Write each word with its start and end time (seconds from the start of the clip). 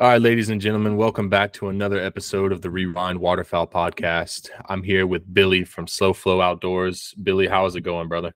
All 0.00 0.06
right, 0.06 0.22
ladies 0.22 0.48
and 0.48 0.60
gentlemen, 0.60 0.96
welcome 0.96 1.28
back 1.28 1.52
to 1.54 1.70
another 1.70 1.98
episode 1.98 2.52
of 2.52 2.62
the 2.62 2.70
Rewind 2.70 3.18
Waterfowl 3.18 3.66
Podcast. 3.66 4.48
I'm 4.66 4.84
here 4.84 5.08
with 5.08 5.34
Billy 5.34 5.64
from 5.64 5.86
SoFlo 5.86 6.40
Outdoors. 6.40 7.16
Billy, 7.20 7.48
how 7.48 7.66
is 7.66 7.74
it 7.74 7.80
going, 7.80 8.06
brother? 8.06 8.32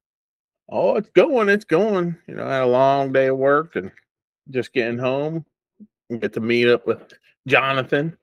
Oh, 0.68 0.96
it's 0.96 1.08
going, 1.10 1.48
it's 1.48 1.64
going. 1.64 2.16
You 2.26 2.34
know, 2.34 2.44
I 2.48 2.54
had 2.54 2.62
a 2.64 2.66
long 2.66 3.12
day 3.12 3.28
of 3.28 3.38
work 3.38 3.76
and 3.76 3.92
just 4.50 4.72
getting 4.72 4.98
home. 4.98 5.46
Get 6.18 6.32
to 6.32 6.40
meet 6.40 6.66
up 6.66 6.84
with 6.84 6.98
Jonathan, 7.46 8.18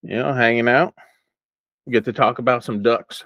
you 0.00 0.16
know, 0.16 0.32
hanging 0.32 0.66
out. 0.66 0.94
Get 1.90 2.06
to 2.06 2.14
talk 2.14 2.38
about 2.38 2.64
some 2.64 2.82
ducks. 2.82 3.22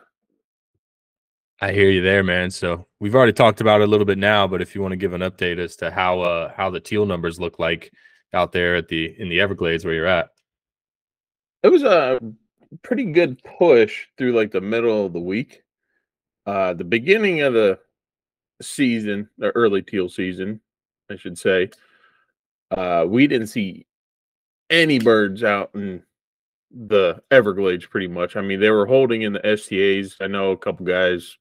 I 1.60 1.70
hear 1.70 1.88
you 1.88 2.02
there, 2.02 2.24
man. 2.24 2.50
So 2.50 2.88
we've 2.98 3.14
already 3.14 3.32
talked 3.32 3.60
about 3.60 3.80
it 3.80 3.84
a 3.84 3.90
little 3.90 4.06
bit 4.06 4.18
now, 4.18 4.48
but 4.48 4.60
if 4.60 4.74
you 4.74 4.82
want 4.82 4.90
to 4.90 4.96
give 4.96 5.12
an 5.12 5.20
update 5.20 5.60
as 5.60 5.76
to 5.76 5.92
how 5.92 6.20
uh 6.22 6.52
how 6.56 6.68
the 6.68 6.80
teal 6.80 7.06
numbers 7.06 7.38
look 7.38 7.60
like 7.60 7.92
out 8.34 8.52
there 8.52 8.76
at 8.76 8.88
the 8.88 9.14
in 9.20 9.28
the 9.28 9.40
Everglades 9.40 9.84
where 9.84 9.94
you're 9.94 10.06
at. 10.06 10.30
It 11.62 11.68
was 11.68 11.82
a 11.82 12.20
pretty 12.82 13.04
good 13.04 13.42
push 13.44 14.06
through 14.16 14.32
like 14.32 14.50
the 14.50 14.60
middle 14.60 15.06
of 15.06 15.12
the 15.12 15.20
week. 15.20 15.62
Uh 16.46 16.74
the 16.74 16.84
beginning 16.84 17.42
of 17.42 17.52
the 17.52 17.78
season, 18.60 19.28
the 19.38 19.50
early 19.50 19.82
teal 19.82 20.08
season, 20.08 20.60
I 21.10 21.16
should 21.16 21.38
say. 21.38 21.70
Uh 22.70 23.04
we 23.06 23.26
didn't 23.26 23.48
see 23.48 23.86
any 24.70 24.98
birds 24.98 25.44
out 25.44 25.70
in 25.74 26.02
the 26.70 27.22
Everglades 27.30 27.84
pretty 27.84 28.08
much. 28.08 28.36
I 28.36 28.40
mean, 28.40 28.58
they 28.58 28.70
were 28.70 28.86
holding 28.86 29.22
in 29.22 29.34
the 29.34 29.56
STAs. 29.56 30.16
I 30.20 30.26
know 30.26 30.52
a 30.52 30.56
couple 30.56 30.86
guys 30.86 31.36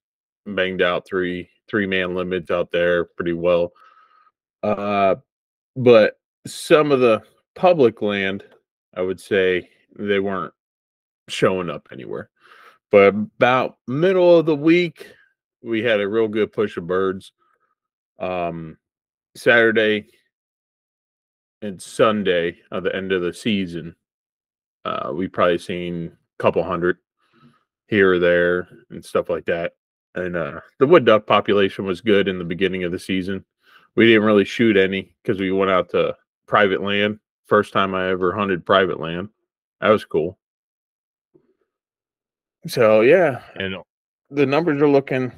banged 0.46 0.82
out 0.82 1.06
three 1.08 1.50
three 1.70 1.88
man 1.88 2.16
limits 2.16 2.52
out 2.52 2.72
there 2.72 3.06
pretty 3.06 3.34
well. 3.34 3.72
Uh 4.62 5.16
but 5.76 6.20
some 6.46 6.92
of 6.92 7.00
the 7.00 7.22
public 7.56 8.02
land, 8.02 8.44
I 8.96 9.02
would 9.02 9.20
say 9.20 9.70
they 9.98 10.20
weren't 10.20 10.54
showing 11.28 11.70
up 11.70 11.88
anywhere. 11.92 12.30
But 12.92 13.08
about 13.08 13.78
middle 13.88 14.38
of 14.38 14.46
the 14.46 14.56
week, 14.56 15.08
we 15.64 15.82
had 15.82 16.02
a 16.02 16.08
real 16.08 16.28
good 16.28 16.52
push 16.52 16.78
of 16.78 16.88
birds. 16.88 17.32
Um, 18.20 18.78
Saturday 19.36 20.08
and 21.62 21.82
Sunday 21.82 22.58
at 22.72 22.84
the 22.84 22.96
end 22.96 23.12
of 23.12 23.22
the 23.22 23.34
season, 23.34 23.96
uh, 24.84 25.12
we 25.14 25.28
probably 25.28 25.58
seen 25.58 26.12
a 26.40 26.44
couple 26.44 26.64
hundred 26.64 26.98
here 27.88 28.14
or 28.14 28.20
there 28.20 28.68
and 28.90 29.04
stuff 29.04 29.30
like 29.30 29.46
that. 29.46 29.74
And 30.16 30.36
uh, 30.36 30.60
the 30.80 30.88
wood 30.88 31.06
duck 31.06 31.26
population 31.26 31.86
was 31.86 32.02
good 32.02 32.28
in 32.28 32.38
the 32.38 32.44
beginning 32.44 32.84
of 32.84 32.92
the 32.92 33.00
season. 33.00 33.46
We 33.96 34.08
didn't 34.08 34.24
really 34.24 34.46
shoot 34.46 34.76
any 34.76 35.16
because 35.22 35.40
we 35.40 35.52
went 35.52 35.72
out 35.72 35.90
to 35.92 36.16
private 36.52 36.84
land. 36.84 37.18
First 37.48 37.72
time 37.72 37.96
I 37.96 38.10
ever 38.10 38.34
hunted 38.36 38.66
private 38.66 39.00
land. 39.00 39.30
That 39.80 39.88
was 39.88 40.04
cool. 40.04 40.38
So 42.68 43.02
yeah, 43.02 43.42
And 43.56 43.78
the 44.30 44.46
numbers 44.46 44.82
are 44.82 44.88
looking 44.90 45.32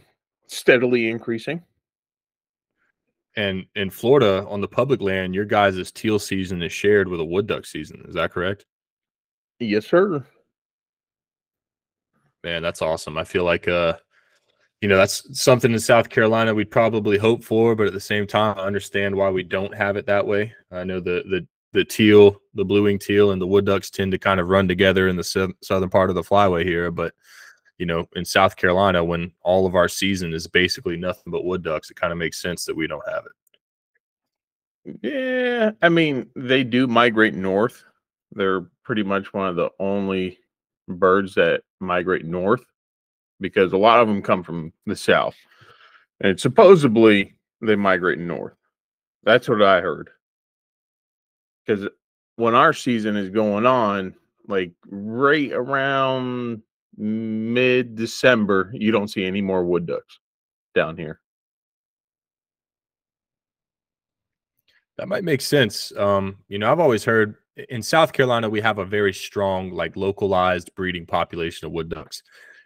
steadily 0.47 1.09
increasing. 1.09 1.61
and 3.35 3.65
in 3.75 3.89
Florida 3.91 4.45
on 4.49 4.59
the 4.61 4.67
public 4.67 5.01
land, 5.01 5.33
your 5.35 5.45
guys' 5.45 5.91
teal 5.91 6.17
season 6.19 6.61
is 6.63 6.71
shared 6.73 7.07
with 7.07 7.19
a 7.19 7.25
wood 7.25 7.45
duck 7.47 7.65
season. 7.67 8.03
Is 8.07 8.15
that 8.15 8.31
correct? 8.31 8.65
Yes, 9.59 9.85
sir. 9.87 10.25
Man, 12.43 12.61
that's 12.63 12.81
awesome. 12.81 13.17
I 13.19 13.23
feel 13.23 13.43
like 13.45 13.67
uh 13.67 13.97
you 14.83 14.89
know, 14.89 14.97
that's 14.97 15.41
something 15.41 15.71
in 15.71 15.79
South 15.79 16.09
Carolina 16.09 16.53
we'd 16.53 16.69
probably 16.69 17.17
hope 17.17 17.41
for, 17.41 17.73
but 17.73 17.87
at 17.87 17.93
the 17.93 18.01
same 18.01 18.27
time, 18.27 18.59
I 18.59 18.63
understand 18.63 19.15
why 19.15 19.29
we 19.29 19.41
don't 19.41 19.73
have 19.73 19.95
it 19.95 20.05
that 20.07 20.27
way. 20.27 20.53
I 20.73 20.83
know 20.83 20.99
the 20.99 21.23
the 21.29 21.47
the 21.71 21.85
teal, 21.85 22.41
the 22.53 22.65
blue 22.65 22.83
wing 22.83 22.99
teal, 22.99 23.31
and 23.31 23.41
the 23.41 23.47
wood 23.47 23.65
ducks 23.65 23.89
tend 23.89 24.11
to 24.11 24.17
kind 24.17 24.41
of 24.41 24.49
run 24.49 24.67
together 24.67 25.07
in 25.07 25.15
the 25.15 25.23
sou- 25.23 25.53
southern 25.61 25.89
part 25.89 26.09
of 26.09 26.15
the 26.17 26.21
flyway 26.21 26.65
here. 26.65 26.91
But 26.91 27.13
you 27.77 27.85
know, 27.85 28.09
in 28.17 28.25
South 28.25 28.57
Carolina, 28.57 29.01
when 29.01 29.31
all 29.41 29.65
of 29.65 29.73
our 29.73 29.87
season 29.87 30.33
is 30.33 30.47
basically 30.47 30.97
nothing 30.97 31.31
but 31.31 31.45
wood 31.45 31.63
ducks, 31.63 31.89
it 31.89 31.95
kind 31.95 32.11
of 32.11 32.19
makes 32.19 32.41
sense 32.41 32.65
that 32.65 32.75
we 32.75 32.85
don't 32.85 33.09
have 33.09 33.23
it. 34.83 34.99
Yeah, 35.01 35.71
I 35.81 35.87
mean, 35.87 36.29
they 36.35 36.65
do 36.65 36.87
migrate 36.87 37.35
north. 37.35 37.85
They're 38.33 38.67
pretty 38.83 39.03
much 39.03 39.33
one 39.33 39.47
of 39.47 39.55
the 39.55 39.69
only 39.79 40.39
birds 40.89 41.35
that 41.35 41.61
migrate 41.79 42.25
north 42.25 42.65
because 43.43 43.73
a 43.73 43.77
lot 43.77 43.99
of 43.99 44.07
them 44.07 44.23
come 44.23 44.41
from 44.41 44.73
the 44.87 44.95
south. 44.95 45.35
And 46.21 46.39
supposedly 46.39 47.35
they 47.61 47.75
migrate 47.75 48.17
north. 48.17 48.55
That's 49.23 49.47
what 49.47 49.61
I 49.61 49.81
heard. 49.81 50.09
Because 51.65 51.87
when 52.37 52.55
our 52.55 52.73
season 52.73 53.15
is 53.15 53.29
going 53.29 53.65
on, 53.65 54.15
like 54.47 54.71
right 54.87 55.51
around 55.51 56.63
mid 56.97 57.95
December, 57.95 58.71
you 58.73 58.91
don't 58.91 59.09
see 59.09 59.25
any 59.25 59.41
more 59.41 59.63
wood 59.63 59.85
ducks 59.85 60.19
down 60.73 60.97
here. 60.97 61.19
That 64.97 65.07
might 65.07 65.23
make 65.23 65.41
sense. 65.41 65.91
Um, 65.97 66.37
you 66.47 66.59
know, 66.59 66.71
I've 66.71 66.79
always 66.79 67.03
heard 67.03 67.35
in 67.69 67.81
South 67.81 68.13
Carolina 68.13 68.49
we 68.49 68.61
have 68.61 68.77
a 68.77 68.85
very 68.85 69.13
strong, 69.13 69.71
like 69.71 69.95
localized 69.95 70.73
breeding 70.75 71.05
population 71.05 71.65
of 71.65 71.71
wood 71.71 71.89
ducks, 71.89 72.23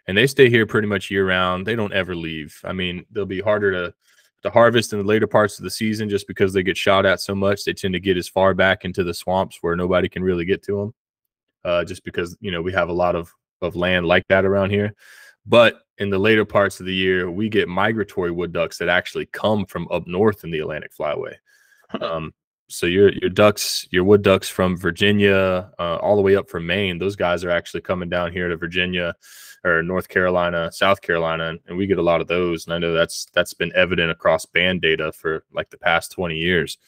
and 0.08 0.16
they 0.16 0.26
stay 0.26 0.48
here 0.48 0.66
pretty 0.66 0.88
much 0.88 1.10
year 1.10 1.28
round. 1.28 1.66
They 1.66 1.76
don't 1.76 1.92
ever 1.92 2.16
leave. 2.16 2.58
I 2.64 2.72
mean, 2.72 3.04
they'll 3.12 3.26
be 3.26 3.40
harder 3.40 3.70
to 3.72 3.94
to 4.42 4.50
harvest 4.50 4.92
in 4.92 5.00
the 5.00 5.04
later 5.04 5.26
parts 5.26 5.58
of 5.58 5.64
the 5.64 5.70
season 5.70 6.08
just 6.08 6.28
because 6.28 6.52
they 6.52 6.62
get 6.62 6.76
shot 6.76 7.04
at 7.04 7.20
so 7.20 7.34
much. 7.34 7.64
They 7.64 7.72
tend 7.72 7.94
to 7.94 8.00
get 8.00 8.16
as 8.16 8.28
far 8.28 8.54
back 8.54 8.84
into 8.84 9.02
the 9.02 9.12
swamps 9.12 9.58
where 9.62 9.74
nobody 9.74 10.08
can 10.08 10.22
really 10.22 10.44
get 10.44 10.62
to 10.64 10.76
them, 10.76 10.94
uh, 11.64 11.84
just 11.84 12.04
because 12.04 12.36
you 12.40 12.50
know 12.50 12.62
we 12.62 12.72
have 12.72 12.88
a 12.88 12.92
lot 12.92 13.14
of 13.14 13.32
of 13.60 13.76
land 13.76 14.06
like 14.06 14.26
that 14.28 14.44
around 14.44 14.70
here. 14.70 14.94
But 15.44 15.82
in 15.98 16.10
the 16.10 16.18
later 16.18 16.44
parts 16.44 16.80
of 16.80 16.86
the 16.86 16.94
year, 16.94 17.30
we 17.30 17.48
get 17.48 17.68
migratory 17.68 18.30
wood 18.30 18.52
ducks 18.52 18.78
that 18.78 18.88
actually 18.88 19.26
come 19.26 19.66
from 19.66 19.88
up 19.90 20.06
north 20.06 20.44
in 20.44 20.50
the 20.50 20.60
Atlantic 20.60 20.92
Flyway. 20.98 21.34
Um, 22.00 22.32
so 22.68 22.86
your 22.86 23.10
your 23.12 23.30
ducks, 23.30 23.86
your 23.90 24.04
wood 24.04 24.22
ducks 24.22 24.48
from 24.48 24.76
Virginia, 24.76 25.70
uh, 25.78 25.96
all 25.96 26.16
the 26.16 26.22
way 26.22 26.36
up 26.36 26.48
from 26.48 26.66
Maine, 26.66 26.98
those 26.98 27.16
guys 27.16 27.44
are 27.44 27.50
actually 27.50 27.80
coming 27.82 28.08
down 28.08 28.32
here 28.32 28.48
to 28.48 28.56
Virginia 28.56 29.14
or 29.64 29.82
North 29.82 30.08
Carolina, 30.08 30.70
South 30.72 31.00
Carolina, 31.00 31.56
and, 31.66 31.76
we 31.76 31.86
get 31.86 31.98
a 31.98 32.02
lot 32.02 32.20
of 32.20 32.26
those. 32.26 32.66
And 32.66 32.74
I 32.74 32.78
know 32.78 32.92
that's 32.92 33.26
that's 33.32 33.54
been 33.54 33.72
evident 33.74 34.10
across 34.10 34.46
band 34.46 34.82
data 34.82 35.12
for 35.12 35.44
like 35.52 35.70
the 35.70 35.78
past 35.78 36.12
twenty 36.12 36.36
years. 36.36 36.78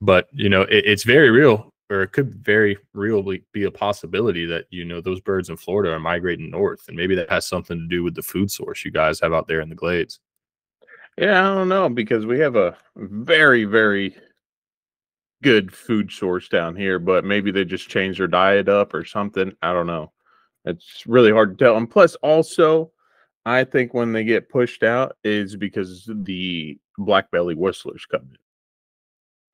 But 0.00 0.28
you 0.32 0.48
know, 0.48 0.62
it, 0.62 0.84
it's 0.86 1.04
very 1.04 1.30
real, 1.30 1.72
or 1.90 2.02
it 2.02 2.12
could 2.12 2.34
very 2.34 2.76
really 2.92 3.44
be 3.52 3.64
a 3.64 3.70
possibility 3.70 4.44
that 4.46 4.66
you 4.70 4.84
know 4.84 5.00
those 5.00 5.20
birds 5.20 5.48
in 5.48 5.56
Florida 5.56 5.92
are 5.92 6.00
migrating 6.00 6.50
north, 6.50 6.88
and 6.88 6.96
maybe 6.96 7.14
that 7.14 7.30
has 7.30 7.46
something 7.46 7.78
to 7.78 7.88
do 7.88 8.02
with 8.02 8.14
the 8.14 8.22
food 8.22 8.50
source 8.50 8.84
you 8.84 8.90
guys 8.90 9.20
have 9.20 9.32
out 9.32 9.48
there 9.48 9.60
in 9.60 9.68
the 9.68 9.74
glades. 9.74 10.20
Yeah, 11.16 11.48
I 11.48 11.54
don't 11.54 11.68
know 11.68 11.88
because 11.88 12.26
we 12.26 12.40
have 12.40 12.56
a 12.56 12.76
very, 12.96 13.64
very 13.64 14.16
good 15.44 15.72
food 15.72 16.10
source 16.10 16.48
down 16.48 16.74
here, 16.74 16.98
but 16.98 17.24
maybe 17.24 17.52
they 17.52 17.64
just 17.64 17.88
changed 17.88 18.18
their 18.18 18.26
diet 18.26 18.68
up 18.68 18.94
or 18.94 19.04
something. 19.04 19.52
I 19.62 19.72
don't 19.72 19.86
know. 19.86 20.10
It's 20.64 21.06
really 21.06 21.30
hard 21.30 21.58
to 21.58 21.64
tell. 21.64 21.76
And 21.76 21.90
plus, 21.90 22.14
also, 22.16 22.90
I 23.44 23.64
think 23.64 23.92
when 23.92 24.12
they 24.12 24.24
get 24.24 24.48
pushed 24.48 24.82
out 24.82 25.16
is 25.22 25.56
because 25.56 26.08
the 26.08 26.78
black 26.98 27.30
belly 27.30 27.54
whistlers 27.54 28.06
come 28.10 28.22
in. 28.22 28.38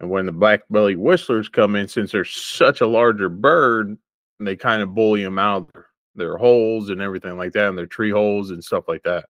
And 0.01 0.11
when 0.11 0.27
the 0.27 0.33
black 0.33 0.63
belly 0.71 0.97
whistlers 0.97 1.49
come 1.49 1.77
in, 1.77 1.89
since 1.89 2.13
they're 2.13 2.25
such 2.25 2.81
a 2.81 2.87
larger 2.87 3.29
bird, 3.29 3.99
they 4.39 4.57
kind 4.57 4.83
of 4.83 4.95
bully 4.95 5.23
them 5.23 5.39
out 5.39 5.63
of 5.63 5.73
their, 5.73 5.87
their 6.15 6.37
holes 6.37 6.89
and 6.89 7.03
everything 7.03 7.37
like 7.37 7.53
that, 7.53 7.69
and 7.69 7.77
their 7.77 7.87
tree 7.87 8.11
holes 8.11 8.51
and 8.51 8.65
stuff 8.65 8.85
like 8.89 9.03
that. 9.03 9.27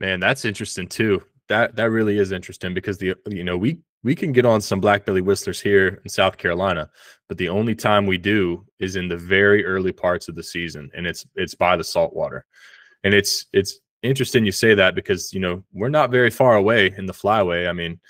Man, 0.00 0.20
that's 0.20 0.44
interesting 0.44 0.88
too. 0.88 1.22
That 1.48 1.76
that 1.76 1.90
really 1.90 2.18
is 2.18 2.32
interesting 2.32 2.74
because 2.74 2.98
the 2.98 3.14
you 3.28 3.44
know 3.44 3.56
we 3.56 3.78
we 4.02 4.14
can 4.14 4.32
get 4.32 4.44
on 4.44 4.60
some 4.60 4.80
black 4.80 5.04
belly 5.04 5.20
whistlers 5.20 5.60
here 5.60 6.00
in 6.04 6.08
South 6.08 6.36
Carolina, 6.36 6.90
but 7.28 7.38
the 7.38 7.48
only 7.48 7.74
time 7.74 8.06
we 8.06 8.18
do 8.18 8.64
is 8.78 8.96
in 8.96 9.08
the 9.08 9.16
very 9.16 9.64
early 9.64 9.92
parts 9.92 10.28
of 10.28 10.34
the 10.34 10.42
season, 10.42 10.90
and 10.94 11.06
it's 11.06 11.26
it's 11.34 11.54
by 11.54 11.76
the 11.76 11.84
saltwater, 11.84 12.44
and 13.04 13.14
it's 13.14 13.46
it's 13.52 13.78
interesting 14.02 14.44
you 14.44 14.52
say 14.52 14.74
that 14.74 14.94
because 14.94 15.32
you 15.32 15.40
know 15.40 15.62
we're 15.72 15.88
not 15.88 16.10
very 16.10 16.30
far 16.30 16.56
away 16.56 16.92
in 16.96 17.06
the 17.06 17.12
flyway. 17.12 17.68
I 17.68 17.72
mean, 17.72 18.00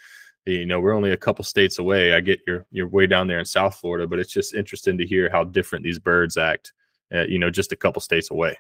you 0.47 0.67
know 0.67 0.81
we're 0.81 0.95
only 0.95 1.13
a 1.13 1.17
couple 1.17 1.45
states 1.45 1.79
away. 1.79 2.15
I 2.15 2.21
get 2.21 2.41
you're 2.47 2.67
you're 2.71 2.89
way 2.89 3.07
down 3.07 3.27
there 3.27 3.39
in 3.39 3.45
South 3.45 3.77
Florida, 3.77 4.07
but 4.07 4.19
it's 4.19 4.33
just 4.33 4.55
interesting 4.55 4.97
to 4.99 5.07
hear 5.07 5.31
how 5.31 5.45
different 5.45 5.85
these 5.85 5.99
birds 5.99 6.37
act. 6.37 6.73
Uh, 7.15 7.25
you 7.25 7.39
know, 7.39 7.51
just 7.51 7.73
a 7.73 7.77
couple 7.77 8.01
states 8.01 8.31
away. 8.31 8.57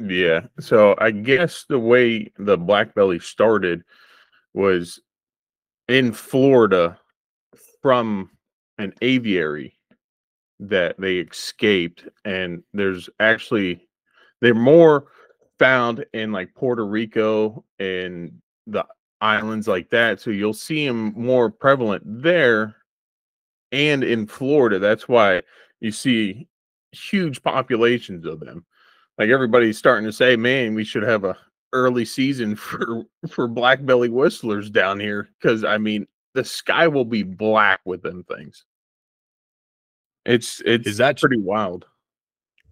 Yeah. 0.00 0.46
So 0.58 0.94
I 0.98 1.10
guess 1.10 1.66
the 1.68 1.78
way 1.78 2.32
the 2.38 2.56
black 2.56 2.94
belly 2.94 3.18
started 3.18 3.82
was 4.54 5.00
in 5.88 6.12
Florida 6.12 6.98
from 7.82 8.30
an 8.78 8.94
aviary 9.02 9.76
that 10.58 10.98
they 10.98 11.16
escaped 11.16 12.08
and 12.24 12.62
there's 12.72 13.08
actually 13.18 13.88
they're 14.40 14.54
more 14.54 15.06
found 15.58 16.04
in 16.14 16.32
like 16.32 16.54
Puerto 16.54 16.86
Rico 16.86 17.64
and 17.78 18.40
the 18.66 18.86
islands 19.20 19.68
like 19.68 19.90
that. 19.90 20.20
So 20.20 20.30
you'll 20.30 20.54
see 20.54 20.86
them 20.86 21.12
more 21.14 21.50
prevalent 21.50 22.02
there 22.06 22.76
and 23.70 24.02
in 24.02 24.26
Florida. 24.26 24.78
That's 24.78 25.06
why 25.08 25.42
you 25.80 25.92
see 25.92 26.48
huge 26.92 27.42
populations 27.42 28.24
of 28.24 28.40
them. 28.40 28.64
Like 29.20 29.28
everybody's 29.28 29.76
starting 29.76 30.06
to 30.06 30.14
say, 30.14 30.34
man, 30.34 30.74
we 30.74 30.82
should 30.82 31.02
have 31.02 31.24
a 31.24 31.36
early 31.74 32.06
season 32.06 32.56
for 32.56 33.04
for 33.28 33.46
black 33.46 33.84
belly 33.84 34.08
whistlers 34.08 34.70
down 34.70 34.98
here 34.98 35.28
because 35.38 35.62
I 35.62 35.76
mean 35.76 36.06
the 36.32 36.42
sky 36.42 36.88
will 36.88 37.04
be 37.04 37.22
black 37.22 37.80
with 37.84 38.00
them 38.00 38.24
things. 38.24 38.64
It's 40.24 40.62
it's 40.64 40.86
Is 40.86 40.96
that 40.96 41.18
tr- 41.18 41.26
pretty 41.26 41.42
wild. 41.42 41.84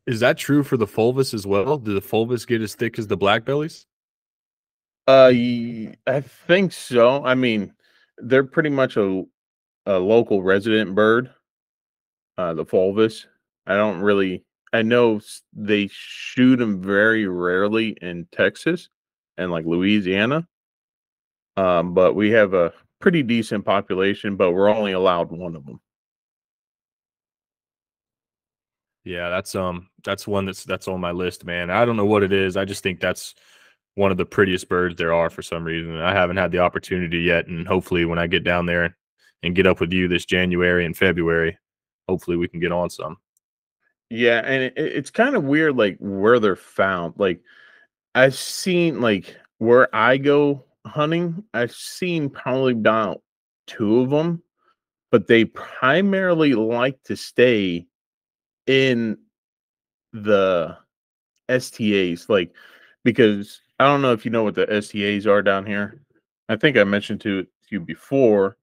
Is 0.06 0.20
that 0.20 0.38
true 0.38 0.62
for 0.62 0.78
the 0.78 0.86
fulvous 0.86 1.34
as 1.34 1.46
well? 1.46 1.76
Do 1.76 1.92
the 1.92 2.00
fulvous 2.00 2.46
get 2.46 2.62
as 2.62 2.74
thick 2.74 2.98
as 2.98 3.06
the 3.06 3.16
black 3.18 3.44
bellies? 3.44 3.84
Uh, 5.06 5.30
I 6.06 6.20
think 6.46 6.72
so. 6.72 7.22
I 7.26 7.34
mean, 7.34 7.74
they're 8.16 8.42
pretty 8.42 8.70
much 8.70 8.96
a 8.96 9.22
a 9.84 9.98
local 9.98 10.42
resident 10.42 10.94
bird. 10.94 11.30
Uh, 12.38 12.54
the 12.54 12.64
fulvous. 12.64 13.26
I 13.66 13.76
don't 13.76 14.00
really. 14.00 14.46
I 14.72 14.82
know 14.82 15.20
they 15.52 15.88
shoot 15.90 16.56
them 16.56 16.82
very 16.82 17.26
rarely 17.26 17.96
in 18.02 18.26
Texas 18.32 18.88
and 19.36 19.50
like 19.50 19.64
Louisiana. 19.64 20.46
Um, 21.56 21.94
but 21.94 22.14
we 22.14 22.30
have 22.30 22.54
a 22.54 22.72
pretty 23.00 23.22
decent 23.22 23.64
population, 23.64 24.36
but 24.36 24.52
we're 24.52 24.68
only 24.68 24.92
allowed 24.92 25.30
one 25.30 25.56
of 25.56 25.64
them. 25.64 25.80
Yeah, 29.04 29.30
that's 29.30 29.54
um 29.54 29.88
that's 30.04 30.26
one 30.26 30.44
that's 30.44 30.64
that's 30.64 30.86
on 30.86 31.00
my 31.00 31.12
list, 31.12 31.44
man. 31.44 31.70
I 31.70 31.84
don't 31.84 31.96
know 31.96 32.04
what 32.04 32.22
it 32.22 32.32
is. 32.32 32.56
I 32.56 32.64
just 32.64 32.82
think 32.82 33.00
that's 33.00 33.34
one 33.94 34.10
of 34.10 34.18
the 34.18 34.26
prettiest 34.26 34.68
birds 34.68 34.96
there 34.96 35.12
are 35.14 35.30
for 35.30 35.42
some 35.42 35.64
reason. 35.64 35.96
I 35.98 36.12
haven't 36.12 36.36
had 36.36 36.52
the 36.52 36.58
opportunity 36.58 37.20
yet, 37.20 37.46
and 37.46 37.66
hopefully 37.66 38.04
when 38.04 38.18
I 38.18 38.26
get 38.26 38.44
down 38.44 38.66
there 38.66 38.96
and 39.42 39.54
get 39.54 39.66
up 39.66 39.80
with 39.80 39.92
you 39.92 40.08
this 40.08 40.26
January 40.26 40.84
and 40.84 40.96
February, 40.96 41.58
hopefully 42.08 42.36
we 42.36 42.48
can 42.48 42.60
get 42.60 42.70
on 42.70 42.90
some. 42.90 43.16
Yeah, 44.10 44.40
and 44.44 44.64
it, 44.64 44.74
it- 44.76 44.96
it's 44.96 45.10
kind 45.10 45.36
of 45.36 45.44
weird, 45.44 45.76
like 45.76 45.98
where 46.00 46.38
they're 46.40 46.56
found. 46.56 47.14
Like 47.18 47.40
I've 48.14 48.34
seen, 48.34 49.00
like 49.00 49.36
where 49.58 49.94
I 49.94 50.16
go 50.18 50.64
hunting, 50.86 51.44
I've 51.54 51.72
seen 51.74 52.30
probably 52.30 52.72
about 52.72 53.22
two 53.66 54.00
of 54.00 54.10
them, 54.10 54.42
but 55.10 55.26
they 55.26 55.44
primarily 55.46 56.54
like 56.54 57.02
to 57.04 57.16
stay 57.16 57.86
in 58.66 59.18
the 60.12 60.76
STAs, 61.48 62.28
like 62.28 62.54
because 63.04 63.60
I 63.80 63.86
don't 63.86 64.02
know 64.02 64.12
if 64.12 64.24
you 64.24 64.30
know 64.30 64.44
what 64.44 64.54
the 64.54 64.66
STAs 64.82 65.26
are 65.26 65.42
down 65.42 65.66
here. 65.66 66.02
I 66.48 66.56
think 66.56 66.76
I 66.76 66.84
mentioned 66.84 67.20
to 67.22 67.46
you 67.70 67.80
before. 67.80 68.56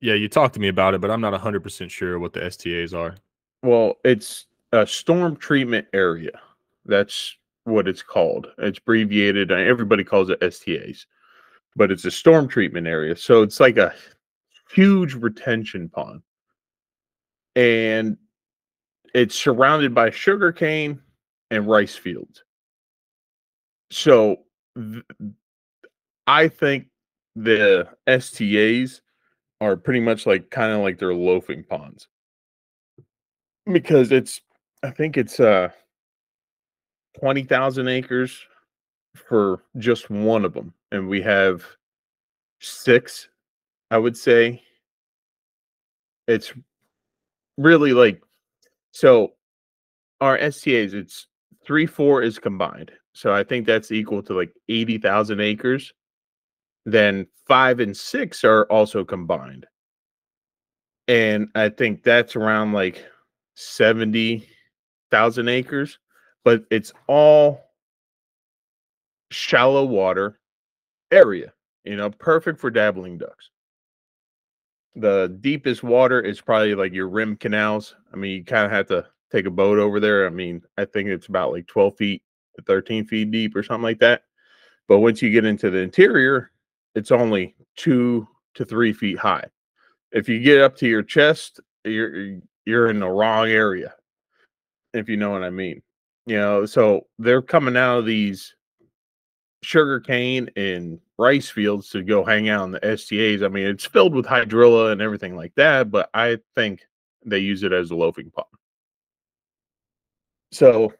Yeah, 0.00 0.14
you 0.14 0.28
talked 0.28 0.54
to 0.54 0.60
me 0.60 0.68
about 0.68 0.94
it, 0.94 1.00
but 1.00 1.10
I'm 1.10 1.20
not 1.20 1.32
100% 1.34 1.90
sure 1.90 2.18
what 2.18 2.32
the 2.32 2.44
STAs 2.50 2.94
are. 2.94 3.16
Well, 3.64 3.94
it's 4.04 4.44
a 4.72 4.86
storm 4.86 5.36
treatment 5.36 5.86
area. 5.94 6.38
That's 6.84 7.34
what 7.64 7.88
it's 7.88 8.02
called. 8.02 8.48
It's 8.58 8.78
abbreviated. 8.78 9.50
uh, 9.50 9.54
Everybody 9.54 10.04
calls 10.04 10.28
it 10.28 10.38
STAs, 10.52 11.06
but 11.74 11.90
it's 11.90 12.04
a 12.04 12.10
storm 12.10 12.46
treatment 12.46 12.86
area. 12.86 13.16
So 13.16 13.40
it's 13.42 13.60
like 13.60 13.78
a 13.78 13.94
huge 14.70 15.14
retention 15.14 15.88
pond. 15.88 16.20
And 17.56 18.18
it's 19.14 19.34
surrounded 19.34 19.94
by 19.94 20.10
sugarcane 20.10 21.00
and 21.50 21.66
rice 21.66 21.96
fields. 21.96 22.44
So 23.90 24.40
th- 24.76 25.04
I 26.26 26.48
think 26.48 26.88
the 27.34 27.88
STAs 28.06 29.00
are 29.62 29.74
pretty 29.74 30.00
much 30.00 30.26
like 30.26 30.50
kind 30.50 30.70
of 30.70 30.80
like 30.80 30.98
their 30.98 31.14
loafing 31.14 31.64
ponds 31.64 32.08
because 33.72 34.12
it's 34.12 34.40
I 34.82 34.90
think 34.90 35.16
it's 35.16 35.40
uh 35.40 35.70
20,000 37.18 37.88
acres 37.88 38.40
for 39.14 39.62
just 39.78 40.10
one 40.10 40.44
of 40.44 40.52
them 40.52 40.74
and 40.92 41.08
we 41.08 41.22
have 41.22 41.64
six 42.60 43.28
I 43.90 43.98
would 43.98 44.16
say. 44.16 44.62
It's 46.26 46.52
really 47.58 47.92
like 47.92 48.22
so 48.92 49.34
our 50.20 50.38
STAs 50.38 50.94
it's 50.94 51.26
3 51.64 51.86
4 51.86 52.22
is 52.22 52.38
combined 52.38 52.90
so 53.14 53.32
I 53.32 53.44
think 53.44 53.64
that's 53.64 53.92
equal 53.92 54.22
to 54.24 54.34
like 54.34 54.52
80,000 54.68 55.40
acres. 55.40 55.92
Then 56.84 57.26
5 57.46 57.80
and 57.80 57.96
6 57.96 58.44
are 58.44 58.64
also 58.64 59.04
combined. 59.04 59.66
And 61.06 61.48
I 61.54 61.68
think 61.68 62.02
that's 62.02 62.34
around 62.34 62.72
like 62.72 63.06
70,000 63.54 65.48
acres, 65.48 65.98
but 66.44 66.64
it's 66.70 66.92
all 67.06 67.70
shallow 69.30 69.84
water 69.84 70.40
area, 71.10 71.52
you 71.84 71.96
know, 71.96 72.10
perfect 72.10 72.60
for 72.60 72.70
dabbling 72.70 73.18
ducks. 73.18 73.50
The 74.96 75.36
deepest 75.40 75.82
water 75.82 76.20
is 76.20 76.40
probably 76.40 76.74
like 76.74 76.92
your 76.92 77.08
rim 77.08 77.36
canals. 77.36 77.96
I 78.12 78.16
mean, 78.16 78.32
you 78.32 78.44
kind 78.44 78.64
of 78.64 78.70
have 78.70 78.86
to 78.88 79.06
take 79.32 79.46
a 79.46 79.50
boat 79.50 79.78
over 79.78 79.98
there. 79.98 80.26
I 80.26 80.30
mean, 80.30 80.62
I 80.78 80.84
think 80.84 81.08
it's 81.08 81.26
about 81.26 81.52
like 81.52 81.66
12 81.66 81.96
feet 81.96 82.22
to 82.56 82.62
13 82.62 83.04
feet 83.06 83.30
deep 83.30 83.56
or 83.56 83.62
something 83.62 83.82
like 83.82 83.98
that. 83.98 84.22
But 84.86 85.00
once 85.00 85.20
you 85.20 85.30
get 85.30 85.44
into 85.44 85.70
the 85.70 85.78
interior, 85.78 86.52
it's 86.94 87.10
only 87.10 87.56
two 87.76 88.28
to 88.54 88.64
three 88.64 88.92
feet 88.92 89.18
high. 89.18 89.46
If 90.12 90.28
you 90.28 90.38
get 90.40 90.60
up 90.60 90.76
to 90.76 90.86
your 90.86 91.02
chest, 91.02 91.58
you're 91.84 92.38
you're 92.66 92.88
in 92.88 93.00
the 93.00 93.08
wrong 93.08 93.48
area. 93.48 93.94
If 94.92 95.08
you 95.08 95.16
know 95.16 95.30
what 95.30 95.42
I 95.42 95.50
mean. 95.50 95.82
You 96.26 96.36
know, 96.36 96.66
so 96.66 97.06
they're 97.18 97.42
coming 97.42 97.76
out 97.76 97.98
of 97.98 98.06
these 98.06 98.54
sugar 99.62 100.00
cane 100.00 100.50
and 100.56 101.00
rice 101.18 101.50
fields 101.50 101.90
to 101.90 102.02
go 102.02 102.24
hang 102.24 102.48
out 102.48 102.64
in 102.64 102.70
the 102.70 102.96
STAs. 102.96 103.42
I 103.42 103.48
mean, 103.48 103.66
it's 103.66 103.84
filled 103.84 104.14
with 104.14 104.26
hydrilla 104.26 104.92
and 104.92 105.02
everything 105.02 105.36
like 105.36 105.54
that, 105.56 105.90
but 105.90 106.10
I 106.14 106.38
think 106.54 106.86
they 107.24 107.38
use 107.38 107.62
it 107.62 107.72
as 107.72 107.90
a 107.90 107.96
loafing 107.96 108.30
pond. 108.30 108.46
So 110.52 110.92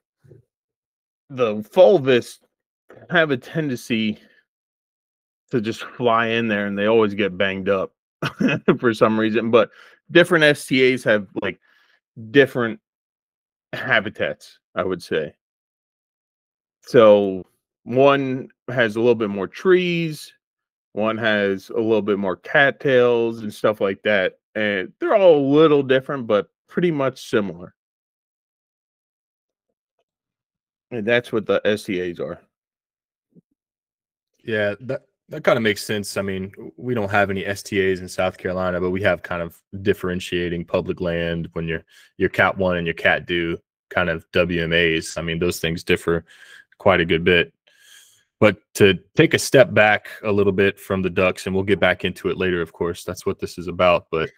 the 1.31 1.63
fulvous 1.63 2.39
have 3.11 3.31
a 3.31 3.37
tendency 3.37 4.19
to 5.51 5.61
just 5.61 5.85
fly 5.85 6.27
in 6.29 6.49
there 6.49 6.67
and 6.67 6.77
they 6.77 6.87
always 6.87 7.15
get 7.15 7.39
banged 7.39 7.69
up 7.69 7.93
for 8.79 8.95
some 8.95 9.19
reason. 9.19 9.51
But 9.51 9.71
different 10.15 10.57
STAs 10.57 11.05
have 11.05 11.29
like 11.43 11.61
different 12.31 12.81
habitats, 13.75 14.59
I 14.75 14.85
would 14.85 15.03
say. 15.03 15.35
So 16.81 17.45
one 17.83 18.49
has 18.69 18.97
a 18.97 19.01
little 19.01 19.15
bit 19.15 19.31
more 19.31 19.49
trees, 19.49 20.33
one 20.93 21.19
has 21.19 21.69
a 21.71 21.81
little 21.81 22.03
bit 22.03 22.19
more 22.19 22.37
cattails 22.37 23.41
and 23.41 23.53
stuff 23.53 23.81
like 23.81 24.03
that. 24.05 24.39
And 24.55 24.93
they're 25.01 25.17
all 25.17 25.37
a 25.37 25.51
little 25.53 25.83
different, 25.83 26.27
but 26.27 26.49
pretty 26.69 26.93
much 26.93 27.29
similar. 27.29 27.75
And 30.91 31.05
that's 31.05 31.33
what 31.33 31.47
the 31.47 31.61
STAs 31.65 32.21
are. 32.21 32.41
Yeah, 34.45 34.75
that 34.81 35.03
that 35.29 35.45
kind 35.45 35.57
of 35.57 35.63
makes 35.63 35.85
sense. 35.85 36.17
I 36.17 36.23
mean, 36.23 36.53
we 36.77 36.95
don't 36.95 37.11
have 37.11 37.31
any 37.31 37.43
STAs 37.45 38.01
in 38.01 38.09
South 38.09 38.37
Carolina, 38.37 38.81
but 38.81 38.91
we 38.91 39.03
have 39.03 39.23
kind 39.23 39.43
of 39.43 39.59
differentiating 39.83 40.65
public 40.65 41.01
land 41.01 41.49
when 41.55 41.67
you're 41.67 41.85
your 42.19 42.29
cat 42.29 42.57
one 42.57 42.77
and 42.77 42.87
your 42.87 42.95
cat 42.95 43.27
do 43.27 43.57
kind 43.91 44.11
of 44.11 44.31
WMAs. 44.33 45.17
I 45.17 45.23
mean, 45.23 45.39
those 45.39 45.61
things 45.61 45.83
differ 45.83 46.25
quite 46.79 47.01
a 47.01 47.05
good 47.05 47.25
bit. 47.25 47.53
But 48.41 48.59
to 48.75 48.99
take 49.17 49.33
a 49.33 49.39
step 49.39 49.73
back 49.73 50.09
a 50.23 50.31
little 50.31 50.53
bit 50.53 50.79
from 50.79 51.01
the 51.01 51.11
ducks, 51.11 51.47
and 51.47 51.55
we'll 51.55 51.65
get 51.65 51.81
back 51.81 52.05
into 52.05 52.29
it 52.29 52.37
later, 52.37 52.61
of 52.61 52.73
course. 52.73 53.05
That's 53.05 53.25
what 53.25 53.39
this 53.39 53.57
is 53.57 53.69
about. 53.69 54.09
But 54.11 54.31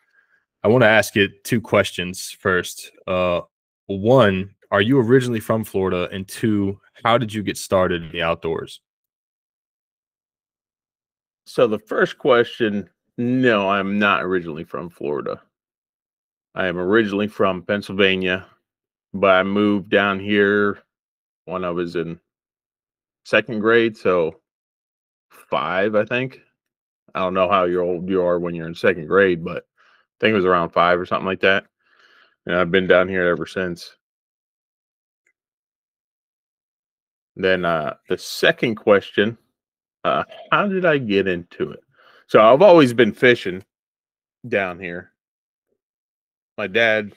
I 0.62 0.68
want 0.68 0.82
to 0.82 0.88
ask 0.88 1.16
you 1.16 1.28
two 1.42 1.60
questions 1.60 2.30
first. 2.30 2.92
Uh, 3.06 3.40
one, 3.86 4.54
are 4.70 4.82
you 4.82 5.00
originally 5.00 5.40
from 5.40 5.64
Florida? 5.64 6.08
And 6.12 6.28
two, 6.28 6.80
how 7.02 7.18
did 7.18 7.32
you 7.32 7.42
get 7.42 7.56
started 7.56 8.02
in 8.02 8.12
the 8.12 8.22
outdoors? 8.22 8.80
So 11.46 11.68
the 11.68 11.78
first 11.78 12.18
question, 12.18 12.90
no, 13.18 13.68
I'm 13.68 13.98
not 14.00 14.24
originally 14.24 14.64
from 14.64 14.90
Florida. 14.90 15.40
I 16.56 16.66
am 16.66 16.76
originally 16.76 17.28
from 17.28 17.62
Pennsylvania, 17.62 18.46
but 19.14 19.30
I 19.30 19.42
moved 19.44 19.88
down 19.88 20.18
here 20.18 20.82
when 21.44 21.64
I 21.64 21.70
was 21.70 21.94
in 21.94 22.18
second 23.24 23.60
grade, 23.60 23.96
so 23.96 24.40
five, 25.30 25.94
I 25.94 26.04
think. 26.04 26.40
I 27.14 27.20
don't 27.20 27.34
know 27.34 27.48
how 27.48 27.66
old 27.66 28.08
you 28.08 28.22
are 28.22 28.40
when 28.40 28.54
you're 28.54 28.66
in 28.66 28.74
second 28.74 29.06
grade, 29.06 29.44
but 29.44 29.58
I 29.58 30.16
think 30.20 30.32
it 30.32 30.36
was 30.36 30.44
around 30.44 30.70
five 30.70 30.98
or 30.98 31.06
something 31.06 31.26
like 31.26 31.40
that. 31.40 31.66
And 32.46 32.56
I've 32.56 32.72
been 32.72 32.88
down 32.88 33.08
here 33.08 33.26
ever 33.28 33.46
since. 33.46 33.96
Then 37.36 37.64
uh 37.64 37.94
the 38.08 38.18
second 38.18 38.76
question, 38.76 39.38
Uh, 40.06 40.24
how 40.52 40.68
did 40.68 40.84
I 40.84 40.98
get 40.98 41.26
into 41.26 41.72
it? 41.72 41.80
So 42.28 42.40
I've 42.40 42.62
always 42.62 42.94
been 42.94 43.12
fishing 43.12 43.64
down 44.46 44.78
here. 44.78 45.10
My 46.56 46.68
dad, 46.68 47.12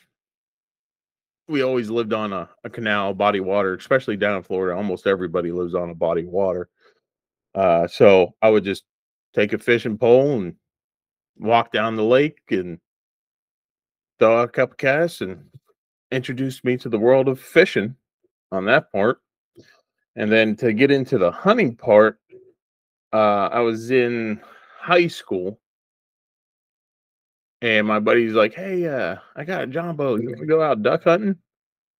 we 1.47 1.61
always 1.61 1.91
lived 1.91 2.13
on 2.13 2.33
a, 2.33 2.49
a 2.63 2.69
canal, 2.69 3.13
body 3.13 3.41
water, 3.41 3.75
especially 3.75 4.17
down 4.17 4.37
in 4.37 4.43
Florida. 4.43 4.75
Almost 4.75 5.05
everybody 5.05 5.51
lives 5.51 5.75
on 5.75 5.91
a 5.91 5.95
body 5.95 6.25
water. 6.25 6.67
Uh, 7.53 7.87
so 7.87 8.33
I 8.41 8.49
would 8.49 8.63
just 8.63 8.85
take 9.35 9.53
a 9.53 9.59
fishing 9.59 9.97
pole 9.97 10.39
and 10.39 10.55
walk 11.37 11.71
down 11.71 11.95
the 11.95 12.03
lake 12.03 12.39
and 12.49 12.79
throw 14.17 14.41
a 14.41 14.47
couple 14.47 14.75
casts 14.77 15.21
and 15.21 15.45
introduced 16.11 16.65
me 16.65 16.75
to 16.77 16.89
the 16.89 16.99
world 16.99 17.27
of 17.27 17.39
fishing 17.39 17.95
on 18.51 18.65
that 18.65 18.91
part. 18.91 19.19
And 20.15 20.31
then 20.31 20.55
to 20.55 20.73
get 20.73 20.89
into 20.89 21.19
the 21.19 21.31
hunting 21.31 21.75
part, 21.75 22.19
uh, 23.13 23.49
I 23.51 23.59
was 23.59 23.91
in 23.91 24.41
high 24.79 25.07
school 25.07 25.59
and 27.61 27.87
my 27.87 27.99
buddy's 27.99 28.33
like, 28.33 28.53
Hey, 28.53 28.87
uh, 28.87 29.17
I 29.35 29.43
got 29.43 29.63
a 29.63 29.67
John 29.67 29.95
boat. 29.95 30.21
You 30.21 30.29
want 30.29 30.39
to 30.41 30.45
go 30.45 30.61
out 30.61 30.83
duck 30.83 31.03
hunting? 31.03 31.35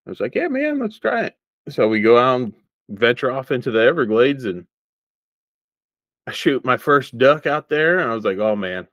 I 0.06 0.10
was 0.10 0.20
like, 0.20 0.36
Yeah, 0.36 0.48
man, 0.48 0.80
let's 0.80 1.00
try 1.00 1.25
it. 1.25 1.36
So 1.70 1.88
we 1.88 2.01
go 2.01 2.18
out 2.18 2.42
and 2.42 2.54
venture 2.89 3.32
off 3.32 3.51
into 3.51 3.72
the 3.72 3.82
Everglades 3.82 4.46
and 4.46 4.66
I 6.28 6.32
shoot 6.32 6.63
my 6.63 6.78
first 6.78 7.18
duck 7.18 7.46
out 7.46 7.70
there. 7.70 8.00
And 8.00 8.12
I 8.12 8.16
was 8.16 8.25
like, 8.25 8.38
Oh 8.38 8.56
man, 8.56 8.88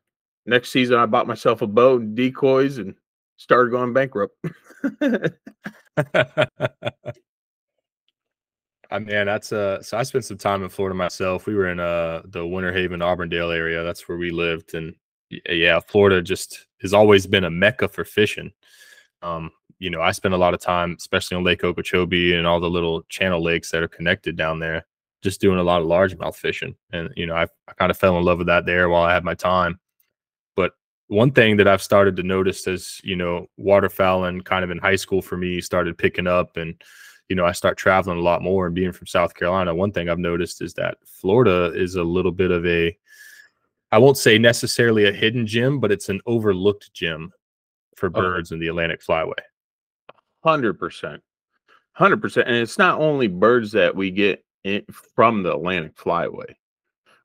next 0.47 0.71
season 0.71 0.99
I 0.99 1.07
bought 1.07 1.27
myself 1.27 1.63
a 1.63 1.67
boat 1.67 2.03
and 2.03 2.17
decoys 2.17 2.79
and 2.79 2.95
started 3.37 3.71
going 3.71 3.93
bankrupt. 3.93 4.37
I 8.91 8.99
mean, 8.99 9.27
that's 9.27 9.53
uh. 9.53 9.83
So 9.83 9.97
I 9.99 10.03
spent 10.03 10.25
some 10.25 10.39
time 10.39 10.63
in 10.63 10.69
Florida 10.69 10.95
myself. 10.95 11.47
We 11.47 11.55
were 11.55 11.69
in 11.69 11.81
uh 11.81 12.23
the 12.27 12.47
Winter 12.47 12.73
Haven, 12.73 13.03
Auburndale 13.03 13.51
area. 13.51 13.83
That's 13.83 14.09
where 14.09 14.19
we 14.19 14.31
lived, 14.31 14.75
and 14.75 14.95
yeah, 15.31 15.81
Florida 15.81 16.23
just 16.23 16.67
has 16.83 16.95
always 16.95 17.27
been 17.27 17.45
a 17.45 17.51
mecca 17.51 17.89
for 17.89 18.05
fishing. 18.05 18.53
Um, 19.23 19.51
you 19.79 19.91
know, 19.91 20.01
I 20.01 20.13
spent 20.13 20.35
a 20.35 20.39
lot 20.39 20.55
of 20.55 20.61
time, 20.61 20.97
especially 20.99 21.37
on 21.37 21.45
Lake 21.45 21.65
Okeechobee 21.65 22.35
and 22.35 22.47
all 22.47 22.61
the 22.61 22.71
little 22.71 23.03
channel 23.09 23.43
lakes 23.43 23.71
that 23.71 23.83
are 23.83 23.89
connected 23.89 24.37
down 24.37 24.59
there, 24.59 24.87
just 25.23 25.41
doing 25.41 25.59
a 25.59 25.63
lot 25.63 25.81
of 25.81 25.89
largemouth 25.89 26.37
fishing. 26.37 26.75
And 26.93 27.11
you 27.17 27.27
know, 27.27 27.35
I, 27.35 27.47
I 27.69 27.73
kind 27.75 27.91
of 27.91 27.99
fell 27.99 28.17
in 28.19 28.25
love 28.25 28.39
with 28.39 28.47
that 28.47 28.67
there 28.67 28.89
while 28.89 29.03
I 29.03 29.13
had 29.13 29.25
my 29.25 29.35
time. 29.35 29.81
But 30.55 30.73
one 31.09 31.33
thing 31.33 31.57
that 31.59 31.69
I've 31.69 31.83
started 31.83 32.17
to 32.17 32.23
notice 32.23 32.67
as 32.69 33.01
you 33.03 33.17
know, 33.17 33.49
waterfowling 33.59 34.45
kind 34.45 34.65
of 34.65 34.71
in 34.71 34.79
high 34.79 34.97
school 34.97 35.23
for 35.23 35.37
me 35.37 35.61
started 35.61 35.99
picking 35.99 36.27
up 36.27 36.57
and 36.57 36.81
you 37.29 37.37
know, 37.37 37.45
I 37.45 37.53
start 37.53 37.77
traveling 37.77 38.19
a 38.19 38.23
lot 38.23 38.43
more 38.43 38.67
and 38.67 38.75
being 38.75 38.93
from 38.93 39.07
South 39.07 39.35
Carolina, 39.35 39.75
one 39.75 39.93
thing 39.93 40.09
I've 40.09 40.19
noticed 40.19 40.63
is 40.63 40.75
that 40.75 40.99
Florida 41.05 41.73
is 41.75 41.97
a 41.97 42.05
little 42.05 42.33
bit 42.33 42.51
of 42.51 42.65
a, 42.67 42.97
I 43.91 43.99
won't 43.99 44.19
say 44.19 44.39
necessarily 44.39 45.07
a 45.07 45.13
hidden 45.13 45.47
gem, 45.47 45.81
but 45.81 45.93
it's 45.93 46.09
an 46.09 46.21
overlooked 46.27 46.93
gem 46.93 47.33
for 47.97 48.07
oh. 48.07 48.11
birds 48.11 48.53
oh. 48.53 48.55
in 48.55 48.61
the 48.61 48.69
Atlantic 48.69 49.03
Flyway. 49.03 49.33
100%. 50.45 51.21
100%. 51.99 52.43
And 52.47 52.57
it's 52.57 52.79
not 52.79 53.01
only 53.01 53.27
birds 53.27 53.73
that 53.73 53.95
we 53.95 54.11
get 54.11 54.45
in, 54.65 54.85
from 55.15 55.43
the 55.43 55.55
Atlantic 55.55 55.97
Flyway. 55.97 56.55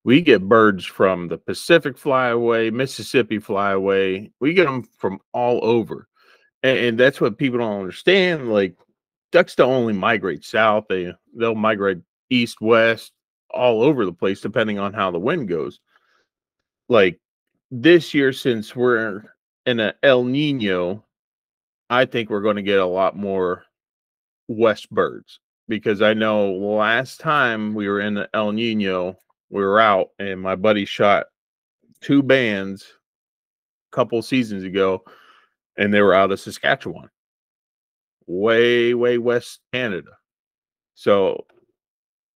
We 0.03 0.21
get 0.21 0.47
birds 0.47 0.83
from 0.83 1.27
the 1.27 1.37
Pacific 1.37 1.95
Flyway, 1.95 2.73
Mississippi 2.73 3.37
Flyway. 3.37 4.31
We 4.39 4.53
get 4.55 4.65
them 4.65 4.83
from 4.97 5.19
all 5.31 5.63
over. 5.63 6.07
And, 6.63 6.77
and 6.79 6.99
that's 6.99 7.21
what 7.21 7.37
people 7.37 7.59
don't 7.59 7.81
understand. 7.81 8.51
Like 8.51 8.75
ducks 9.31 9.55
don't 9.55 9.73
only 9.73 9.93
migrate 9.93 10.43
south; 10.43 10.85
they 10.89 11.13
they'll 11.35 11.55
migrate 11.55 11.99
east, 12.29 12.61
west, 12.61 13.13
all 13.49 13.81
over 13.81 14.05
the 14.05 14.13
place, 14.13 14.41
depending 14.41 14.79
on 14.79 14.93
how 14.93 15.11
the 15.11 15.19
wind 15.19 15.47
goes. 15.47 15.79
Like 16.89 17.19
this 17.69 18.13
year, 18.13 18.33
since 18.33 18.75
we're 18.75 19.23
in 19.65 19.79
an 19.79 19.93
El 20.03 20.23
Nino, 20.23 21.05
I 21.89 22.05
think 22.05 22.29
we're 22.29 22.41
going 22.41 22.55
to 22.57 22.61
get 22.61 22.79
a 22.79 22.85
lot 22.85 23.15
more 23.15 23.63
west 24.47 24.89
birds 24.89 25.39
because 25.67 26.01
I 26.01 26.13
know 26.13 26.51
last 26.51 27.19
time 27.19 27.73
we 27.73 27.87
were 27.87 28.01
in 28.01 28.13
the 28.15 28.29
El 28.33 28.51
Nino, 28.51 29.17
we 29.49 29.61
were 29.63 29.79
out 29.79 30.09
and 30.19 30.41
my 30.41 30.55
buddy 30.55 30.85
shot 30.85 31.27
two 32.01 32.23
bands 32.23 32.85
a 33.91 33.95
couple 33.95 34.21
seasons 34.21 34.63
ago 34.63 35.03
and 35.77 35.93
they 35.93 36.01
were 36.01 36.13
out 36.13 36.31
of 36.31 36.39
Saskatchewan 36.39 37.09
way, 38.31 38.93
way 38.93 39.17
west 39.17 39.59
Canada. 39.73 40.11
So 40.95 41.45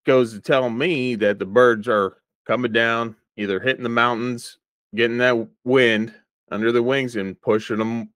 goes 0.05 0.33
to 0.33 0.39
tell 0.39 0.69
me 0.69 1.15
that 1.15 1.39
the 1.39 1.45
birds 1.45 1.87
are 1.87 2.17
coming 2.45 2.71
down, 2.71 3.15
either 3.37 3.59
hitting 3.59 3.83
the 3.83 3.89
mountains, 3.89 4.57
getting 4.95 5.17
that 5.17 5.47
wind 5.63 6.13
under 6.51 6.71
the 6.71 6.83
wings 6.83 7.15
and 7.15 7.39
pushing 7.41 7.77
them 7.77 8.09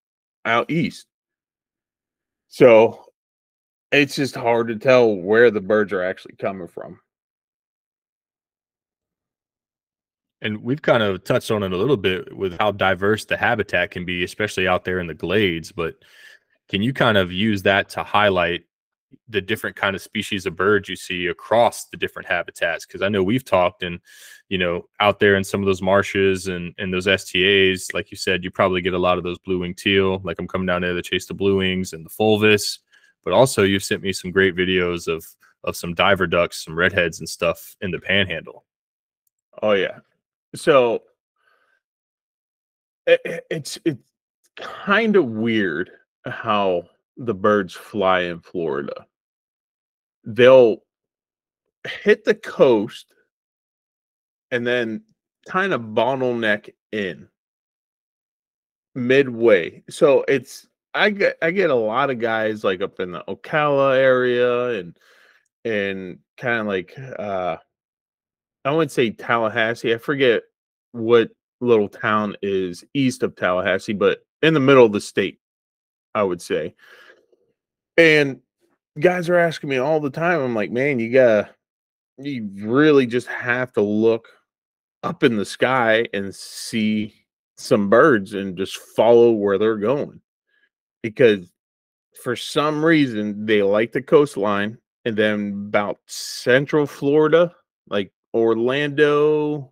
out 0.45 0.69
east. 0.69 1.07
So 2.47 3.05
it's 3.91 4.15
just 4.15 4.35
hard 4.35 4.67
to 4.67 4.75
tell 4.75 5.15
where 5.15 5.51
the 5.51 5.61
birds 5.61 5.93
are 5.93 6.03
actually 6.03 6.35
coming 6.35 6.67
from. 6.67 6.99
And 10.41 10.63
we've 10.63 10.81
kind 10.81 11.03
of 11.03 11.23
touched 11.23 11.51
on 11.51 11.63
it 11.63 11.73
a 11.73 11.77
little 11.77 11.97
bit 11.97 12.35
with 12.35 12.57
how 12.59 12.71
diverse 12.71 13.25
the 13.25 13.35
habitat 13.35 13.91
can 13.91 14.05
be, 14.05 14.23
especially 14.23 14.67
out 14.67 14.85
there 14.85 14.99
in 14.99 15.07
the 15.07 15.13
glades. 15.13 15.71
But 15.71 15.95
can 16.69 16.81
you 16.83 16.93
kind 16.93 17.17
of 17.17 17.31
use 17.31 17.63
that 17.63 17.89
to 17.89 18.03
highlight 18.03 18.63
the 19.27 19.41
different 19.41 19.75
kind 19.75 19.95
of 19.95 20.03
species 20.03 20.45
of 20.45 20.55
birds 20.55 20.87
you 20.87 20.95
see 20.95 21.25
across 21.25 21.85
the 21.85 21.97
different 21.97 22.27
habitats? 22.27 22.85
Because 22.85 23.01
I 23.01 23.09
know 23.09 23.23
we've 23.23 23.43
talked 23.43 23.83
and 23.83 23.99
you 24.47 24.57
know 24.57 24.87
out 24.99 25.19
there 25.19 25.35
in 25.35 25.43
some 25.43 25.61
of 25.61 25.65
those 25.65 25.81
marshes 25.81 26.47
and 26.47 26.73
and 26.77 26.93
those 26.93 27.05
STAs, 27.05 27.93
like 27.93 28.11
you 28.11 28.17
said, 28.17 28.43
you 28.43 28.51
probably 28.51 28.81
get 28.81 28.93
a 28.93 28.99
lot 28.99 29.17
of 29.17 29.23
those 29.23 29.39
blue 29.39 29.59
wing 29.59 29.73
teal. 29.73 30.21
Like 30.23 30.37
I'm 30.39 30.47
coming 30.47 30.67
down 30.67 30.83
there 30.83 30.93
to 30.93 31.01
chase 31.01 31.25
the 31.25 31.33
blue 31.33 31.57
wings 31.57 31.93
and 31.93 32.05
the 32.05 32.09
fulvous, 32.09 32.79
but 33.23 33.33
also 33.33 33.63
you've 33.63 33.83
sent 33.83 34.03
me 34.03 34.13
some 34.13 34.31
great 34.31 34.55
videos 34.55 35.07
of 35.07 35.25
of 35.63 35.75
some 35.75 35.93
diver 35.93 36.27
ducks, 36.27 36.63
some 36.63 36.77
redheads 36.77 37.19
and 37.19 37.27
stuff 37.27 37.75
in 37.81 37.91
the 37.91 37.99
panhandle. 37.99 38.63
Oh 39.61 39.73
yeah, 39.73 39.99
so 40.55 41.01
it, 43.07 43.43
it's 43.49 43.79
it's 43.83 44.03
kind 44.55 45.15
of 45.15 45.25
weird 45.25 45.89
how 46.29 46.83
the 47.17 47.33
birds 47.33 47.73
fly 47.73 48.21
in 48.21 48.39
Florida. 48.39 49.05
They'll 50.23 50.77
hit 52.03 52.23
the 52.23 52.35
coast 52.35 53.13
and 54.51 54.65
then 54.65 55.03
kind 55.47 55.73
of 55.73 55.81
bottleneck 55.81 56.69
in 56.91 57.27
midway. 58.95 59.83
So 59.89 60.23
it's 60.27 60.67
I 60.93 61.11
get 61.11 61.37
I 61.41 61.51
get 61.51 61.69
a 61.69 61.75
lot 61.75 62.09
of 62.09 62.19
guys 62.19 62.63
like 62.63 62.81
up 62.81 62.99
in 62.99 63.11
the 63.11 63.23
Ocala 63.27 63.95
area 63.97 64.79
and 64.79 64.97
and 65.65 66.19
kind 66.37 66.61
of 66.61 66.67
like 66.67 66.97
uh 67.17 67.57
I 68.65 68.71
wouldn't 68.71 68.91
say 68.91 69.11
Tallahassee. 69.11 69.93
I 69.93 69.97
forget 69.97 70.43
what 70.91 71.29
little 71.61 71.89
town 71.89 72.35
is 72.41 72.83
east 72.93 73.23
of 73.23 73.35
Tallahassee, 73.35 73.93
but 73.93 74.19
in 74.41 74.53
the 74.53 74.59
middle 74.59 74.85
of 74.85 74.91
the 74.91 75.01
state. 75.01 75.39
I 76.15 76.23
would 76.23 76.41
say. 76.41 76.75
And 77.97 78.39
guys 78.99 79.29
are 79.29 79.37
asking 79.37 79.69
me 79.69 79.77
all 79.77 79.99
the 79.99 80.09
time. 80.09 80.41
I'm 80.41 80.55
like, 80.55 80.71
man, 80.71 80.99
you 80.99 81.11
gotta, 81.11 81.49
you 82.17 82.49
really 82.55 83.05
just 83.05 83.27
have 83.27 83.71
to 83.73 83.81
look 83.81 84.27
up 85.03 85.23
in 85.23 85.37
the 85.37 85.45
sky 85.45 86.07
and 86.13 86.33
see 86.33 87.13
some 87.57 87.89
birds 87.89 88.33
and 88.33 88.57
just 88.57 88.77
follow 88.77 89.31
where 89.31 89.57
they're 89.57 89.77
going. 89.77 90.21
Because 91.03 91.49
for 92.23 92.35
some 92.35 92.83
reason, 92.83 93.45
they 93.45 93.63
like 93.63 93.91
the 93.91 94.01
coastline. 94.01 94.77
And 95.05 95.15
then 95.15 95.65
about 95.67 95.99
central 96.07 96.85
Florida, 96.85 97.55
like 97.89 98.11
Orlando 98.33 99.71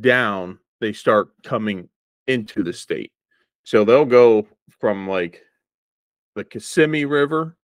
down, 0.00 0.58
they 0.80 0.92
start 0.92 1.30
coming 1.44 1.88
into 2.26 2.62
the 2.62 2.72
state. 2.72 3.12
So 3.70 3.84
they'll 3.84 4.04
go 4.04 4.48
from 4.80 5.06
like 5.06 5.44
the 6.34 6.42
Kissimmee 6.42 7.04
River 7.04 7.56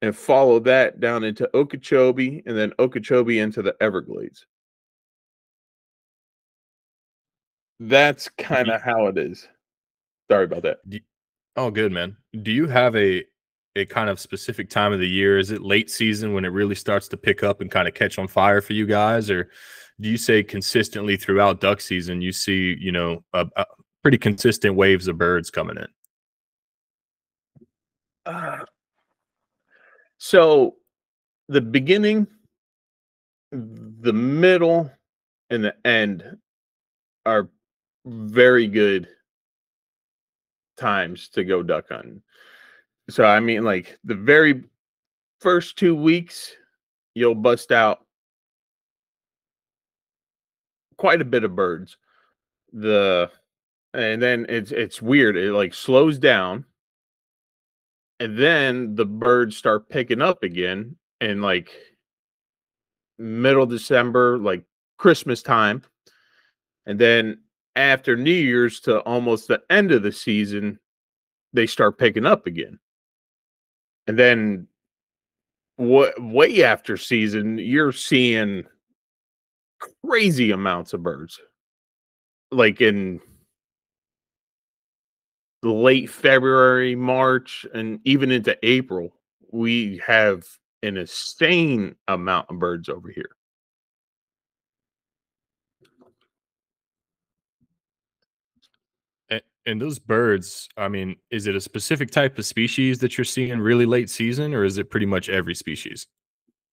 and 0.00 0.14
follow 0.14 0.60
that 0.60 1.00
down 1.00 1.24
into 1.24 1.50
Okeechobee 1.56 2.44
and 2.46 2.56
then 2.56 2.72
Okeechobee 2.78 3.40
into 3.40 3.60
the 3.60 3.74
Everglades. 3.80 4.46
That's 7.80 8.28
kind 8.38 8.68
of 8.68 8.80
how 8.80 9.06
it 9.06 9.18
is. 9.18 9.48
Sorry 10.30 10.44
about 10.44 10.62
that. 10.62 10.78
Oh, 11.56 11.72
good 11.72 11.90
man. 11.90 12.16
Do 12.42 12.52
you 12.52 12.68
have 12.68 12.94
a 12.94 13.24
a 13.74 13.86
kind 13.86 14.08
of 14.08 14.20
specific 14.20 14.70
time 14.70 14.92
of 14.92 15.00
the 15.00 15.08
year? 15.08 15.36
Is 15.36 15.50
it 15.50 15.62
late 15.62 15.90
season 15.90 16.32
when 16.32 16.44
it 16.44 16.50
really 16.50 16.76
starts 16.76 17.08
to 17.08 17.16
pick 17.16 17.42
up 17.42 17.60
and 17.60 17.68
kind 17.68 17.88
of 17.88 17.94
catch 17.94 18.20
on 18.20 18.28
fire 18.28 18.60
for 18.60 18.74
you 18.74 18.86
guys, 18.86 19.28
or 19.32 19.50
do 20.00 20.08
you 20.08 20.16
say 20.16 20.44
consistently 20.44 21.16
throughout 21.16 21.60
duck 21.60 21.80
season 21.80 22.22
you 22.22 22.32
see 22.32 22.76
you 22.78 22.92
know 22.92 23.22
a, 23.34 23.46
a 23.56 23.64
pretty 24.02 24.18
consistent 24.18 24.74
waves 24.74 25.08
of 25.08 25.18
birds 25.18 25.50
coming 25.50 25.76
in? 25.76 25.86
Uh, 28.26 28.64
so 30.18 30.76
the 31.48 31.60
beginning, 31.60 32.26
the 33.50 34.12
middle, 34.12 34.90
and 35.50 35.64
the 35.64 35.74
end 35.84 36.36
are 37.26 37.48
very 38.06 38.66
good 38.66 39.08
times 40.76 41.28
to 41.30 41.44
go 41.44 41.62
duck 41.62 41.86
hunting. 41.88 42.22
So 43.08 43.24
I 43.24 43.40
mean, 43.40 43.64
like 43.64 43.98
the 44.04 44.14
very 44.14 44.64
first 45.40 45.76
two 45.76 45.94
weeks, 45.94 46.52
you'll 47.14 47.34
bust 47.34 47.72
out 47.72 48.04
quite 50.96 51.20
a 51.20 51.24
bit 51.24 51.44
of 51.44 51.56
birds. 51.56 51.96
The 52.72 53.30
and 53.94 54.22
then 54.22 54.46
it's 54.48 54.72
it's 54.72 55.02
weird. 55.02 55.36
It 55.36 55.52
like 55.52 55.74
slows 55.74 56.18
down, 56.18 56.64
and 58.18 58.36
then 58.36 58.94
the 58.94 59.06
birds 59.06 59.56
start 59.56 59.88
picking 59.88 60.22
up 60.22 60.42
again, 60.42 60.96
and 61.20 61.42
like 61.42 61.70
middle 63.18 63.66
December, 63.66 64.38
like 64.38 64.64
Christmas 64.98 65.42
time, 65.42 65.82
and 66.86 66.98
then 66.98 67.40
after 67.76 68.16
New 68.16 68.30
Year's 68.32 68.80
to 68.80 69.00
almost 69.00 69.48
the 69.48 69.62
end 69.70 69.92
of 69.92 70.02
the 70.02 70.12
season, 70.12 70.78
they 71.52 71.66
start 71.66 71.98
picking 71.98 72.26
up 72.26 72.46
again. 72.46 72.78
And 74.06 74.18
then 74.18 74.66
what 75.76 76.20
way 76.20 76.64
after 76.64 76.96
season, 76.96 77.58
you're 77.58 77.92
seeing 77.92 78.64
crazy 80.04 80.50
amounts 80.50 80.92
of 80.92 81.02
birds. 81.02 81.40
Like 82.50 82.80
in 82.80 83.20
late 85.62 86.10
February, 86.10 86.96
March, 86.96 87.66
and 87.74 88.00
even 88.04 88.30
into 88.30 88.56
April, 88.62 89.14
we 89.52 90.00
have 90.06 90.46
an 90.82 90.96
insane 90.96 91.94
amount 92.08 92.48
of 92.50 92.58
birds 92.58 92.88
over 92.88 93.10
here. 93.10 93.30
And 99.66 99.80
those 99.80 99.98
birds, 99.98 100.68
I 100.76 100.88
mean, 100.88 101.16
is 101.30 101.46
it 101.46 101.54
a 101.54 101.60
specific 101.60 102.10
type 102.10 102.38
of 102.38 102.46
species 102.46 102.98
that 103.00 103.18
you're 103.18 103.24
seeing 103.26 103.60
really 103.60 103.86
late 103.86 104.08
season, 104.08 104.54
or 104.54 104.64
is 104.64 104.78
it 104.78 104.90
pretty 104.90 105.06
much 105.06 105.28
every 105.28 105.54
species? 105.54 106.06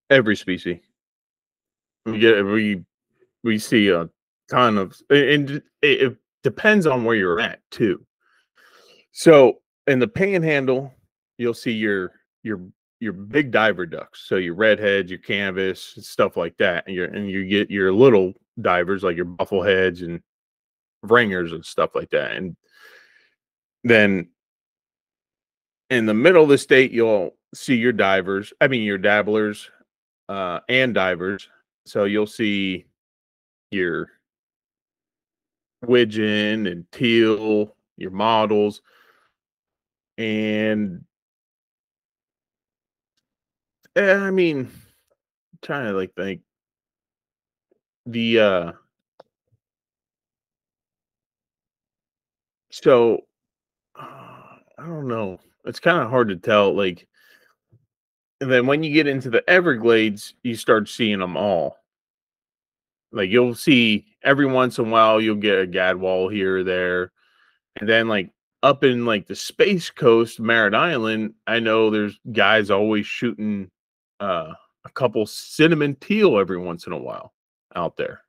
Every 0.10 0.38
species. 0.38 0.80
We 2.06 2.20
get 2.20 2.44
we 2.46 2.86
we 3.44 3.60
see 3.60 3.90
a 3.90 4.10
ton 4.50 4.78
of, 4.78 4.98
and 5.10 5.62
it, 5.82 6.02
it 6.02 6.18
depends 6.44 6.88
on 6.88 7.04
where 7.04 7.16
you're 7.18 7.42
at 7.42 7.60
too. 7.72 8.07
So 9.18 9.62
in 9.88 9.98
the 9.98 10.08
Panhandle, 10.08 10.94
you'll 11.40 11.56
see 11.56 11.72
your 11.72 12.12
your 12.44 12.62
your 13.00 13.14
big 13.14 13.50
diver 13.50 13.88
ducks. 13.88 14.26
So 14.28 14.36
your 14.36 14.54
redheads, 14.54 15.10
your 15.10 15.18
canvas, 15.18 15.96
stuff 16.02 16.38
like 16.38 16.56
that, 16.58 16.84
and 16.86 16.96
you 16.96 17.06
and 17.06 17.28
you 17.28 17.44
get 17.48 17.72
your 17.72 17.92
little 17.92 18.36
divers 18.62 19.02
like 19.02 19.16
your 19.16 19.26
buffleheads 19.26 20.04
and 20.04 20.22
ringers 21.02 21.52
and 21.52 21.66
stuff 21.66 21.96
like 21.96 22.12
that. 22.12 22.34
And 22.34 22.56
then 23.84 24.30
in 25.90 26.06
the 26.06 26.14
middle 26.14 26.44
of 26.44 26.50
the 26.50 26.58
state, 26.60 26.92
you'll 26.92 27.36
see 27.56 27.76
your 27.76 27.94
divers. 27.94 28.54
I 28.62 28.68
mean, 28.68 28.84
your 28.84 29.00
dabblers 29.00 29.68
uh, 30.30 30.60
and 30.70 30.94
divers. 30.94 31.50
So 31.88 32.04
you'll 32.04 32.28
see 32.28 32.86
your 33.72 34.12
widgeon 35.84 36.68
and 36.68 36.86
teal, 36.92 37.76
your 37.98 38.12
Mottles, 38.12 38.84
and 40.18 41.04
eh, 43.96 44.14
I 44.16 44.32
mean, 44.32 44.60
I'm 44.60 44.72
trying 45.62 45.86
to 45.88 45.94
like 45.94 46.14
think 46.16 46.42
the 48.06 48.40
uh 48.40 48.72
so 52.70 53.22
I 53.96 54.86
don't 54.86 55.08
know. 55.08 55.40
It's 55.66 55.80
kind 55.80 56.02
of 56.02 56.10
hard 56.10 56.30
to 56.30 56.36
tell. 56.36 56.74
Like, 56.74 57.08
and 58.40 58.52
then 58.52 58.68
when 58.68 58.84
you 58.84 58.94
get 58.94 59.08
into 59.08 59.30
the 59.30 59.48
Everglades, 59.50 60.36
you 60.44 60.56
start 60.56 60.88
seeing 60.88 61.20
them 61.20 61.36
all. 61.36 61.78
Like 63.12 63.30
you'll 63.30 63.56
see 63.56 64.06
every 64.24 64.46
once 64.46 64.78
in 64.78 64.88
a 64.88 64.90
while, 64.90 65.20
you'll 65.20 65.36
get 65.36 65.60
a 65.62 65.68
gadwall 65.68 66.32
here 66.32 66.58
or 66.58 66.64
there, 66.64 67.12
and 67.78 67.90
then 67.90 68.08
like 68.08 68.30
up 68.64 68.84
in 68.84 69.06
like 69.06 69.28
the 69.28 69.36
Space 69.36 69.90
Coast, 69.90 70.40
Merritt 70.40 70.74
Island, 70.74 71.34
I 71.46 71.60
know 71.60 71.90
there's 71.90 72.20
guys 72.32 72.70
always 72.70 73.06
shooting 73.06 73.70
uh, 74.20 74.54
a 74.86 74.90
couple 74.90 75.26
cinnamon 75.26 75.96
teal 75.96 76.40
every 76.40 76.58
once 76.58 76.88
in 76.88 76.94
a 76.94 76.98
while 76.98 77.34
out 77.76 77.98
there. 77.98 78.22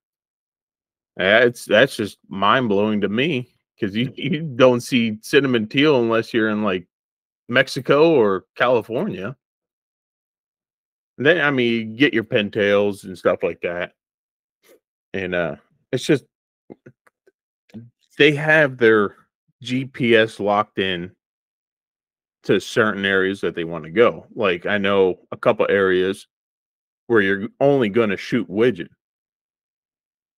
That's 1.16 1.64
that's 1.64 1.96
just 1.96 2.18
mind 2.28 2.68
blowing 2.68 3.00
to 3.00 3.08
me 3.08 3.48
because 3.74 3.96
you, 3.96 4.12
you 4.16 4.42
don't 4.42 4.80
see 4.80 5.18
cinnamon 5.22 5.66
teal 5.68 6.00
unless 6.00 6.32
you're 6.32 6.50
in 6.50 6.62
like 6.62 6.86
Mexico 7.48 8.10
or 8.10 8.44
California. 8.54 9.36
And 11.16 11.26
then 11.26 11.40
I 11.40 11.50
mean, 11.50 11.92
you 11.92 11.96
get 11.96 12.14
your 12.14 12.24
pintails 12.24 13.04
and 13.04 13.18
stuff 13.18 13.42
like 13.42 13.60
that, 13.62 13.92
and 15.12 15.34
uh, 15.34 15.56
it's 15.90 16.04
just 16.04 16.24
they 18.18 18.32
have 18.32 18.78
their 18.78 19.16
GPS 19.62 20.40
locked 20.40 20.78
in 20.78 21.10
to 22.44 22.60
certain 22.60 23.04
areas 23.04 23.40
that 23.40 23.54
they 23.54 23.64
want 23.64 23.84
to 23.84 23.90
go. 23.90 24.26
Like 24.34 24.66
I 24.66 24.78
know 24.78 25.20
a 25.32 25.36
couple 25.36 25.66
areas 25.68 26.26
where 27.06 27.20
you're 27.20 27.48
only 27.60 27.88
going 27.88 28.10
to 28.10 28.16
shoot 28.16 28.48
widgeon. 28.48 28.88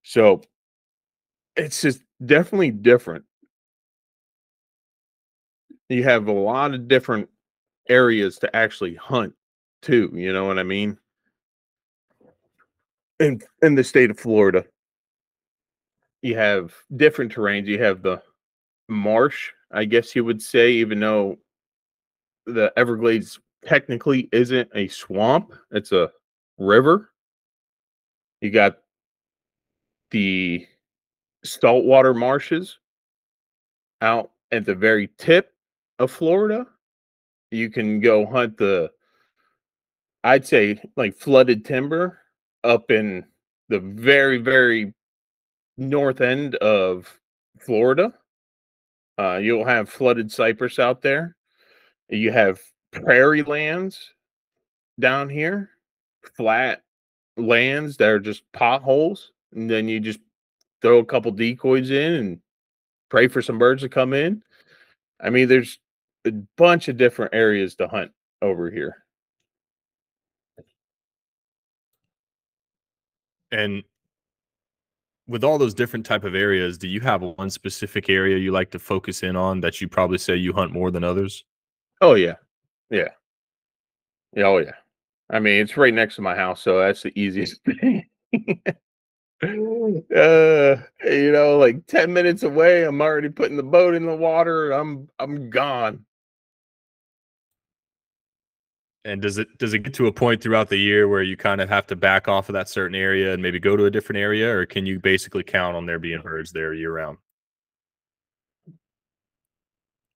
So 0.03 0.43
it's 1.57 1.83
just 1.83 2.01
definitely 2.25 2.71
different 2.71 3.25
you 5.91 6.05
have 6.05 6.29
a 6.29 6.33
lot 6.33 6.73
of 6.73 6.89
different 6.89 7.29
areas 7.89 8.39
to 8.39 8.57
actually 8.57 8.95
hunt 8.95 9.35
too. 9.83 10.11
You 10.15 10.33
know 10.33 10.45
what 10.45 10.59
I 10.59 10.63
mean? 10.63 10.97
In 13.19 13.43
in 13.63 13.75
the 13.75 13.85
state 13.85 14.11
of 14.11 14.19
Florida, 14.19 14.65
you 16.23 16.37
have 16.37 16.75
different 16.97 17.35
terrains. 17.35 17.67
You 17.67 17.83
have 17.83 18.03
the 18.03 18.23
marsh, 18.91 19.51
I 19.71 19.85
guess 19.85 20.15
you 20.15 20.25
would 20.25 20.43
say, 20.43 20.73
even 20.73 21.01
though 21.01 21.39
the 22.47 22.73
Everglades 22.77 23.39
technically 23.65 24.29
isn't 24.33 24.69
a 24.75 24.89
swamp, 24.89 25.55
it's 25.71 25.93
a 25.93 26.11
river. 26.59 27.11
You 28.41 28.51
got 28.51 28.79
the 30.11 30.67
saltwater 31.45 32.15
marshes 32.15 32.79
out 34.03 34.31
at 34.51 34.65
the 34.65 34.75
very 34.75 35.09
tip 35.19 35.53
of 35.99 36.11
Florida, 36.11 36.67
you 37.51 37.71
can 37.71 38.01
go 38.01 38.27
hunt 38.27 38.57
the 38.57 38.91
I'd 40.25 40.47
say 40.47 40.81
like 40.97 41.15
flooded 41.15 41.65
timber 41.65 42.19
up 42.65 42.91
in 42.91 43.25
the 43.69 43.81
very, 43.81 44.39
very 44.39 44.93
north 45.79 46.21
end 46.21 46.57
of 46.57 47.19
Florida. 47.59 48.13
Uh, 49.21 49.37
you'll 49.37 49.67
have 49.67 49.91
flooded 49.91 50.33
cypress 50.33 50.79
out 50.79 51.03
there. 51.03 51.37
You 52.09 52.33
have 52.33 52.59
prairie 52.91 53.43
lands 53.43 54.15
down 54.99 55.29
here, 55.29 55.69
flat 56.37 56.83
lands 57.37 57.99
that 57.99 58.09
are 58.09 58.19
just 58.19 58.51
potholes. 58.55 59.33
And 59.53 59.69
then 59.69 59.89
you 59.89 60.01
just 60.01 60.21
throw 60.81 61.01
a 61.01 61.05
couple 61.05 61.33
decoys 61.33 61.91
in 61.91 62.15
and 62.15 62.41
pray 63.11 63.29
for 63.29 63.43
some 63.43 63.59
birds 63.59 63.83
to 63.83 63.91
come 63.91 64.15
in. 64.15 64.43
I 65.21 65.29
mean, 65.29 65.49
there's 65.49 65.79
a 66.27 66.33
bunch 66.57 66.89
of 66.89 66.97
different 66.97 67.35
areas 67.35 67.75
to 67.75 67.89
hunt 67.89 68.13
over 68.41 68.71
here. 68.71 69.05
And 73.53 73.83
with 75.31 75.45
all 75.45 75.59
those 75.59 75.75
different 75.75 76.05
type 76.05 76.25
of 76.25 76.35
areas, 76.35 76.77
do 76.77 76.89
you 76.89 77.01
have 77.01 77.23
one 77.23 77.49
specific 77.51 78.11
area 78.11 78.37
you 78.37 78.51
like 78.51 78.71
to 78.73 78.81
focus 78.81 79.23
in 79.23 79.37
on 79.37 79.61
that 79.61 79.81
you 79.81 79.89
probably 79.89 80.19
say 80.19 80.35
you 80.35 80.53
hunt 80.53 80.73
more 80.73 80.91
than 80.91 81.05
others? 81.05 81.45
Oh 82.01 82.15
yeah. 82.15 82.35
Yeah. 82.91 83.11
Yeah, 84.35 84.45
oh 84.47 84.59
yeah. 84.59 84.73
I 85.31 85.39
mean, 85.39 85.61
it's 85.61 85.77
right 85.77 85.95
next 85.95 86.17
to 86.17 86.23
my 86.23 86.35
house, 86.35 86.61
so 86.61 86.81
that's 86.81 87.03
the 87.03 87.17
easiest 87.19 87.61
thing. 87.65 88.05
uh, 89.43 90.77
you 91.05 91.33
know, 91.33 91.59
like 91.59 91.87
10 91.87 92.13
minutes 92.13 92.43
away, 92.43 92.83
I'm 92.83 93.01
already 93.01 93.29
putting 93.29 93.57
the 93.57 93.63
boat 93.63 93.95
in 93.95 94.07
the 94.07 94.17
water. 94.17 94.73
I'm 94.73 95.09
I'm 95.21 95.49
gone. 95.49 96.05
And 99.05 99.23
does 99.23 99.39
it 99.39 99.57
does 99.59 99.73
it 99.73 99.79
get 99.79 99.95
to 99.95 100.09
a 100.09 100.13
point 100.13 100.43
throughout 100.43 100.69
the 100.69 100.77
year 100.77 101.09
where 101.09 101.23
you 101.23 101.37
kind 101.37 101.61
of 101.63 101.71
have 101.71 101.87
to 101.87 101.97
back 101.97 102.29
off 102.29 102.51
of 102.51 102.53
that 102.53 102.69
certain 102.69 102.95
area 102.95 103.33
and 103.33 103.43
maybe 103.43 103.59
go 103.59 103.77
to 103.77 103.87
a 103.87 103.91
different 103.91 104.19
area, 104.19 104.55
or 104.55 104.67
can 104.67 104.85
you 104.85 104.99
basically 105.01 105.43
count 105.43 105.75
on 105.77 105.87
there 105.87 105.99
being 105.99 106.21
birds 106.21 106.53
there 106.53 106.75
year 106.75 106.93
round? 106.93 107.17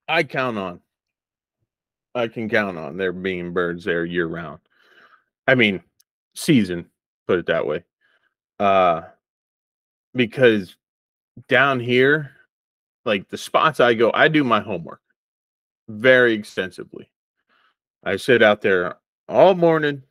I 0.07 0.23
count 0.23 0.57
on. 0.57 0.81
I 2.13 2.27
can 2.27 2.47
count 2.47 2.77
on 2.77 2.97
there 2.97 3.11
being 3.11 3.53
birds 3.53 3.83
there 3.83 4.05
year 4.05 4.27
round. 4.27 4.59
I 5.47 5.55
mean, 5.55 5.81
season, 6.35 6.85
put 7.27 7.39
it 7.39 7.47
that 7.47 7.65
way. 7.65 7.83
Uh 8.59 9.01
because 10.13 10.77
down 11.49 11.79
here, 11.79 12.31
like 13.03 13.29
the 13.29 13.37
spots 13.37 13.79
I 13.79 13.95
go, 13.95 14.11
I 14.13 14.27
do 14.27 14.43
my 14.43 14.61
homework 14.61 15.01
very 15.89 16.33
extensively. 16.33 17.09
I 18.05 18.17
sit 18.17 18.43
out 18.43 18.61
there 18.61 18.97
all 19.27 19.55
morning, 19.55 20.03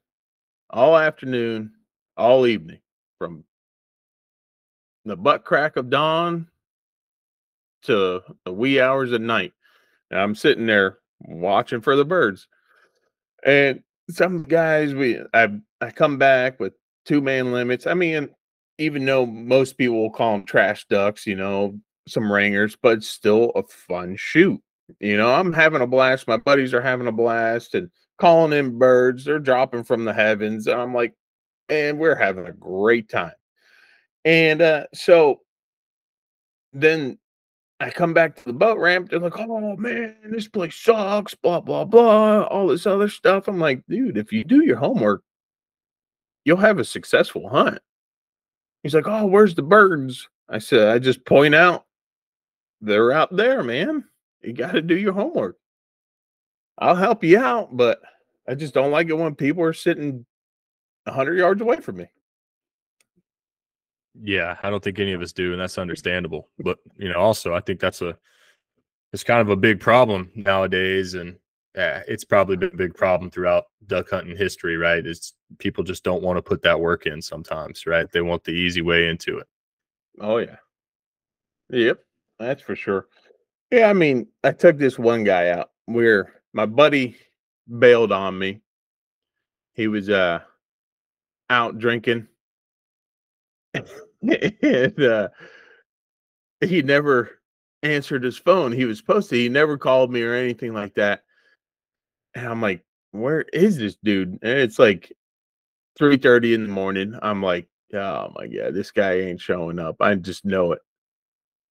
all 0.69 0.99
afternoon, 0.99 1.73
all 2.17 2.47
evening 2.47 2.81
from 3.19 3.45
the 5.05 5.17
butt 5.17 5.45
crack 5.45 5.77
of 5.77 5.91
dawn 5.91 6.49
to 7.83 8.23
the 8.45 8.53
wee 8.53 8.81
hours 8.81 9.13
of 9.13 9.21
night. 9.21 9.53
And 10.11 10.19
I'm 10.19 10.35
sitting 10.35 10.67
there 10.67 10.99
watching 11.21 11.81
for 11.81 11.95
the 11.95 12.05
birds. 12.05 12.49
And 13.45 13.83
some 14.11 14.43
guys 14.43 14.95
we 14.95 15.21
I 15.33 15.51
I 15.81 15.91
come 15.91 16.19
back 16.19 16.59
with 16.59 16.73
two 17.05 17.21
man 17.21 17.53
limits. 17.53 17.87
I 17.87 17.95
mean, 17.95 18.29
even 18.79 19.05
though 19.05 19.25
most 19.25 19.79
people 19.79 20.01
will 20.01 20.11
call 20.11 20.33
them 20.33 20.47
trash 20.47 20.87
ducks, 20.89 21.27
you 21.27 21.37
know, 21.37 21.79
some 22.09 22.31
ringers, 22.31 22.77
but 22.81 23.05
still 23.05 23.53
a 23.55 23.63
fun 23.63 24.17
shoot. 24.17 24.61
You 25.01 25.17
know, 25.17 25.33
I'm 25.33 25.53
having 25.53 25.83
a 25.83 25.87
blast. 25.87 26.29
My 26.29 26.37
buddies 26.37 26.75
are 26.75 26.81
having 26.81 27.07
a 27.07 27.13
blast 27.13 27.75
and 27.75 27.91
calling 28.19 28.59
in 28.59 28.79
birds. 28.79 29.25
They're 29.25 29.39
dropping 29.39 29.85
from 29.85 30.05
the 30.05 30.13
heavens. 30.13 30.67
And 30.67 30.81
I'm 30.81 30.95
like, 30.95 31.15
and 31.69 31.99
we're 31.99 32.15
having 32.15 32.47
a 32.47 32.53
great 32.53 33.09
time. 33.09 33.33
And 34.25 34.61
uh, 34.63 34.87
so 34.95 35.41
then 36.73 37.19
I 37.81 37.91
come 37.91 38.15
back 38.15 38.37
to 38.37 38.45
the 38.45 38.53
boat 38.53 38.79
ramp. 38.79 39.11
They're 39.11 39.19
like, 39.19 39.39
oh 39.39 39.77
man, 39.77 40.17
this 40.31 40.49
place 40.49 40.77
sucks, 40.77 41.35
blah, 41.35 41.61
blah, 41.61 41.85
blah, 41.85 42.43
all 42.43 42.69
this 42.69 42.87
other 42.87 43.09
stuff. 43.09 43.49
I'm 43.49 43.59
like, 43.59 43.83
dude, 43.89 44.17
if 44.17 44.33
you 44.33 44.45
do 44.45 44.65
your 44.65 44.77
homework, 44.77 45.23
you'll 46.45 46.57
have 46.59 46.79
a 46.79 46.85
successful 46.85 47.49
hunt. 47.49 47.79
He's 48.83 48.95
like, 48.95 49.09
oh, 49.09 49.27
where's 49.27 49.55
the 49.55 49.63
birds? 49.63 50.29
I 50.49 50.59
said, 50.59 50.89
I 50.89 50.99
just 50.99 51.25
point 51.25 51.55
out 51.55 51.87
they're 52.81 53.13
out 53.13 53.35
there, 53.35 53.63
man. 53.63 54.05
You 54.45 54.53
got 54.53 54.73
to 54.73 54.83
do 54.83 54.97
your 54.97 55.13
homework. 55.13 55.57
I'll 56.79 56.97
help 56.97 57.25
you 57.25 57.39
out, 57.39 57.77
but 57.77 58.01
I 58.49 58.55
just 58.55 58.75
don't 58.75 58.91
like 58.91 59.09
it 59.09 59.15
when 59.15 59.35
people 59.35 59.63
are 59.63 59.73
sitting 59.73 60.27
100 61.05 61.39
yards 61.39 61.63
away 61.63 61.81
from 61.81 61.97
me. 61.97 62.07
Yeah, 64.23 64.57
I 64.63 64.71
don't 64.71 64.83
think 64.83 64.99
any 64.99 65.13
of 65.13 65.23
us 65.23 65.33
do, 65.33 65.53
and 65.53 65.61
that's 65.61 65.79
understandable. 65.79 66.49
But 66.59 66.79
you 66.97 67.09
know, 67.09 67.19
also 67.19 67.55
I 67.55 67.61
think 67.61 67.81
that's 67.81 68.03
a 68.03 68.17
it's 69.13 69.25
kind 69.25 69.41
of 69.41 69.49
a 69.49 69.57
big 69.57 69.81
problem 69.81 70.31
nowadays, 70.35 71.15
and 71.15 71.37
yeah, 71.75 72.03
it's 72.07 72.25
probably 72.25 72.57
been 72.57 72.73
a 72.73 72.77
big 72.77 72.95
problem 72.95 73.31
throughout 73.31 73.65
duck 73.87 74.11
hunting 74.11 74.37
history, 74.37 74.77
right? 74.77 75.05
It's 75.05 75.35
people 75.59 75.83
just 75.83 76.05
don't 76.05 76.23
want 76.23 76.37
to 76.37 76.43
put 76.43 76.63
that 76.63 76.79
work 76.79 77.07
in 77.07 77.21
sometimes, 77.21 77.87
right? 77.87 78.11
They 78.11 78.21
want 78.21 78.45
the 78.45 78.53
easy 78.53 78.83
way 78.83 79.09
into 79.09 79.39
it. 79.39 79.49
Oh 80.21 80.39
yeah. 80.39 80.57
Yep, 81.71 81.99
that's 82.39 82.63
for 82.63 82.77
sure. 82.77 83.09
Yeah, 83.71 83.91
I 83.91 83.93
mean, 83.93 84.29
I 84.43 84.53
took 84.53 84.79
this 84.79 84.99
one 84.99 85.25
guy 85.25 85.51
out 85.51 85.71
where 85.87 86.33
my 86.53 86.67
buddy 86.67 87.17
bailed 87.79 88.13
on 88.13 88.39
me. 88.39 88.61
He 89.75 89.89
was 89.89 90.09
uh 90.09 90.41
out 91.51 91.79
drinking 91.79 92.29
and 94.23 95.03
uh, 95.03 95.29
he 96.61 96.83
never 96.83 97.41
answered 97.83 98.25
his 98.25 98.39
phone. 98.39 98.73
He 98.73 98.85
was 98.85 98.99
supposed 98.99 99.31
to. 99.31 99.37
He 99.37 99.49
never 99.49 99.77
called 99.77 100.13
me 100.13 100.23
or 100.23 100.35
anything 100.35 100.73
like 100.73 100.95
that. 100.95 101.23
And 102.35 102.47
I'm 102.47 102.61
like, 102.61 102.83
where 103.13 103.43
is 103.53 103.77
this 103.77 103.97
dude? 104.03 104.39
And 104.43 104.59
it's 104.59 104.79
like 104.79 105.13
3:30 105.99 106.55
in 106.55 106.63
the 106.65 106.69
morning. 106.73 107.19
I'm 107.23 107.43
like, 107.43 107.69
oh 107.95 108.33
my 108.35 108.47
god, 108.47 108.75
this 108.75 108.91
guy 108.91 109.15
ain't 109.21 109.41
showing 109.41 109.79
up. 109.79 109.97
I 110.01 110.15
just 110.15 110.45
know 110.45 110.73
it. 110.73 110.81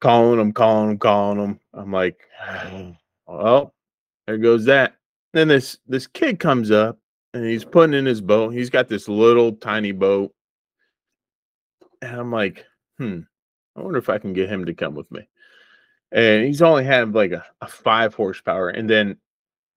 Calling 0.03 0.37
him, 0.37 0.51
calling 0.51 0.89
him, 0.89 0.97
calling 0.97 1.39
him. 1.39 1.59
I'm 1.73 1.93
like, 1.93 2.19
well, 3.25 3.73
there 4.27 4.37
goes 4.37 4.65
that. 4.65 4.97
Then 5.31 5.47
this 5.47 5.77
this 5.87 6.07
kid 6.07 6.41
comes 6.41 6.71
up 6.71 6.99
and 7.33 7.45
he's 7.45 7.63
putting 7.63 7.93
in 7.93 8.05
his 8.05 8.19
boat. 8.19 8.53
He's 8.53 8.69
got 8.69 8.89
this 8.89 9.07
little 9.07 9.53
tiny 9.53 9.93
boat 9.93 10.33
and 12.01 12.19
I'm 12.19 12.33
like, 12.33 12.65
hmm, 12.97 13.19
I 13.77 13.81
wonder 13.81 13.97
if 13.97 14.09
I 14.09 14.17
can 14.17 14.33
get 14.33 14.49
him 14.49 14.65
to 14.65 14.73
come 14.73 14.93
with 14.93 15.09
me. 15.09 15.25
And 16.11 16.45
he's 16.47 16.61
only 16.61 16.83
had 16.83 17.13
like 17.13 17.31
a, 17.31 17.45
a 17.61 17.67
five 17.69 18.13
horsepower. 18.13 18.71
And 18.71 18.89
then 18.89 19.15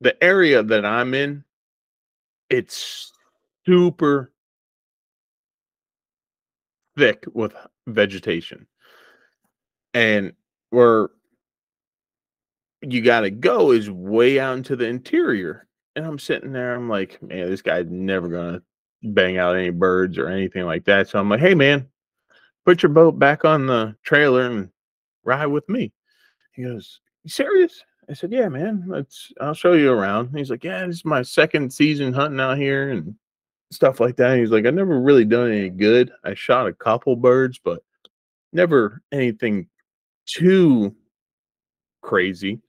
the 0.01 0.21
area 0.25 0.61
that 0.65 0.85
I'm 0.85 1.15
in, 1.15 1.45
it's 2.51 3.13
super 3.65 4.33
thick 6.99 7.23
with 7.33 7.55
vegetation. 7.87 8.67
And 9.97 10.35
where 10.69 11.09
you 12.83 13.01
got 13.01 13.21
to 13.21 13.31
go 13.31 13.71
is 13.71 13.91
way 13.91 14.39
out 14.39 14.59
into 14.59 14.77
the 14.77 14.85
interior. 14.85 15.67
And 15.97 16.05
I'm 16.05 16.19
sitting 16.19 16.53
there, 16.53 16.75
I'm 16.75 16.87
like, 16.87 17.23
man, 17.23 17.49
this 17.49 17.63
guy's 17.63 17.87
never 17.89 18.29
going 18.29 18.55
to 18.57 18.63
bang 19.03 19.39
out 19.39 19.57
any 19.57 19.71
birds 19.71 20.19
or 20.19 20.29
anything 20.29 20.67
like 20.67 20.85
that. 20.85 21.09
So 21.09 21.19
I'm 21.19 21.31
like, 21.31 21.41
hey, 21.41 21.55
man, 21.55 21.89
put 22.67 22.83
your 22.83 22.91
boat 22.91 23.19
back 23.19 23.47
on 23.47 23.67
the 23.67 23.97
trailer 24.03 24.43
and 24.43 24.69
ride 25.25 25.47
with 25.47 25.67
me. 25.67 25.95
He 26.53 26.65
goes, 26.65 27.01
You 27.25 27.31
serious? 27.31 27.83
I 28.11 28.13
said, 28.13 28.33
Yeah, 28.33 28.51
man. 28.51 28.85
Let's 28.87 29.33
I'll 29.41 29.55
show 29.55 29.73
you 29.73 29.93
around. 29.93 30.37
He's 30.37 30.51
like, 30.51 30.63
Yeah, 30.63 30.87
this 30.87 30.97
is 30.97 31.05
my 31.07 31.23
second 31.23 31.73
season 31.73 32.13
hunting 32.13 32.41
out 32.41 32.59
here 32.59 32.91
and 32.91 33.15
stuff 33.71 33.99
like 33.99 34.17
that. 34.17 34.37
He's 34.37 34.51
like, 34.51 34.67
I 34.67 34.71
never 34.71 35.01
really 35.01 35.25
done 35.25 35.51
any 35.51 35.71
good. 35.71 36.13
I 36.23 36.35
shot 36.35 36.67
a 36.67 36.75
couple 36.75 37.17
birds, 37.17 37.59
but 37.65 37.83
never 38.53 39.01
anything 39.11 39.69
too 40.27 40.95
crazy. 42.03 42.61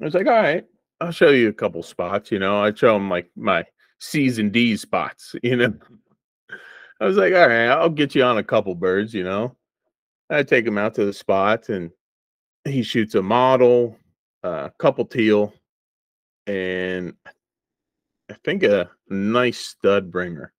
I 0.00 0.04
was 0.04 0.14
like, 0.14 0.26
all 0.26 0.32
right, 0.32 0.64
I'll 1.00 1.12
show 1.12 1.30
you 1.30 1.48
a 1.48 1.52
couple 1.52 1.82
spots. 1.82 2.30
You 2.30 2.38
know, 2.38 2.62
I 2.62 2.72
show 2.72 2.96
him 2.96 3.10
like 3.10 3.30
my 3.36 3.64
C's 4.00 4.38
and 4.38 4.52
D's 4.52 4.80
spots, 4.80 5.34
you 5.42 5.56
know. 5.56 5.74
I 7.00 7.06
was 7.06 7.16
like, 7.16 7.32
all 7.32 7.48
right, 7.48 7.66
I'll 7.66 7.88
get 7.88 8.14
you 8.14 8.22
on 8.22 8.38
a 8.38 8.44
couple 8.44 8.74
birds, 8.74 9.14
you 9.14 9.24
know. 9.24 9.56
I 10.28 10.42
take 10.42 10.66
him 10.66 10.78
out 10.78 10.94
to 10.94 11.04
the 11.04 11.12
spot 11.12 11.68
and 11.68 11.90
he 12.64 12.82
shoots 12.82 13.14
a 13.14 13.22
model, 13.22 13.96
a 14.42 14.70
couple 14.78 15.04
teal, 15.06 15.52
and 16.46 17.14
I 18.30 18.34
think 18.44 18.62
a 18.62 18.90
nice 19.08 19.58
stud 19.58 20.14
ringer. 20.14 20.52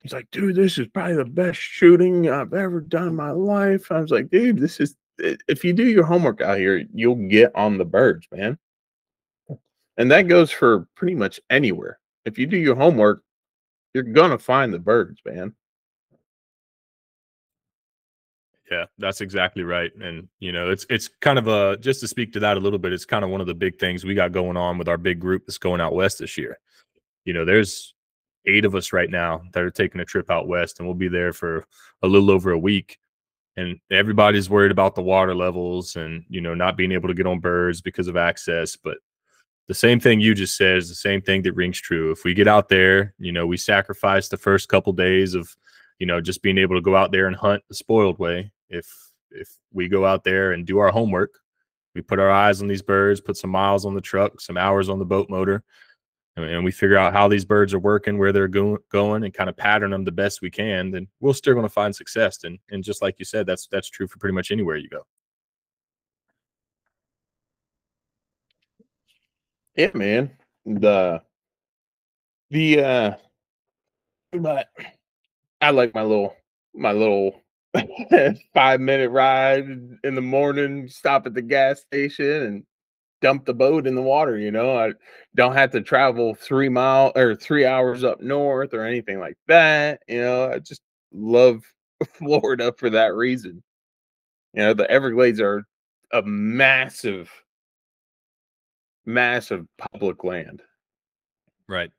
He's 0.00 0.12
like, 0.12 0.28
dude, 0.32 0.56
this 0.56 0.78
is 0.78 0.88
probably 0.88 1.16
the 1.16 1.24
best 1.24 1.60
shooting 1.60 2.28
I've 2.28 2.54
ever 2.54 2.80
done 2.80 3.08
in 3.08 3.14
my 3.14 3.30
life. 3.30 3.92
I 3.92 4.00
was 4.00 4.10
like, 4.10 4.30
dude, 4.30 4.58
this 4.58 4.80
is 4.80 4.96
if 5.48 5.64
you 5.64 5.72
do 5.72 5.84
your 5.84 6.04
homework 6.04 6.40
out 6.40 6.58
here, 6.58 6.84
you'll 6.92 7.28
get 7.28 7.54
on 7.54 7.78
the 7.78 7.84
birds, 7.84 8.26
man. 8.32 8.58
And 9.96 10.10
that 10.10 10.22
goes 10.22 10.50
for 10.50 10.88
pretty 10.96 11.14
much 11.14 11.40
anywhere. 11.50 11.98
If 12.24 12.38
you 12.38 12.46
do 12.46 12.56
your 12.56 12.76
homework, 12.76 13.22
you're 13.94 14.04
gonna 14.04 14.38
find 14.38 14.72
the 14.72 14.78
birds, 14.78 15.20
man. 15.24 15.54
Yeah, 18.70 18.86
that's 18.96 19.20
exactly 19.20 19.64
right. 19.64 19.94
And 20.00 20.28
you 20.40 20.50
know, 20.50 20.70
it's 20.70 20.86
it's 20.88 21.08
kind 21.20 21.38
of 21.38 21.46
a 21.46 21.76
just 21.76 22.00
to 22.00 22.08
speak 22.08 22.32
to 22.32 22.40
that 22.40 22.56
a 22.56 22.60
little 22.60 22.78
bit, 22.78 22.92
it's 22.92 23.04
kind 23.04 23.24
of 23.24 23.30
one 23.30 23.42
of 23.42 23.46
the 23.46 23.54
big 23.54 23.78
things 23.78 24.04
we 24.04 24.14
got 24.14 24.32
going 24.32 24.56
on 24.56 24.78
with 24.78 24.88
our 24.88 24.96
big 24.96 25.20
group 25.20 25.44
that's 25.46 25.58
going 25.58 25.80
out 25.80 25.94
west 25.94 26.18
this 26.18 26.38
year. 26.38 26.58
You 27.24 27.34
know, 27.34 27.44
there's 27.44 27.94
eight 28.46 28.64
of 28.64 28.74
us 28.74 28.92
right 28.92 29.10
now 29.10 29.42
that 29.52 29.62
are 29.62 29.70
taking 29.70 30.00
a 30.00 30.04
trip 30.04 30.30
out 30.30 30.48
west 30.48 30.78
and 30.78 30.88
we'll 30.88 30.96
be 30.96 31.08
there 31.08 31.32
for 31.32 31.66
a 32.02 32.08
little 32.08 32.30
over 32.30 32.50
a 32.52 32.58
week. 32.58 32.98
And 33.56 33.78
everybody's 33.90 34.48
worried 34.48 34.72
about 34.72 34.94
the 34.94 35.02
water 35.02 35.34
levels 35.34 35.96
and 35.96 36.24
you 36.28 36.40
know 36.40 36.54
not 36.54 36.76
being 36.76 36.92
able 36.92 37.08
to 37.08 37.14
get 37.14 37.26
on 37.26 37.38
birds 37.38 37.80
because 37.80 38.08
of 38.08 38.16
access. 38.16 38.76
But 38.76 38.98
the 39.68 39.74
same 39.74 40.00
thing 40.00 40.20
you 40.20 40.34
just 40.34 40.56
said 40.56 40.78
is 40.78 40.88
the 40.88 40.94
same 40.94 41.20
thing 41.20 41.42
that 41.42 41.52
rings 41.52 41.80
true. 41.80 42.10
If 42.10 42.24
we 42.24 42.34
get 42.34 42.48
out 42.48 42.68
there, 42.68 43.14
you 43.18 43.32
know, 43.32 43.46
we 43.46 43.56
sacrifice 43.56 44.28
the 44.28 44.38
first 44.38 44.68
couple 44.68 44.92
days 44.92 45.34
of 45.34 45.54
you 45.98 46.06
know 46.06 46.20
just 46.20 46.42
being 46.42 46.58
able 46.58 46.76
to 46.76 46.82
go 46.82 46.96
out 46.96 47.12
there 47.12 47.26
and 47.26 47.36
hunt 47.36 47.62
the 47.68 47.74
spoiled 47.74 48.18
way 48.18 48.50
if 48.72 48.86
if 49.30 49.48
we 49.72 49.88
go 49.88 50.04
out 50.04 50.24
there 50.24 50.52
and 50.52 50.66
do 50.66 50.78
our 50.78 50.90
homework, 50.90 51.30
we 51.94 52.00
put 52.00 52.18
our 52.18 52.30
eyes 52.30 52.60
on 52.60 52.68
these 52.68 52.82
birds, 52.82 53.20
put 53.20 53.36
some 53.36 53.50
miles 53.50 53.84
on 53.84 53.94
the 53.94 54.00
truck, 54.00 54.40
some 54.40 54.56
hours 54.56 54.88
on 54.88 54.98
the 54.98 55.04
boat 55.04 55.30
motor, 55.30 55.62
and, 56.36 56.64
we 56.64 56.70
figure 56.70 56.96
out 56.96 57.12
how 57.12 57.28
these 57.28 57.44
birds 57.44 57.74
are 57.74 57.78
working, 57.78 58.18
where 58.18 58.32
they're 58.32 58.48
go- 58.48 58.78
going, 58.90 59.24
and 59.24 59.34
kind 59.34 59.50
of 59.50 59.56
pattern 59.56 59.90
them 59.90 60.04
the 60.04 60.12
best 60.12 60.40
we 60.40 60.50
can, 60.50 60.90
then 60.90 61.06
we're 61.20 61.34
still 61.34 61.54
going 61.54 61.66
to 61.66 61.72
find 61.72 61.94
success. 61.94 62.44
And 62.44 62.58
and 62.70 62.82
just 62.82 63.02
like 63.02 63.16
you 63.18 63.24
said, 63.24 63.46
that's 63.46 63.66
that's 63.66 63.90
true 63.90 64.06
for 64.06 64.18
pretty 64.18 64.34
much 64.34 64.50
anywhere 64.50 64.76
you 64.76 64.88
go. 64.88 65.06
Yeah, 69.76 69.90
man. 69.94 70.30
The 70.64 71.22
the 72.50 72.80
uh 72.80 73.14
but 74.32 74.68
I 75.60 75.70
like 75.70 75.94
my 75.94 76.02
little 76.02 76.34
my 76.74 76.92
little 76.92 77.42
five 78.54 78.80
minute 78.80 79.10
ride 79.10 79.64
in 80.04 80.14
the 80.14 80.20
morning, 80.20 80.88
stop 80.88 81.26
at 81.26 81.34
the 81.34 81.42
gas 81.42 81.80
station 81.80 82.42
and 82.42 82.64
dump 83.22 83.46
the 83.46 83.54
boat 83.54 83.86
in 83.86 83.94
the 83.94 84.02
water. 84.02 84.36
You 84.36 84.50
know, 84.50 84.76
I 84.76 84.92
don't 85.34 85.54
have 85.54 85.70
to 85.70 85.80
travel 85.80 86.34
three 86.34 86.68
mile 86.68 87.12
or 87.16 87.34
three 87.34 87.64
hours 87.64 88.04
up 88.04 88.20
north 88.20 88.74
or 88.74 88.84
anything 88.84 89.18
like 89.18 89.38
that. 89.48 90.00
You 90.08 90.20
know, 90.20 90.50
I 90.52 90.58
just 90.58 90.82
love 91.12 91.62
Florida 92.12 92.74
for 92.76 92.90
that 92.90 93.14
reason. 93.14 93.62
You 94.52 94.62
know, 94.62 94.74
the 94.74 94.90
Everglades 94.90 95.40
are 95.40 95.64
a 96.12 96.22
massive, 96.22 97.30
massive 99.06 99.66
public 99.78 100.24
land. 100.24 100.62
Right. 101.68 101.90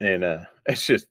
And 0.00 0.24
uh 0.24 0.40
it's 0.66 0.84
just 0.86 1.06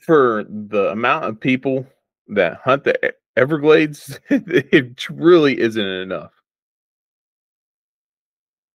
for 0.00 0.44
the 0.48 0.90
amount 0.90 1.24
of 1.24 1.40
people 1.40 1.86
that 2.28 2.60
hunt 2.64 2.84
the 2.84 3.14
Everglades, 3.36 4.18
it 4.30 5.08
really 5.10 5.58
isn't 5.58 5.86
enough. 5.86 6.32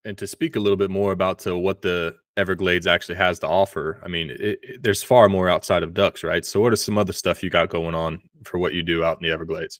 And 0.05 0.17
to 0.17 0.27
speak 0.27 0.55
a 0.55 0.59
little 0.59 0.77
bit 0.77 0.89
more 0.89 1.11
about 1.11 1.39
to 1.39 1.57
what 1.57 1.81
the 1.81 2.15
Everglades 2.35 2.87
actually 2.87 3.15
has 3.15 3.39
to 3.39 3.47
offer, 3.47 4.01
I 4.03 4.09
mean, 4.09 4.31
it, 4.31 4.59
it, 4.61 4.83
there's 4.83 5.01
far 5.01 5.29
more 5.29 5.49
outside 5.49 5.83
of 5.83 5.93
ducks, 5.93 6.23
right? 6.23 6.43
So, 6.43 6.59
what 6.59 6.73
are 6.73 6.77
some 6.77 6.97
other 6.97 7.13
stuff 7.13 7.41
you 7.41 7.49
got 7.49 7.69
going 7.69 7.95
on 7.95 8.21
for 8.43 8.57
what 8.57 8.73
you 8.73 8.83
do 8.83 9.03
out 9.03 9.17
in 9.21 9.23
the 9.23 9.33
Everglades? 9.33 9.79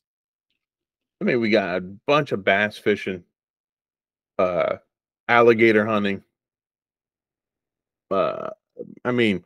I 1.19 1.25
mean, 1.25 1.41
we 1.41 1.49
got 1.49 1.77
a 1.77 1.81
bunch 1.81 2.31
of 2.31 2.43
bass 2.43 2.77
fishing, 2.77 3.23
uh, 4.39 4.77
alligator 5.27 5.85
hunting. 5.85 6.23
Uh, 8.11 8.49
I 9.03 9.11
mean, 9.11 9.43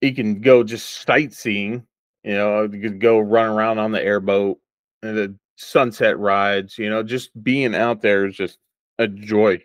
you 0.00 0.14
can 0.14 0.40
go 0.40 0.62
just 0.62 1.02
sightseeing. 1.02 1.86
You 2.24 2.34
know, 2.34 2.62
you 2.64 2.80
could 2.80 3.00
go 3.00 3.18
run 3.18 3.48
around 3.50 3.78
on 3.78 3.92
the 3.92 4.02
airboat 4.02 4.58
and 5.02 5.16
the 5.16 5.34
sunset 5.56 6.18
rides. 6.18 6.78
You 6.78 6.90
know, 6.90 7.02
just 7.02 7.30
being 7.42 7.74
out 7.74 8.02
there 8.02 8.26
is 8.26 8.36
just 8.36 8.58
a 8.98 9.06
joy. 9.06 9.62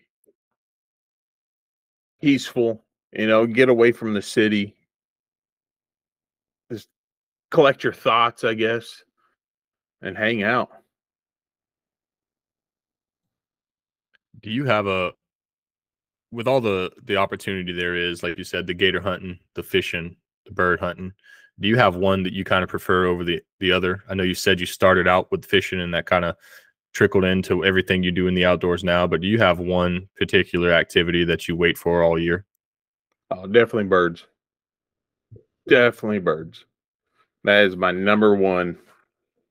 Peaceful. 2.22 2.84
You 3.12 3.28
know, 3.28 3.46
get 3.46 3.70
away 3.70 3.92
from 3.92 4.14
the 4.14 4.22
city. 4.22 4.76
Just 6.72 6.88
collect 7.52 7.84
your 7.84 7.94
thoughts, 7.94 8.44
I 8.44 8.54
guess, 8.54 9.04
and 10.02 10.18
hang 10.18 10.44
out. 10.44 10.70
Do 14.42 14.50
you 14.50 14.66
have 14.66 14.88
a 14.88 15.12
with 16.32 16.48
all 16.48 16.60
the 16.60 16.92
the 17.04 17.18
opportunity 17.18 17.72
there 17.72 17.96
is, 17.96 18.24
like 18.24 18.38
you 18.38 18.44
said, 18.44 18.68
the 18.68 18.74
gator 18.74 19.00
hunting, 19.00 19.40
the 19.54 19.64
fishing, 19.64 20.16
the 20.46 20.52
bird 20.52 20.80
hunting? 20.80 21.14
Do 21.60 21.68
you 21.68 21.78
have 21.78 21.96
one 21.96 22.24
that 22.24 22.34
you 22.34 22.44
kind 22.44 22.64
of 22.64 22.70
prefer 22.70 23.06
over 23.06 23.24
the 23.24 23.42
the 23.60 23.72
other? 23.72 24.04
I 24.10 24.16
know 24.16 24.24
you 24.24 24.34
said 24.34 24.60
you 24.60 24.66
started 24.66 25.08
out 25.08 25.32
with 25.32 25.46
fishing 25.46 25.80
and 25.80 25.94
that 25.94 26.08
kind 26.08 26.26
of 26.26 26.36
trickled 26.94 27.26
into 27.26 27.66
everything 27.66 28.04
you 28.04 28.12
do 28.12 28.28
in 28.28 28.36
the 28.36 28.46
outdoors 28.46 28.84
now, 28.84 29.06
but 29.06 29.22
do 29.22 29.28
you 29.28 29.40
have 29.40 29.60
one 29.60 30.08
particular 30.18 30.72
activity 30.72 31.24
that 31.26 31.48
you 31.48 31.56
wait 31.56 31.78
for 31.78 32.04
all 32.04 32.18
year? 32.18 32.46
Oh, 33.32 33.48
definitely 33.48 33.86
birds. 33.86 34.26
Definitely 35.68 36.20
birds. 36.20 36.66
That 37.44 37.66
is 37.66 37.76
my 37.76 37.92
number 37.92 38.36
one 38.36 38.78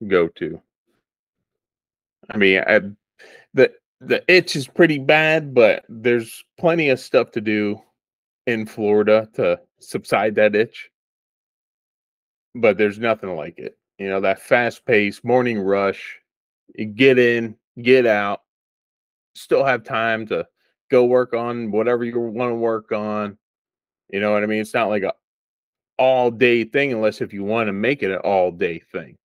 go 0.07 0.27
to. 0.29 0.61
I 2.29 2.37
mean, 2.37 2.63
I, 2.65 2.81
the 3.53 3.73
the 3.99 4.23
itch 4.27 4.55
is 4.55 4.67
pretty 4.67 4.99
bad, 4.99 5.53
but 5.53 5.85
there's 5.89 6.43
plenty 6.59 6.89
of 6.89 6.99
stuff 6.99 7.31
to 7.31 7.41
do 7.41 7.81
in 8.47 8.65
Florida 8.65 9.27
to 9.35 9.59
subside 9.79 10.35
that 10.35 10.55
itch. 10.55 10.89
But 12.55 12.77
there's 12.77 12.99
nothing 12.99 13.35
like 13.35 13.57
it. 13.59 13.77
You 13.97 14.09
know, 14.09 14.21
that 14.21 14.41
fast 14.41 14.85
pace 14.85 15.23
morning 15.23 15.59
rush, 15.59 16.19
get 16.95 17.19
in, 17.19 17.55
get 17.81 18.05
out, 18.05 18.41
still 19.35 19.63
have 19.63 19.83
time 19.83 20.27
to 20.27 20.47
go 20.89 21.05
work 21.05 21.33
on 21.33 21.71
whatever 21.71 22.03
you 22.03 22.19
want 22.19 22.51
to 22.51 22.55
work 22.55 22.91
on. 22.91 23.37
You 24.09 24.19
know 24.19 24.31
what 24.31 24.43
I 24.43 24.45
mean? 24.45 24.61
It's 24.61 24.73
not 24.73 24.89
like 24.89 25.03
a 25.03 25.13
all 25.97 26.31
day 26.31 26.63
thing 26.63 26.91
unless 26.93 27.21
if 27.21 27.33
you 27.33 27.43
want 27.43 27.67
to 27.67 27.73
make 27.73 28.03
it 28.03 28.11
an 28.11 28.17
all 28.17 28.51
day 28.51 28.79
thing. 28.91 29.17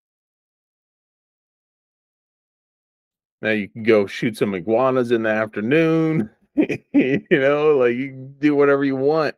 Now 3.42 3.52
you 3.52 3.70
can 3.70 3.84
go 3.84 4.08
shoot 4.08 4.38
some 4.38 4.54
iguanas 4.54 5.12
in 5.12 5.24
the 5.24 5.30
afternoon. 5.30 6.30
you 6.56 7.26
know, 7.32 7.78
like 7.78 7.96
you 7.96 8.34
do 8.40 8.56
whatever 8.56 8.84
you 8.84 8.96
want. 8.96 9.36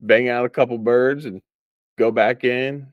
Bang 0.00 0.28
out 0.28 0.44
a 0.44 0.50
couple 0.50 0.78
birds 0.78 1.24
and 1.24 1.40
go 1.98 2.10
back 2.10 2.44
in. 2.44 2.86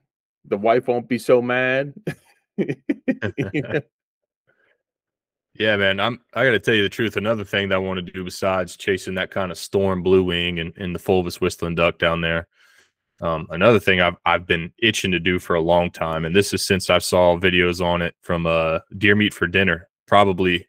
The 0.45 0.57
wife 0.57 0.87
won't 0.87 1.07
be 1.07 1.19
so 1.19 1.41
mad. 1.41 1.93
Yeah, 5.61 5.75
man. 5.77 5.99
I'm 5.99 6.21
I 6.33 6.45
gotta 6.45 6.59
tell 6.59 6.73
you 6.73 6.83
the 6.83 6.89
truth. 6.89 7.17
Another 7.17 7.43
thing 7.43 7.69
that 7.69 7.75
I 7.75 7.79
want 7.79 8.03
to 8.03 8.11
do 8.11 8.23
besides 8.23 8.77
chasing 8.77 9.15
that 9.15 9.31
kind 9.31 9.51
of 9.51 9.57
storm 9.57 10.01
blue 10.01 10.23
wing 10.23 10.59
and, 10.59 10.75
and 10.77 10.95
the 10.95 10.99
fulvous 10.99 11.41
whistling 11.41 11.75
duck 11.75 11.97
down 11.99 12.21
there. 12.21 12.47
Um, 13.21 13.47
another 13.51 13.79
thing 13.79 14.01
I've 14.01 14.15
I've 14.25 14.47
been 14.47 14.71
itching 14.81 15.11
to 15.11 15.19
do 15.19 15.39
for 15.39 15.55
a 15.55 15.61
long 15.61 15.91
time, 15.91 16.25
and 16.25 16.35
this 16.35 16.53
is 16.53 16.65
since 16.65 16.89
I 16.89 16.99
saw 16.99 17.37
videos 17.37 17.83
on 17.85 18.01
it 18.01 18.15
from 18.21 18.47
uh 18.47 18.79
deer 18.97 19.15
meat 19.15 19.33
for 19.33 19.45
dinner, 19.47 19.87
probably 20.07 20.67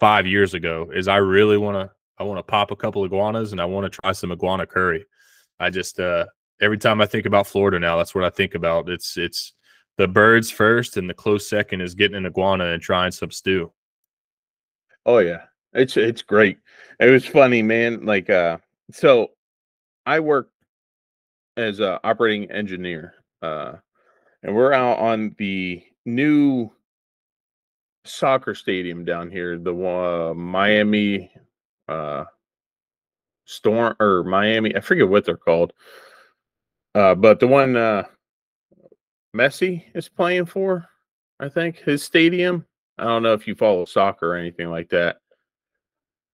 five 0.00 0.26
years 0.26 0.54
ago, 0.54 0.90
is 0.94 1.08
I 1.08 1.16
really 1.16 1.58
wanna 1.58 1.90
I 2.18 2.22
wanna 2.22 2.42
pop 2.44 2.70
a 2.70 2.76
couple 2.76 3.04
iguanas 3.04 3.52
and 3.52 3.60
I 3.60 3.64
want 3.66 3.92
to 3.92 3.98
try 4.00 4.12
some 4.12 4.32
iguana 4.32 4.66
curry. 4.66 5.04
I 5.60 5.70
just 5.70 5.98
uh 6.00 6.26
every 6.60 6.78
time 6.78 7.00
I 7.00 7.06
think 7.06 7.26
about 7.26 7.48
Florida 7.48 7.78
now, 7.80 7.96
that's 7.96 8.14
what 8.14 8.24
I 8.24 8.30
think 8.30 8.54
about. 8.54 8.88
It's 8.88 9.16
it's 9.16 9.52
the 9.98 10.08
birds 10.08 10.50
first, 10.50 10.96
and 10.96 11.08
the 11.08 11.14
close 11.14 11.48
second 11.48 11.80
is 11.80 11.94
getting 11.94 12.16
an 12.16 12.26
iguana 12.26 12.66
and 12.66 12.82
trying 12.82 13.12
some 13.12 13.30
stew. 13.30 13.72
Oh 15.06 15.18
yeah. 15.18 15.44
It's 15.72 15.96
it's 15.96 16.22
great. 16.22 16.58
It 17.00 17.10
was 17.10 17.24
funny, 17.24 17.62
man. 17.62 18.04
Like 18.04 18.28
uh 18.28 18.58
so 18.90 19.30
I 20.04 20.20
work 20.20 20.50
as 21.56 21.80
a 21.80 22.00
operating 22.04 22.50
engineer. 22.50 23.14
Uh 23.40 23.74
and 24.42 24.54
we're 24.54 24.72
out 24.72 24.98
on 24.98 25.34
the 25.38 25.82
new 26.04 26.70
soccer 28.04 28.54
stadium 28.54 29.04
down 29.04 29.30
here, 29.30 29.58
the 29.58 29.74
uh, 29.74 30.34
Miami 30.34 31.30
uh 31.88 32.24
Storm 33.44 33.94
or 34.00 34.24
Miami, 34.24 34.74
I 34.74 34.80
forget 34.80 35.08
what 35.08 35.24
they're 35.24 35.36
called. 35.36 35.72
Uh 36.94 37.14
but 37.14 37.38
the 37.38 37.46
one 37.46 37.76
uh 37.76 38.04
Messi 39.36 39.84
is 39.94 40.08
playing 40.08 40.46
for, 40.46 40.88
I 41.38 41.48
think, 41.48 41.78
his 41.78 42.02
stadium. 42.02 42.66
I 42.98 43.04
don't 43.04 43.22
know 43.22 43.34
if 43.34 43.46
you 43.46 43.54
follow 43.54 43.84
soccer 43.84 44.32
or 44.32 44.36
anything 44.36 44.70
like 44.70 44.88
that. 44.90 45.18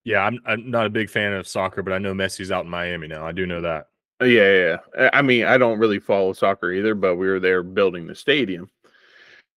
Yeah, 0.03 0.25
I'm, 0.25 0.39
I'm 0.45 0.69
not 0.69 0.85
a 0.85 0.89
big 0.89 1.09
fan 1.09 1.33
of 1.33 1.47
soccer, 1.47 1.81
but 1.81 1.93
I 1.93 1.97
know 1.97 2.13
Messi's 2.13 2.51
out 2.51 2.65
in 2.65 2.71
Miami 2.71 3.07
now. 3.07 3.25
I 3.25 3.31
do 3.31 3.45
know 3.45 3.61
that. 3.61 3.87
Oh, 4.19 4.25
yeah, 4.25 4.53
yeah, 4.53 4.77
yeah. 4.97 5.09
I 5.13 5.21
mean, 5.21 5.45
I 5.45 5.57
don't 5.57 5.79
really 5.79 5.99
follow 5.99 6.33
soccer 6.33 6.71
either, 6.71 6.95
but 6.95 7.15
we 7.15 7.27
were 7.27 7.39
there 7.39 7.63
building 7.63 8.07
the 8.07 8.15
stadium. 8.15 8.69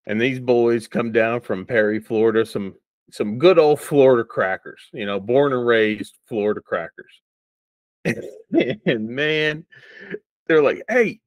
And 0.06 0.20
these 0.20 0.40
boys 0.40 0.88
come 0.88 1.12
down 1.12 1.40
from 1.40 1.66
Perry, 1.66 2.00
Florida, 2.00 2.46
some 2.46 2.74
some 3.12 3.38
good 3.38 3.59
old 3.59 3.80
Florida 3.80 4.24
crackers, 4.24 4.80
you 4.92 5.06
know, 5.06 5.20
born 5.20 5.52
and 5.52 5.66
raised 5.66 6.18
Florida 6.28 6.61
crackers. 6.61 7.22
and 8.04 9.09
man, 9.09 9.64
they're 10.46 10.62
like, 10.62 10.82
"Hey, 10.88 11.20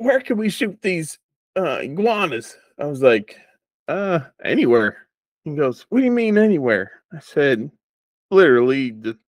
where 0.00 0.20
can 0.20 0.38
we 0.38 0.48
shoot 0.48 0.80
these 0.80 1.18
uh 1.56 1.78
iguanas?" 1.82 2.56
I 2.78 2.86
was 2.86 3.02
like, 3.02 3.36
"Uh, 3.86 4.20
anywhere." 4.42 5.08
He 5.44 5.54
goes, 5.54 5.82
"What 5.88 5.98
do 5.98 6.04
you 6.04 6.10
mean 6.10 6.38
anywhere?" 6.38 7.02
I 7.12 7.20
said, 7.20 7.70
"Literally, 8.30 8.92
just 8.92 9.18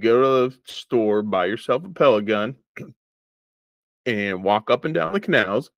go 0.00 0.48
to 0.48 0.54
the 0.54 0.58
store, 0.72 1.22
buy 1.22 1.46
yourself 1.46 1.84
a 1.84 1.90
pellet 1.90 2.26
gun, 2.26 2.56
and 4.06 4.42
walk 4.42 4.68
up 4.70 4.84
and 4.84 4.94
down 4.94 5.12
the 5.12 5.20
canals 5.20 5.70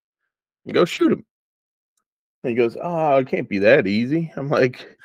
and 0.65 0.73
go 0.73 0.83
shoot 0.83 1.09
them." 1.09 1.25
And 2.43 2.51
he 2.51 2.55
goes, 2.55 2.75
"Oh, 2.81 3.17
it 3.17 3.27
can't 3.27 3.49
be 3.49 3.59
that 3.59 3.85
easy." 3.85 4.33
I'm 4.35 4.49
like, 4.49 4.97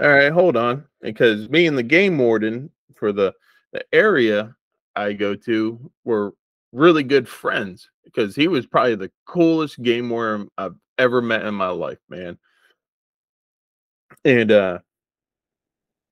"All 0.00 0.08
right, 0.08 0.32
hold 0.32 0.56
on," 0.56 0.84
because 1.00 1.48
me 1.50 1.68
and 1.68 1.78
the 1.78 1.84
game 1.84 2.18
warden 2.18 2.70
for 2.96 3.12
the 3.12 3.32
the 3.72 3.84
area 3.92 4.56
I 4.96 5.12
go 5.12 5.36
to 5.36 5.90
were 6.04 6.34
really 6.76 7.02
good 7.02 7.28
friends 7.28 7.88
because 8.04 8.36
he 8.36 8.48
was 8.48 8.66
probably 8.66 8.94
the 8.96 9.10
coolest 9.26 9.82
game 9.82 10.10
worm 10.10 10.50
I've 10.58 10.76
ever 10.98 11.22
met 11.22 11.44
in 11.44 11.54
my 11.54 11.68
life, 11.68 11.98
man. 12.08 12.38
And 14.24 14.50
uh 14.52 14.78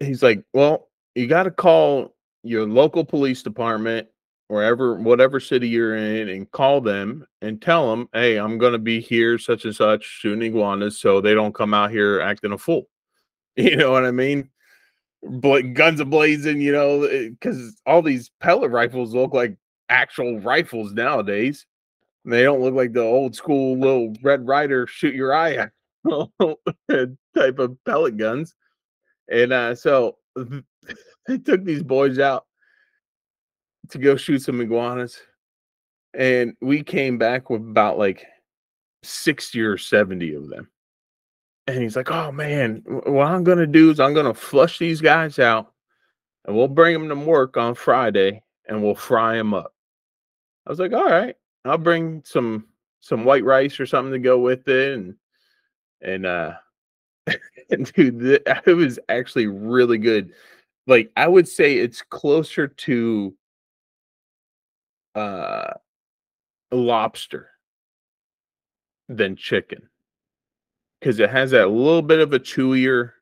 he's 0.01 0.23
like, 0.23 0.45
"Well, 0.53 0.89
you 1.15 1.27
got 1.27 1.45
to 1.45 1.51
call 1.51 2.15
your 2.43 2.67
local 2.67 3.05
police 3.05 3.43
department 3.43 4.09
wherever 4.49 4.97
whatever 4.97 5.41
city 5.41 5.69
you're 5.69 5.97
in 5.97 6.29
and 6.29 6.51
call 6.51 6.81
them 6.81 7.27
and 7.43 7.61
tell 7.63 7.91
them, 7.91 8.09
"Hey, 8.13 8.37
I'm 8.39 8.59
going 8.59 8.73
to 8.73 8.79
be 8.79 9.01
here 9.01 9.39
such 9.39 9.65
and 9.65 9.75
such 9.75 10.05
shooting 10.05 10.43
iguanas 10.43 10.99
so 11.01 11.21
they 11.21 11.35
don't 11.35 11.55
come 11.55 11.75
out 11.75 11.91
here 11.91 12.21
acting 12.21 12.53
a 12.53 12.59
fool." 12.59 12.89
You 13.57 13.77
know 13.77 13.93
what 13.93 14.05
I 14.05 14.11
mean? 14.13 14.51
Bla- 15.23 15.63
guns 15.63 16.01
a 16.01 16.05
blazing, 16.07 16.61
you 16.61 16.73
know, 16.73 17.09
cuz 17.41 17.81
all 17.87 18.03
these 18.03 18.31
pellet 18.41 18.71
rifles 18.73 19.15
look 19.15 19.35
like 19.35 19.57
actual 19.89 20.41
rifles 20.41 20.93
nowadays. 20.93 21.67
They 22.25 22.43
don't 22.43 22.63
look 22.63 22.75
like 22.75 22.93
the 22.93 23.03
old 23.03 23.37
school 23.37 23.79
little 23.79 24.15
Red 24.23 24.47
Ryder 24.47 24.87
shoot 24.87 25.15
your 25.15 25.35
eye 25.35 25.59
out 25.59 25.71
type 27.37 27.59
of 27.59 27.77
pellet 27.85 28.17
guns. 28.17 28.55
And 29.31 29.53
uh, 29.53 29.75
so 29.75 30.17
they 31.27 31.39
took 31.39 31.65
these 31.65 31.83
boys 31.83 32.19
out 32.19 32.47
to 33.91 33.99
go 33.99 34.17
shoot 34.17 34.41
some 34.41 34.61
iguanas. 34.61 35.21
and 36.15 36.55
we 36.61 36.83
came 36.83 37.19
back 37.19 37.51
with 37.51 37.61
about 37.61 37.99
like 37.99 38.25
60 39.03 39.61
or 39.61 39.77
70 39.77 40.35
of 40.35 40.49
them. 40.49 40.71
And 41.67 41.83
he's 41.83 41.97
like, 41.97 42.11
"Oh 42.11 42.31
man, 42.31 42.83
what 42.87 43.27
I'm 43.27 43.43
gonna 43.43 43.67
do 43.67 43.91
is 43.91 43.99
I'm 43.99 44.13
gonna 44.13 44.35
flush 44.35 44.79
these 44.79 45.01
guys 45.01 45.39
out, 45.39 45.73
and 46.45 46.55
we'll 46.55 46.69
bring 46.69 46.93
them 46.93 47.09
to 47.09 47.15
work 47.15 47.57
on 47.57 47.75
Friday, 47.75 48.43
and 48.69 48.83
we'll 48.83 48.95
fry 48.95 49.37
them 49.37 49.55
up." 49.55 49.74
I 50.67 50.71
was 50.71 50.79
like, 50.79 50.93
"All 50.93 51.05
right, 51.05 51.37
I'll 51.65 51.79
bring 51.79 52.23
some 52.25 52.67
some 53.01 53.25
white 53.25 53.45
rice 53.45 53.79
or 53.81 53.87
something 53.87 54.13
to 54.13 54.19
go 54.19 54.39
with 54.39 54.69
it," 54.69 54.95
and 54.95 55.15
and 56.01 56.27
uh, 56.27 56.55
dude, 57.71 58.21
the, 58.21 58.43
it 58.67 58.75
was 58.75 58.99
actually 59.09 59.47
really 59.47 59.99
good. 59.99 60.33
Like 60.87 61.11
I 61.17 61.29
would 61.29 61.49
say, 61.49 61.79
it's 61.79 62.03
closer 62.03 62.69
to 62.69 63.35
uh 65.15 65.75
lobster 66.73 67.51
than 69.09 69.37
chicken 69.37 69.89
because 70.99 71.21
it 71.21 71.31
has 71.31 71.51
that 71.51 71.71
little 71.71 72.03
bit 72.03 72.19
of 72.19 72.33
a 72.33 72.41
chewier 72.41 73.13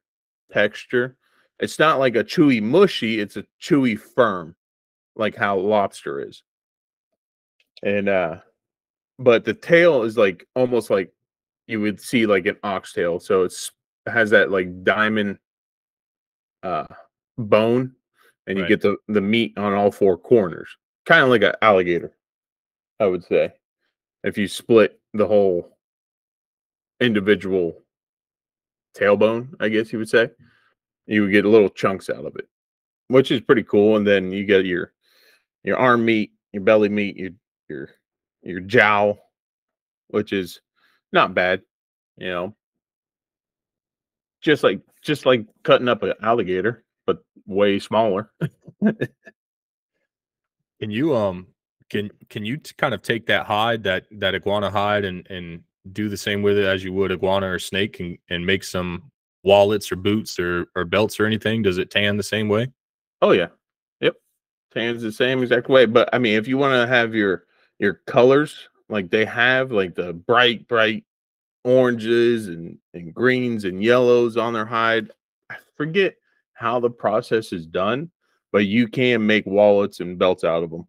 texture. 0.53 1.17
It's 1.59 1.79
not 1.79 1.99
like 1.99 2.17
a 2.17 2.25
chewy 2.25 2.63
mushy, 2.63 3.21
it's 3.21 3.37
a 3.37 3.45
chewy 3.61 3.99
firm, 3.99 4.55
like 5.17 5.35
how 5.37 5.59
lobster 5.59 6.21
is. 6.21 6.43
And 7.83 8.09
uh 8.09 8.37
but 9.19 9.45
the 9.45 9.55
tail 9.55 10.03
is 10.03 10.17
like 10.17 10.47
almost 10.55 10.91
like 10.91 11.13
you 11.67 11.81
would 11.81 12.01
see 12.01 12.27
like 12.27 12.47
an 12.47 12.57
oxtail. 12.63 13.21
So 13.21 13.43
it's 13.43 13.71
has 14.07 14.31
that 14.31 14.51
like 14.51 14.85
diamond 14.85 15.39
uh 16.63 16.87
bone 17.39 17.93
and 18.47 18.57
you 18.59 18.65
Right. 18.65 18.69
get 18.69 18.81
the 18.81 18.97
the 19.09 19.21
meat 19.21 19.57
on 19.57 19.73
all 19.75 19.91
four 19.91 20.17
corners. 20.17 20.69
Kind 21.07 21.23
of 21.23 21.31
like 21.31 21.43
an 21.43 21.55
alligator, 21.63 22.13
I 23.01 23.07
would 23.07 23.25
say. 23.25 23.53
If 24.25 24.39
you 24.39 24.47
split 24.47 25.01
the 25.15 25.27
whole 25.27 25.77
individual 27.01 27.83
tailbone, 28.97 29.55
I 29.61 29.69
guess 29.69 29.93
you 29.93 29.99
would 29.99 30.09
say, 30.09 30.31
you 31.07 31.23
would 31.23 31.33
get 31.33 31.45
little 31.45 31.69
chunks 31.71 32.09
out 32.09 32.25
of 32.25 32.37
it, 32.37 32.49
which 33.09 33.31
is 33.33 33.41
pretty 33.41 33.65
cool. 33.65 33.97
And 33.97 34.07
then 34.07 34.31
you 34.31 34.45
get 34.45 34.65
your 34.65 34.93
your 35.65 35.77
arm 35.77 36.05
meat, 36.05 36.33
your 36.53 36.63
belly 36.63 36.89
meat, 36.89 37.17
your 37.17 37.31
your 37.69 37.89
your 38.43 38.61
jowl, 38.61 39.19
which 40.09 40.33
is 40.33 40.61
not 41.13 41.35
bad, 41.35 41.63
you 42.17 42.29
know. 42.29 42.55
Just 44.41 44.63
like 44.65 44.81
just 45.03 45.27
like 45.27 45.47
cutting 45.63 45.89
up 45.89 46.03
an 46.03 46.15
alligator, 46.23 46.85
but 47.07 47.25
way 47.47 47.79
smaller. 47.79 48.33
Can 50.81 50.91
you 50.91 51.15
um 51.15 51.47
can 51.91 52.11
can 52.29 52.45
you 52.45 52.57
t- 52.57 52.73
kind 52.77 52.93
of 52.93 53.03
take 53.03 53.25
that 53.27 53.47
hide 53.47 53.85
that 53.85 54.05
that 54.11 54.35
iguana 54.35 54.69
hide 54.69 55.05
and 55.05 55.25
and 55.31 55.63
do 55.93 56.09
the 56.09 56.17
same 56.17 56.43
with 56.43 56.59
it 56.59 56.65
as 56.65 56.83
you 56.83 56.93
would 56.93 57.13
iguana 57.13 57.49
or 57.49 57.61
snake 57.61 58.01
and 58.01 58.19
and 58.31 58.45
make 58.45 58.65
some 58.65 59.13
wallets 59.45 59.93
or 59.93 59.97
boots 59.97 60.41
or 60.41 60.67
or 60.75 60.85
belts 60.85 61.21
or 61.21 61.27
anything? 61.27 61.63
Does 61.63 61.79
it 61.79 61.93
tan 61.93 62.17
the 62.17 62.23
same 62.25 62.49
way? 62.49 62.67
Oh 63.21 63.31
yeah. 63.31 63.47
Yep. 64.01 64.17
Tans 64.75 65.03
the 65.03 65.13
same 65.13 65.41
exact 65.41 65.69
way. 65.69 65.87
But 65.87 66.09
I 66.13 66.19
mean, 66.19 66.35
if 66.35 66.49
you 66.49 66.59
want 66.59 66.73
to 66.73 66.93
have 66.93 67.15
your 67.15 67.45
your 67.83 67.95
colors 68.07 68.69
like 68.89 69.11
they 69.11 69.25
have, 69.25 69.73
like 69.73 69.95
the 69.95 70.13
bright, 70.13 70.67
bright 70.69 71.05
oranges 71.65 72.49
and, 72.49 72.79
and 72.95 73.13
greens 73.13 73.65
and 73.65 73.83
yellows 73.83 74.37
on 74.37 74.53
their 74.53 74.65
hide, 74.67 75.11
I 75.51 75.57
forget 75.77 76.15
how 76.55 76.79
the 76.81 76.91
process 76.91 77.53
is 77.53 77.67
done, 77.67 78.11
but 78.53 78.67
you 78.67 78.87
can 78.89 79.27
make 79.27 79.45
wallets 79.47 80.01
and 80.01 80.19
belts 80.19 80.45
out 80.45 80.63
of 80.63 80.71
them. 80.71 80.87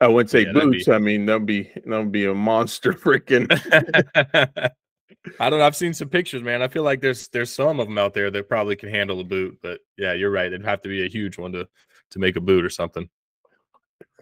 I 0.00 0.06
wouldn't 0.08 0.30
say 0.30 0.42
Yeah, 0.44 0.52
that'd 0.52 0.70
be- 0.70 0.78
boots. 0.78 0.88
I 0.88 0.98
mean, 0.98 1.26
that'd 1.26 1.46
be 1.46 1.70
that'd 1.84 2.12
be 2.12 2.26
a 2.26 2.34
monster 2.34 2.92
freaking 2.94 3.46
I 5.40 5.50
don't 5.50 5.58
know. 5.58 5.66
I've 5.66 5.76
seen 5.76 5.92
some 5.92 6.08
pictures, 6.08 6.42
man. 6.42 6.62
I 6.62 6.68
feel 6.68 6.82
like 6.82 7.00
there's 7.00 7.28
there's 7.28 7.52
some 7.52 7.80
of 7.80 7.88
them 7.88 7.98
out 7.98 8.14
there 8.14 8.30
that 8.30 8.48
probably 8.48 8.76
can 8.76 8.90
handle 8.90 9.20
a 9.20 9.24
boot, 9.24 9.58
but 9.62 9.80
yeah, 9.98 10.12
you're 10.12 10.30
right. 10.30 10.46
It'd 10.46 10.64
have 10.64 10.82
to 10.82 10.88
be 10.88 11.04
a 11.04 11.08
huge 11.08 11.38
one 11.38 11.52
to 11.52 11.66
to 12.10 12.18
make 12.18 12.36
a 12.36 12.40
boot 12.40 12.64
or 12.64 12.70
something. 12.70 13.08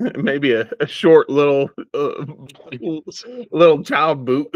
maybe 0.16 0.52
a, 0.52 0.68
a 0.80 0.86
short 0.86 1.28
little 1.30 1.70
uh, 1.94 2.24
little 3.50 3.82
child 3.82 4.24
boot. 4.24 4.48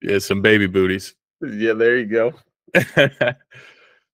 Yeah, 0.00 0.18
some 0.18 0.42
baby 0.42 0.66
booties. 0.66 1.14
yeah, 1.40 1.72
there 1.72 1.98
you 1.98 2.06
go. 2.06 2.32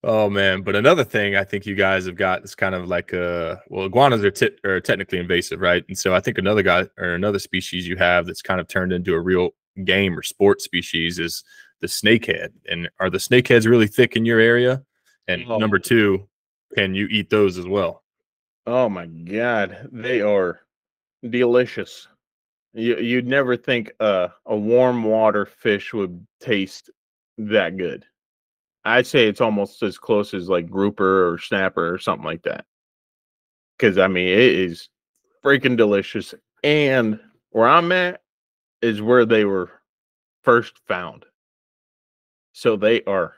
oh 0.04 0.28
man, 0.30 0.62
but 0.62 0.76
another 0.76 1.04
thing 1.04 1.36
I 1.36 1.44
think 1.44 1.66
you 1.66 1.74
guys 1.74 2.06
have 2.06 2.16
got 2.16 2.44
is 2.44 2.54
kind 2.54 2.74
of 2.74 2.88
like 2.88 3.12
uh 3.14 3.56
well 3.68 3.86
iguanas 3.86 4.24
are, 4.24 4.30
ti- 4.30 4.56
are 4.64 4.80
technically 4.80 5.18
invasive, 5.18 5.60
right? 5.60 5.84
And 5.88 5.98
so 5.98 6.14
I 6.14 6.20
think 6.20 6.38
another 6.38 6.62
guy 6.62 6.86
or 6.98 7.14
another 7.14 7.38
species 7.38 7.86
you 7.86 7.96
have 7.96 8.26
that's 8.26 8.42
kind 8.42 8.60
of 8.60 8.68
turned 8.68 8.92
into 8.92 9.14
a 9.14 9.20
real 9.20 9.50
game 9.84 10.18
or 10.18 10.22
sport 10.22 10.60
species 10.60 11.18
is 11.18 11.44
the 11.80 11.86
snakehead. 11.86 12.48
And 12.68 12.88
are 12.98 13.10
the 13.10 13.18
snakeheads 13.18 13.66
really 13.66 13.86
thick 13.86 14.16
in 14.16 14.24
your 14.24 14.40
area? 14.40 14.82
And 15.28 15.44
Oh. 15.48 15.58
number 15.58 15.78
two, 15.78 16.28
can 16.74 16.94
you 16.94 17.06
eat 17.10 17.30
those 17.30 17.58
as 17.58 17.66
well? 17.66 18.02
Oh 18.66 18.88
my 18.88 19.06
god, 19.06 19.88
they 19.92 20.20
are 20.20 20.60
delicious. 21.28 22.08
You 22.74 22.98
you'd 22.98 23.26
never 23.26 23.56
think 23.56 23.92
uh, 24.00 24.28
a 24.46 24.56
warm 24.56 25.04
water 25.04 25.46
fish 25.46 25.92
would 25.92 26.26
taste 26.40 26.90
that 27.38 27.76
good. 27.76 28.04
I'd 28.84 29.06
say 29.06 29.28
it's 29.28 29.40
almost 29.40 29.82
as 29.82 29.98
close 29.98 30.34
as 30.34 30.48
like 30.48 30.70
grouper 30.70 31.28
or 31.28 31.38
snapper 31.38 31.92
or 31.92 31.98
something 31.98 32.24
like 32.24 32.42
that. 32.42 32.64
Because 33.76 33.98
I 33.98 34.08
mean, 34.08 34.28
it 34.28 34.38
is 34.38 34.88
freaking 35.44 35.76
delicious. 35.76 36.34
And 36.64 37.20
where 37.50 37.68
I'm 37.68 37.92
at 37.92 38.22
is 38.82 39.02
where 39.02 39.24
they 39.24 39.44
were 39.44 39.70
first 40.42 40.78
found. 40.86 41.24
So 42.52 42.76
they 42.76 43.02
are 43.04 43.34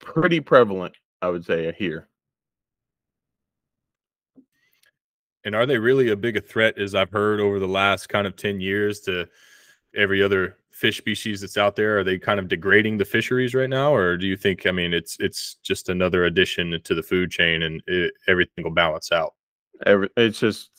pretty 0.00 0.40
prevalent, 0.40 0.96
I 1.20 1.28
would 1.28 1.44
say, 1.44 1.72
here. 1.78 2.08
And 5.44 5.54
are 5.54 5.66
they 5.66 5.78
really 5.78 6.10
a 6.10 6.16
big 6.16 6.36
a 6.36 6.40
threat 6.40 6.78
as 6.78 6.94
I've 6.94 7.10
heard 7.10 7.40
over 7.40 7.58
the 7.58 7.68
last 7.68 8.08
kind 8.08 8.26
of 8.26 8.36
10 8.36 8.60
years 8.60 9.00
to 9.00 9.28
every 9.94 10.22
other 10.22 10.56
fish 10.70 10.98
species 10.98 11.40
that's 11.40 11.56
out 11.56 11.76
there? 11.76 11.98
Are 11.98 12.04
they 12.04 12.18
kind 12.18 12.38
of 12.38 12.48
degrading 12.48 12.98
the 12.98 13.04
fisheries 13.04 13.54
right 13.54 13.70
now? 13.70 13.94
Or 13.94 14.16
do 14.16 14.26
you 14.26 14.36
think, 14.36 14.66
I 14.66 14.70
mean, 14.72 14.92
it's 14.94 15.16
it's 15.20 15.56
just 15.62 15.88
another 15.88 16.24
addition 16.24 16.80
to 16.82 16.94
the 16.94 17.02
food 17.02 17.30
chain 17.30 17.62
and 17.62 17.82
it, 17.86 18.12
everything 18.28 18.64
will 18.64 18.70
balance 18.70 19.10
out? 19.12 19.34
Every, 19.86 20.08
it's 20.16 20.38
just 20.40 20.70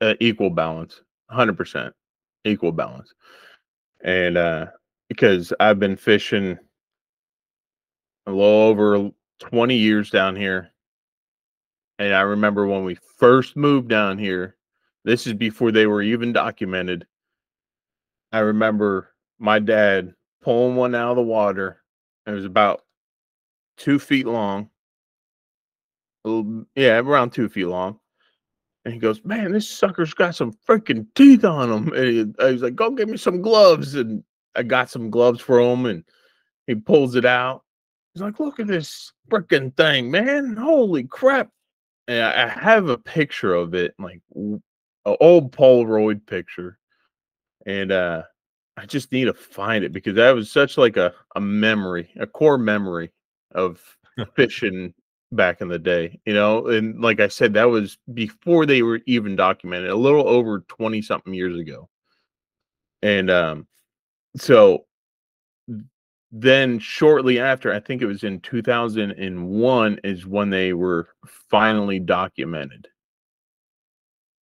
uh, 0.00 0.14
equal 0.20 0.50
balance, 0.50 1.00
hundred 1.30 1.56
percent 1.56 1.94
equal 2.44 2.72
balance. 2.72 3.12
And 4.02 4.36
uh, 4.36 4.66
because 5.08 5.52
I've 5.60 5.78
been 5.78 5.96
fishing 5.96 6.58
a 8.26 8.30
little 8.30 8.44
over 8.44 9.10
twenty 9.38 9.76
years 9.76 10.10
down 10.10 10.36
here, 10.36 10.71
and 12.02 12.14
I 12.14 12.22
remember 12.22 12.66
when 12.66 12.84
we 12.84 12.96
first 13.16 13.56
moved 13.56 13.88
down 13.88 14.18
here. 14.18 14.56
This 15.04 15.26
is 15.26 15.34
before 15.34 15.70
they 15.70 15.86
were 15.86 16.02
even 16.02 16.32
documented. 16.32 17.06
I 18.32 18.40
remember 18.40 19.14
my 19.38 19.58
dad 19.58 20.14
pulling 20.42 20.76
one 20.76 20.94
out 20.94 21.10
of 21.10 21.16
the 21.16 21.22
water. 21.22 21.82
It 22.26 22.32
was 22.32 22.44
about 22.44 22.82
two 23.76 23.98
feet 23.98 24.26
long. 24.26 24.68
Little- 26.24 26.66
Yeah, 26.74 26.98
around 26.98 27.30
two 27.30 27.48
feet 27.48 27.66
long. 27.66 27.98
And 28.84 28.92
he 28.94 28.98
goes, 28.98 29.24
"Man, 29.24 29.52
this 29.52 29.68
sucker's 29.68 30.12
got 30.14 30.34
some 30.34 30.52
freaking 30.68 31.06
teeth 31.14 31.44
on 31.44 31.70
him." 31.70 31.92
And 31.94 32.08
he, 32.08 32.24
was 32.52 32.62
like, 32.62 32.74
"Go 32.74 32.90
get 32.90 33.08
me 33.08 33.16
some 33.16 33.40
gloves." 33.40 33.94
And 33.94 34.24
I 34.56 34.64
got 34.64 34.90
some 34.90 35.08
gloves 35.08 35.40
for 35.40 35.60
him, 35.60 35.86
and 35.86 36.04
he 36.66 36.74
pulls 36.74 37.14
it 37.14 37.24
out. 37.24 37.64
He's 38.12 38.22
like, 38.22 38.40
"Look 38.40 38.58
at 38.58 38.66
this 38.66 39.12
freaking 39.30 39.76
thing, 39.76 40.10
man! 40.10 40.56
Holy 40.56 41.04
crap!" 41.04 41.50
And 42.12 42.22
I, 42.22 42.46
have 42.46 42.90
a 42.90 42.98
picture 42.98 43.54
of 43.54 43.74
it, 43.74 43.94
like 43.98 44.20
w- 44.34 44.60
a 45.06 45.16
old 45.18 45.50
Polaroid 45.50 46.26
picture, 46.26 46.78
and 47.64 47.90
uh, 47.90 48.24
I 48.76 48.84
just 48.84 49.12
need 49.12 49.24
to 49.24 49.32
find 49.32 49.82
it 49.82 49.94
because 49.94 50.16
that 50.16 50.32
was 50.32 50.50
such 50.50 50.76
like 50.76 50.98
a 50.98 51.14
a 51.36 51.40
memory, 51.40 52.10
a 52.20 52.26
core 52.26 52.58
memory 52.58 53.12
of 53.54 53.80
fishing 54.36 54.92
back 55.32 55.62
in 55.62 55.68
the 55.68 55.78
day, 55.78 56.20
you 56.26 56.34
know. 56.34 56.66
And 56.66 57.00
like 57.00 57.18
I 57.18 57.28
said, 57.28 57.54
that 57.54 57.70
was 57.70 57.96
before 58.12 58.66
they 58.66 58.82
were 58.82 59.00
even 59.06 59.34
documented, 59.34 59.88
a 59.88 59.96
little 59.96 60.28
over 60.28 60.60
20 60.68 61.00
something 61.00 61.32
years 61.32 61.58
ago. 61.58 61.88
And 63.00 63.30
um, 63.30 63.66
so 64.36 64.84
then 66.32 66.78
shortly 66.78 67.38
after, 67.38 67.72
I 67.72 67.78
think 67.78 68.00
it 68.02 68.06
was 68.06 68.24
in 68.24 68.40
2001, 68.40 70.00
is 70.02 70.26
when 70.26 70.50
they 70.50 70.72
were 70.72 71.08
finally 71.50 71.98
documented 71.98 72.88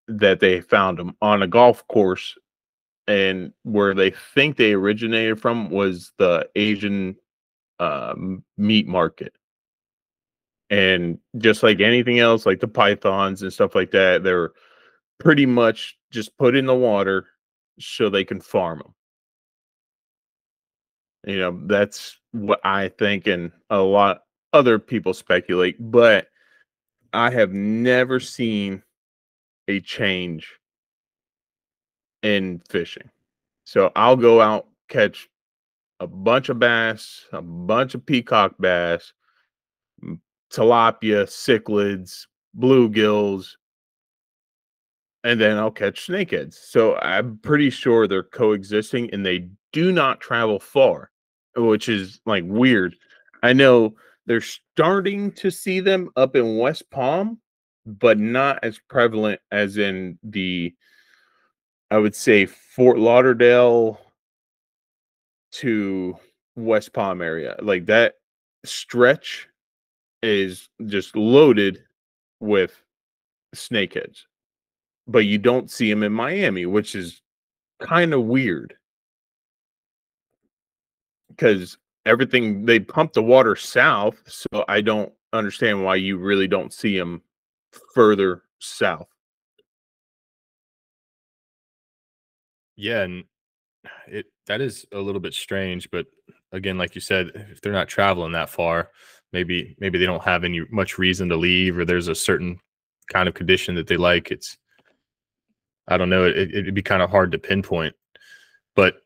that 0.08 0.40
they 0.40 0.60
found 0.60 0.98
them 0.98 1.16
on 1.20 1.42
a 1.42 1.46
golf 1.46 1.86
course. 1.88 2.36
And 3.08 3.52
where 3.64 3.92
they 3.92 4.10
think 4.34 4.56
they 4.56 4.72
originated 4.72 5.40
from 5.40 5.68
was 5.68 6.12
the 6.16 6.48
Asian 6.54 7.16
uh, 7.80 8.14
meat 8.56 8.86
market 8.86 9.32
and 10.68 11.18
just 11.38 11.64
like 11.64 11.80
anything 11.80 12.20
else 12.20 12.46
like 12.46 12.60
the 12.60 12.68
pythons 12.68 13.42
and 13.42 13.52
stuff 13.52 13.74
like 13.74 13.90
that 13.90 14.22
they're 14.22 14.52
pretty 15.18 15.46
much 15.46 15.98
just 16.10 16.36
put 16.38 16.54
in 16.54 16.66
the 16.66 16.74
water 16.74 17.26
so 17.80 18.08
they 18.08 18.24
can 18.24 18.40
farm 18.40 18.78
them. 18.78 18.94
You 21.26 21.38
know, 21.38 21.60
that's 21.66 22.18
what 22.32 22.60
I 22.64 22.88
think, 22.88 23.26
and 23.26 23.52
a 23.68 23.78
lot 23.78 24.22
other 24.52 24.78
people 24.78 25.14
speculate, 25.14 25.76
but 25.78 26.28
I 27.12 27.30
have 27.30 27.52
never 27.52 28.20
seen 28.20 28.82
a 29.68 29.80
change 29.80 30.48
in 32.22 32.60
fishing. 32.68 33.10
So 33.64 33.92
I'll 33.94 34.16
go 34.16 34.40
out, 34.40 34.66
catch 34.88 35.28
a 36.00 36.06
bunch 36.06 36.48
of 36.48 36.58
bass, 36.58 37.26
a 37.32 37.42
bunch 37.42 37.94
of 37.94 38.04
peacock 38.04 38.54
bass, 38.58 39.12
tilapia, 40.52 41.26
cichlids, 41.26 42.26
bluegills, 42.58 43.50
and 45.22 45.40
then 45.40 45.58
I'll 45.58 45.70
catch 45.70 46.06
snakeheads. 46.06 46.54
So 46.54 46.96
I'm 46.96 47.38
pretty 47.38 47.70
sure 47.70 48.08
they're 48.08 48.22
coexisting 48.22 49.10
and 49.12 49.24
they 49.24 49.48
do 49.72 49.92
not 49.92 50.20
travel 50.20 50.58
far, 50.58 51.09
which 51.68 51.88
is 51.88 52.20
like 52.26 52.44
weird. 52.46 52.96
I 53.42 53.52
know 53.52 53.94
they're 54.26 54.40
starting 54.40 55.32
to 55.32 55.50
see 55.50 55.80
them 55.80 56.10
up 56.16 56.36
in 56.36 56.58
West 56.58 56.90
Palm, 56.90 57.40
but 57.86 58.18
not 58.18 58.62
as 58.62 58.78
prevalent 58.88 59.40
as 59.50 59.78
in 59.78 60.18
the, 60.22 60.74
I 61.90 61.98
would 61.98 62.14
say, 62.14 62.46
Fort 62.46 62.98
Lauderdale 62.98 64.00
to 65.52 66.16
West 66.56 66.92
Palm 66.92 67.22
area. 67.22 67.56
Like 67.60 67.86
that 67.86 68.14
stretch 68.64 69.48
is 70.22 70.68
just 70.86 71.16
loaded 71.16 71.82
with 72.40 72.82
snakeheads 73.56 74.24
but 75.10 75.26
you 75.26 75.38
don't 75.38 75.70
see 75.70 75.90
them 75.90 76.02
in 76.02 76.12
Miami, 76.12 76.66
which 76.66 76.94
is 76.94 77.20
kind 77.80 78.14
of 78.14 78.24
weird 78.24 78.74
because 81.30 81.78
everything 82.06 82.64
they 82.66 82.80
pump 82.80 83.12
the 83.12 83.22
water 83.22 83.56
south, 83.56 84.20
so 84.26 84.64
I 84.68 84.80
don't 84.80 85.12
understand 85.32 85.84
why 85.84 85.96
you 85.96 86.18
really 86.18 86.48
don't 86.48 86.72
see 86.72 86.98
them 86.98 87.22
further 87.94 88.42
south. 88.58 89.08
Yeah, 92.76 93.02
and 93.02 93.24
it 94.08 94.26
that 94.46 94.60
is 94.60 94.86
a 94.92 94.98
little 94.98 95.20
bit 95.20 95.34
strange, 95.34 95.90
but 95.90 96.06
again, 96.52 96.78
like 96.78 96.94
you 96.94 97.00
said, 97.00 97.30
if 97.34 97.60
they're 97.60 97.72
not 97.72 97.88
traveling 97.88 98.32
that 98.32 98.50
far, 98.50 98.90
maybe 99.32 99.76
maybe 99.78 99.98
they 99.98 100.06
don't 100.06 100.24
have 100.24 100.44
any 100.44 100.62
much 100.70 100.98
reason 100.98 101.28
to 101.28 101.36
leave, 101.36 101.78
or 101.78 101.84
there's 101.84 102.08
a 102.08 102.14
certain 102.14 102.58
kind 103.12 103.28
of 103.28 103.34
condition 103.34 103.74
that 103.74 103.86
they 103.86 103.96
like. 103.96 104.30
It's 104.30 104.56
I 105.88 105.96
don't 105.96 106.10
know. 106.10 106.24
It, 106.24 106.54
it'd 106.54 106.74
be 106.74 106.82
kind 106.82 107.02
of 107.02 107.10
hard 107.10 107.32
to 107.32 107.38
pinpoint, 107.38 107.94
but 108.76 108.96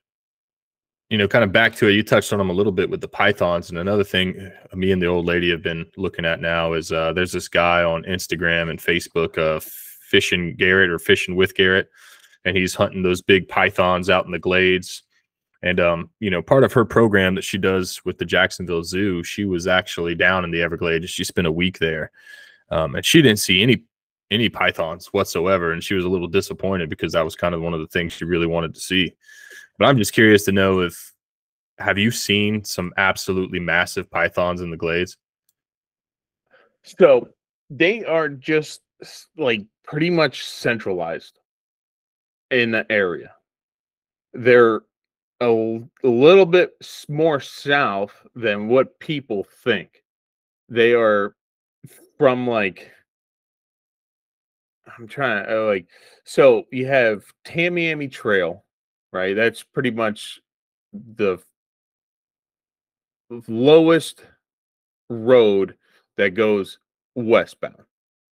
you 1.11 1.19
know, 1.19 1.29
kind 1.29 1.45
of 1.45 1.53
back 1.53 1.75
to 1.77 1.89
it. 1.89 1.93
You 1.93 2.03
touched 2.03 2.33
on 2.33 2.39
them 2.39 2.51
a 2.51 2.55
little 2.55 2.73
bit 2.73 2.89
with 2.89 3.01
the 3.01 3.09
pythons, 3.09 3.69
and 3.69 3.79
another 3.79 4.05
thing 4.05 4.51
uh, 4.73 4.77
me 4.77 4.91
and 4.91 5.01
the 5.01 5.07
old 5.07 5.27
lady 5.27 5.51
have 5.51 5.63
been 5.63 5.87
looking 5.97 6.25
at 6.25 6.41
now 6.41 6.73
is 6.73 6.93
uh, 6.93 7.13
there's 7.13 7.33
this 7.33 7.49
guy 7.49 7.85
on 7.85 8.05
Instagram 8.05 8.71
and 8.71 8.79
Facebook, 8.79 9.39
uh, 9.39 9.61
fishing 9.61 10.57
Garrett 10.57 10.91
or 10.91 10.99
fishing 10.99 11.37
with 11.37 11.55
Garrett, 11.55 11.91
and 12.45 12.57
he's 12.57 12.75
hunting 12.75 13.03
those 13.03 13.23
big 13.23 13.49
pythons 13.49 14.09
out 14.09 14.25
in 14.25 14.33
the 14.33 14.39
glades. 14.39 15.03
And 15.63 15.81
um, 15.81 16.11
you 16.21 16.31
know, 16.31 16.43
part 16.43 16.65
of 16.65 16.73
her 16.73 16.85
program 16.85 17.35
that 17.37 17.45
she 17.45 17.59
does 17.59 18.03
with 18.05 18.19
the 18.19 18.27
Jacksonville 18.27 18.85
Zoo, 18.85 19.23
she 19.23 19.45
was 19.45 19.67
actually 19.67 20.15
down 20.15 20.45
in 20.45 20.51
the 20.51 20.63
Everglades. 20.63 21.11
She 21.11 21.25
spent 21.25 21.47
a 21.47 21.53
week 21.53 21.79
there, 21.79 22.11
um, 22.71 22.95
and 22.95 23.05
she 23.05 23.23
didn't 23.23 23.41
see 23.41 23.63
any 23.63 23.85
any 24.31 24.49
pythons 24.49 25.07
whatsoever. 25.09 25.73
And 25.73 25.85
she 25.85 25.95
was 25.95 26.05
a 26.05 26.09
little 26.09 26.29
disappointed 26.29 26.89
because 26.91 27.13
that 27.13 27.25
was 27.25 27.37
kind 27.37 27.55
of 27.55 27.61
one 27.61 27.75
of 27.75 27.81
the 27.81 27.87
things 27.87 28.13
she 28.13 28.25
really 28.25 28.47
wanted 28.47 28.75
to 28.75 28.81
see. 28.81 29.15
But 29.79 29.87
I'm 29.87 29.99
just 29.99 30.13
curious 30.13 30.45
to 30.45 30.53
know 30.53 30.81
if 30.81 31.13
have 31.79 31.99
you 31.99 32.11
seen 32.11 32.65
some 32.65 32.93
absolutely 32.97 33.59
massive 33.59 34.11
pythons 34.11 34.61
in 34.61 34.71
the 34.71 34.77
glades? 34.77 35.17
So 36.83 37.29
they 37.71 38.05
are 38.05 38.29
just 38.29 38.83
like 39.37 39.63
pretty 39.83 40.11
much 40.11 40.45
centralized 40.45 41.41
in 42.51 42.71
the 42.71 42.87
area. 42.91 43.33
They're 44.33 44.83
a, 45.41 45.81
little 46.03 46.47
bit 46.47 46.75
more 47.09 47.41
south 47.41 48.13
than 48.35 48.69
what 48.69 48.99
people 48.99 49.47
think. 49.63 50.03
They 50.69 50.95
are 50.95 51.35
from 52.19 52.47
like 52.47 52.91
I'm 54.97 55.09
trying 55.09 55.45
to 55.45 55.63
uh, 55.63 55.67
like 55.67 55.87
so 56.25 56.65
you 56.71 56.87
have 56.87 57.25
Tamiami 57.45 58.11
Trail, 58.11 58.64
right? 59.15 59.35
That's 59.35 59.63
pretty 59.63 59.93
much 59.93 60.41
the 60.93 61.39
lowest 63.49 64.25
road 65.09 65.77
that 66.17 66.31
goes 66.31 66.79
westbound, 67.15 67.85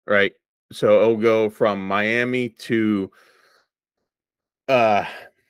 right? 0.07 0.33
So 0.71 1.01
it'll 1.01 1.17
go 1.17 1.49
from 1.49 1.87
Miami 1.87 2.49
to 2.49 3.11
uh 4.67 5.05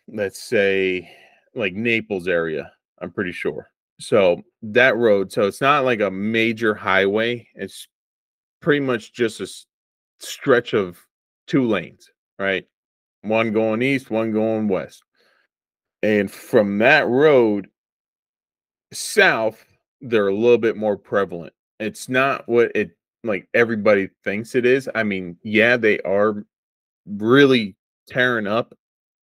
let's 0.07 0.41
say 0.43 1.09
like 1.55 1.73
Naples 1.73 2.27
area, 2.27 2.71
I'm 3.01 3.11
pretty 3.11 3.31
sure. 3.31 3.69
So 3.99 4.41
that 4.63 4.97
road, 4.97 5.31
so 5.31 5.43
it's 5.43 5.61
not 5.61 5.85
like 5.85 6.01
a 6.01 6.11
major 6.11 6.73
highway. 6.73 7.47
It's 7.55 7.87
pretty 8.61 8.79
much 8.79 9.13
just 9.13 9.39
a 9.39 9.47
stretch 10.19 10.73
of 10.73 10.99
two 11.47 11.67
lanes, 11.67 12.09
right? 12.39 12.65
One 13.21 13.53
going 13.53 13.81
east, 13.81 14.09
one 14.09 14.31
going 14.31 14.67
west. 14.67 15.03
And 16.03 16.31
from 16.31 16.79
that 16.79 17.07
road 17.07 17.69
south, 18.91 19.63
they're 20.01 20.27
a 20.27 20.35
little 20.35 20.57
bit 20.57 20.75
more 20.75 20.97
prevalent. 20.97 21.53
It's 21.79 22.09
not 22.09 22.47
what 22.47 22.71
it 22.75 22.91
like 23.23 23.47
everybody 23.53 24.09
thinks 24.23 24.55
it 24.55 24.65
is. 24.65 24.89
I 24.95 25.03
mean, 25.03 25.37
yeah, 25.43 25.77
they 25.77 25.99
are 25.99 26.45
really 27.05 27.75
tearing 28.07 28.47
up 28.47 28.73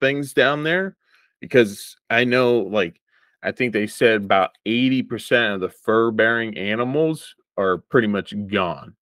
things 0.01 0.35
down 0.35 0.63
there 0.63 0.97
because 1.41 1.97
I 2.11 2.25
know 2.25 2.59
like 2.61 3.01
I 3.43 3.53
think 3.53 3.73
they 3.73 3.87
said 3.87 4.17
about 4.17 4.51
80% 4.67 5.55
of 5.55 5.61
the 5.61 5.69
fur 5.69 6.11
bearing 6.11 6.57
animals 6.59 7.35
are 7.57 7.79
pretty 7.79 8.09
much 8.09 8.35
gone 8.49 8.95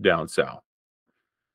down 0.00 0.28
south. 0.28 0.62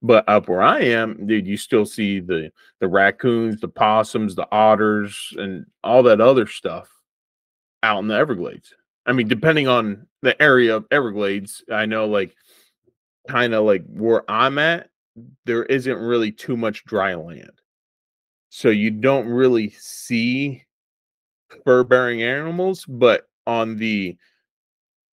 But 0.04 0.30
up 0.30 0.48
where 0.48 0.62
I 0.62 0.82
am, 0.82 1.26
dude, 1.26 1.48
you 1.48 1.58
still 1.58 1.86
see 1.86 2.20
the 2.20 2.52
the 2.80 2.88
raccoons, 2.88 3.60
the 3.60 3.68
possums, 3.68 4.36
the 4.36 4.48
otters, 4.52 5.34
and 5.38 5.66
all 5.84 6.04
that 6.04 6.22
other 6.22 6.46
stuff 6.46 6.88
out 7.82 8.00
in 8.00 8.08
the 8.08 8.16
Everglades. 8.16 8.74
I 9.08 9.14
mean, 9.14 9.28
depending 9.28 9.68
on 9.68 10.06
the 10.22 10.40
area 10.42 10.76
of 10.76 10.86
Everglades, 10.92 11.64
I 11.72 11.86
know 11.86 12.06
like 12.06 12.36
kind 13.28 13.54
of 13.54 13.66
like 13.66 13.84
where 13.88 14.30
I'm 14.30 14.58
at, 14.58 14.90
there 15.46 15.64
isn't 15.64 15.98
really 15.98 16.32
too 16.32 16.58
much 16.58 16.86
dry 16.86 17.16
land. 17.16 17.62
So 18.50 18.70
you 18.70 18.92
don't 18.92 19.28
really 19.28 19.72
see 19.72 20.64
fur 21.66 21.84
bearing 21.84 22.24
animals, 22.24 22.86
but 22.88 23.28
on 23.46 23.78
the 23.78 24.18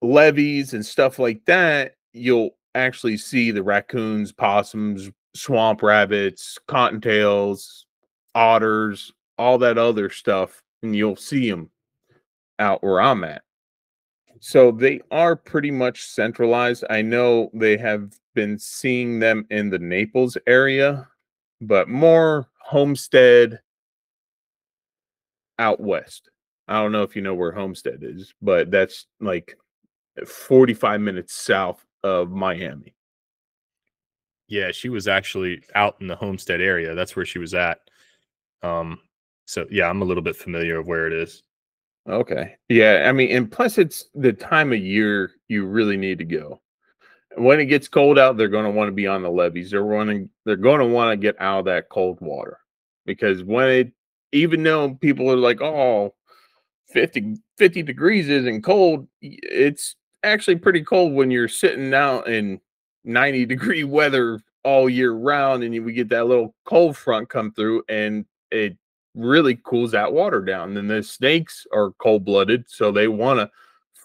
levees 0.01 0.73
and 0.73 0.85
stuff 0.85 1.19
like 1.19 1.43
that, 1.45 1.95
you'll 2.13 2.51
actually 2.75 3.17
see 3.17 3.51
the 3.51 3.63
raccoons, 3.63 4.31
possums, 4.31 5.09
swamp 5.33 5.81
rabbits, 5.81 6.59
cottontails, 6.67 7.85
otters, 8.35 9.11
all 9.37 9.57
that 9.59 9.77
other 9.77 10.09
stuff, 10.09 10.61
and 10.83 10.95
you'll 10.95 11.15
see 11.15 11.49
them 11.49 11.69
out 12.59 12.83
where 12.83 13.01
I'm 13.01 13.23
at. 13.23 13.41
So 14.39 14.71
they 14.71 15.01
are 15.11 15.35
pretty 15.35 15.71
much 15.71 16.03
centralized. 16.03 16.83
I 16.89 17.01
know 17.01 17.49
they 17.53 17.77
have 17.77 18.13
been 18.35 18.59
seeing 18.59 19.19
them 19.19 19.47
in 19.49 19.69
the 19.69 19.79
Naples 19.79 20.37
area, 20.45 21.07
but 21.61 21.89
more 21.89 22.47
Homestead 22.59 23.59
out 25.57 25.79
west. 25.79 26.29
I 26.67 26.81
don't 26.81 26.91
know 26.91 27.03
if 27.03 27.15
you 27.15 27.21
know 27.21 27.33
where 27.33 27.51
Homestead 27.51 27.99
is, 28.01 28.33
but 28.41 28.71
that's 28.71 29.07
like 29.19 29.57
45 30.25 31.01
minutes 31.01 31.33
south 31.33 31.85
of 32.05 32.29
Miami. 32.29 32.93
Yeah, 34.47 34.71
she 34.71 34.89
was 34.89 35.07
actually 35.07 35.63
out 35.73 35.95
in 35.99 36.07
the 36.07 36.15
Homestead 36.15 36.61
area. 36.61 36.93
That's 36.93 37.15
where 37.15 37.25
she 37.25 37.39
was 37.39 37.55
at. 37.55 37.79
Um, 38.61 38.99
so 39.45 39.65
yeah, 39.71 39.89
I'm 39.89 40.03
a 40.03 40.05
little 40.05 40.21
bit 40.21 40.35
familiar 40.35 40.77
of 40.77 40.87
where 40.87 41.07
it 41.07 41.13
is. 41.13 41.41
Okay. 42.07 42.55
Yeah, 42.69 43.07
I 43.09 43.11
mean, 43.11 43.35
and 43.35 43.51
plus 43.51 43.79
it's 43.79 44.05
the 44.13 44.31
time 44.31 44.71
of 44.71 44.79
year 44.79 45.31
you 45.47 45.65
really 45.65 45.97
need 45.97 46.19
to 46.19 46.25
go. 46.25 46.61
When 47.37 47.59
it 47.59 47.65
gets 47.65 47.87
cold 47.87 48.19
out, 48.19 48.37
they're 48.37 48.47
going 48.47 48.65
to 48.65 48.71
want 48.71 48.87
to 48.87 48.93
be 48.93 49.07
on 49.07 49.23
the 49.23 49.31
levees. 49.31 49.71
They're 49.71 49.83
running. 49.83 50.29
They're 50.45 50.55
going 50.55 50.79
to 50.79 50.85
want 50.85 51.11
to 51.11 51.17
get 51.17 51.41
out 51.41 51.59
of 51.59 51.65
that 51.65 51.89
cold 51.89 52.19
water 52.21 52.59
because 53.07 53.43
when 53.43 53.67
it, 53.67 53.91
even 54.31 54.61
though 54.61 54.93
people 54.93 55.31
are 55.31 55.35
like, 55.35 55.59
oh, 55.61 56.13
50, 56.89 57.37
50 57.57 57.81
degrees 57.81 58.29
isn't 58.29 58.61
cold, 58.61 59.07
it's 59.21 59.95
actually 60.25 60.57
pretty 60.57 60.83
cold 60.83 61.13
when 61.13 61.31
you're 61.31 61.47
sitting 61.47 61.93
out 61.93 62.27
in 62.27 62.59
90 63.03 63.45
degree 63.45 63.83
weather 63.85 64.41
all 64.63 64.89
year 64.89 65.13
round, 65.13 65.63
and 65.63 65.85
we 65.85 65.93
get 65.93 66.09
that 66.09 66.27
little 66.27 66.55
cold 66.65 66.97
front 66.97 67.29
come 67.29 67.53
through, 67.53 67.83
and 67.87 68.25
it 68.51 68.75
really 69.13 69.55
cools 69.63 69.91
that 69.91 70.11
water 70.11 70.41
down. 70.41 70.75
And 70.75 70.89
the 70.89 71.03
snakes 71.03 71.65
are 71.71 71.91
cold 71.99 72.25
blooded, 72.25 72.65
so 72.67 72.91
they 72.91 73.07
want 73.07 73.39
to 73.39 73.49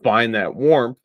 find 0.03 0.35
that 0.35 0.55
warmth. 0.55 0.99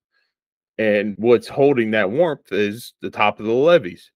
And 0.78 1.16
what's 1.18 1.48
holding 1.48 1.92
that 1.92 2.12
warmth 2.12 2.52
is 2.52 2.94
the 3.02 3.10
top 3.10 3.40
of 3.40 3.46
the 3.46 3.54
levees. 3.54 4.12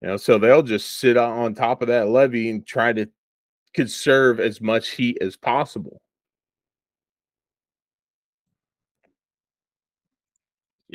You 0.00 0.08
know, 0.08 0.16
so 0.16 0.38
they'll 0.38 0.62
just 0.62 0.98
sit 0.98 1.16
on 1.16 1.54
top 1.54 1.82
of 1.82 1.88
that 1.88 2.08
levee 2.08 2.50
and 2.50 2.64
try 2.64 2.92
to 2.92 3.08
conserve 3.72 4.38
as 4.38 4.60
much 4.60 4.90
heat 4.90 5.18
as 5.20 5.36
possible. 5.36 6.00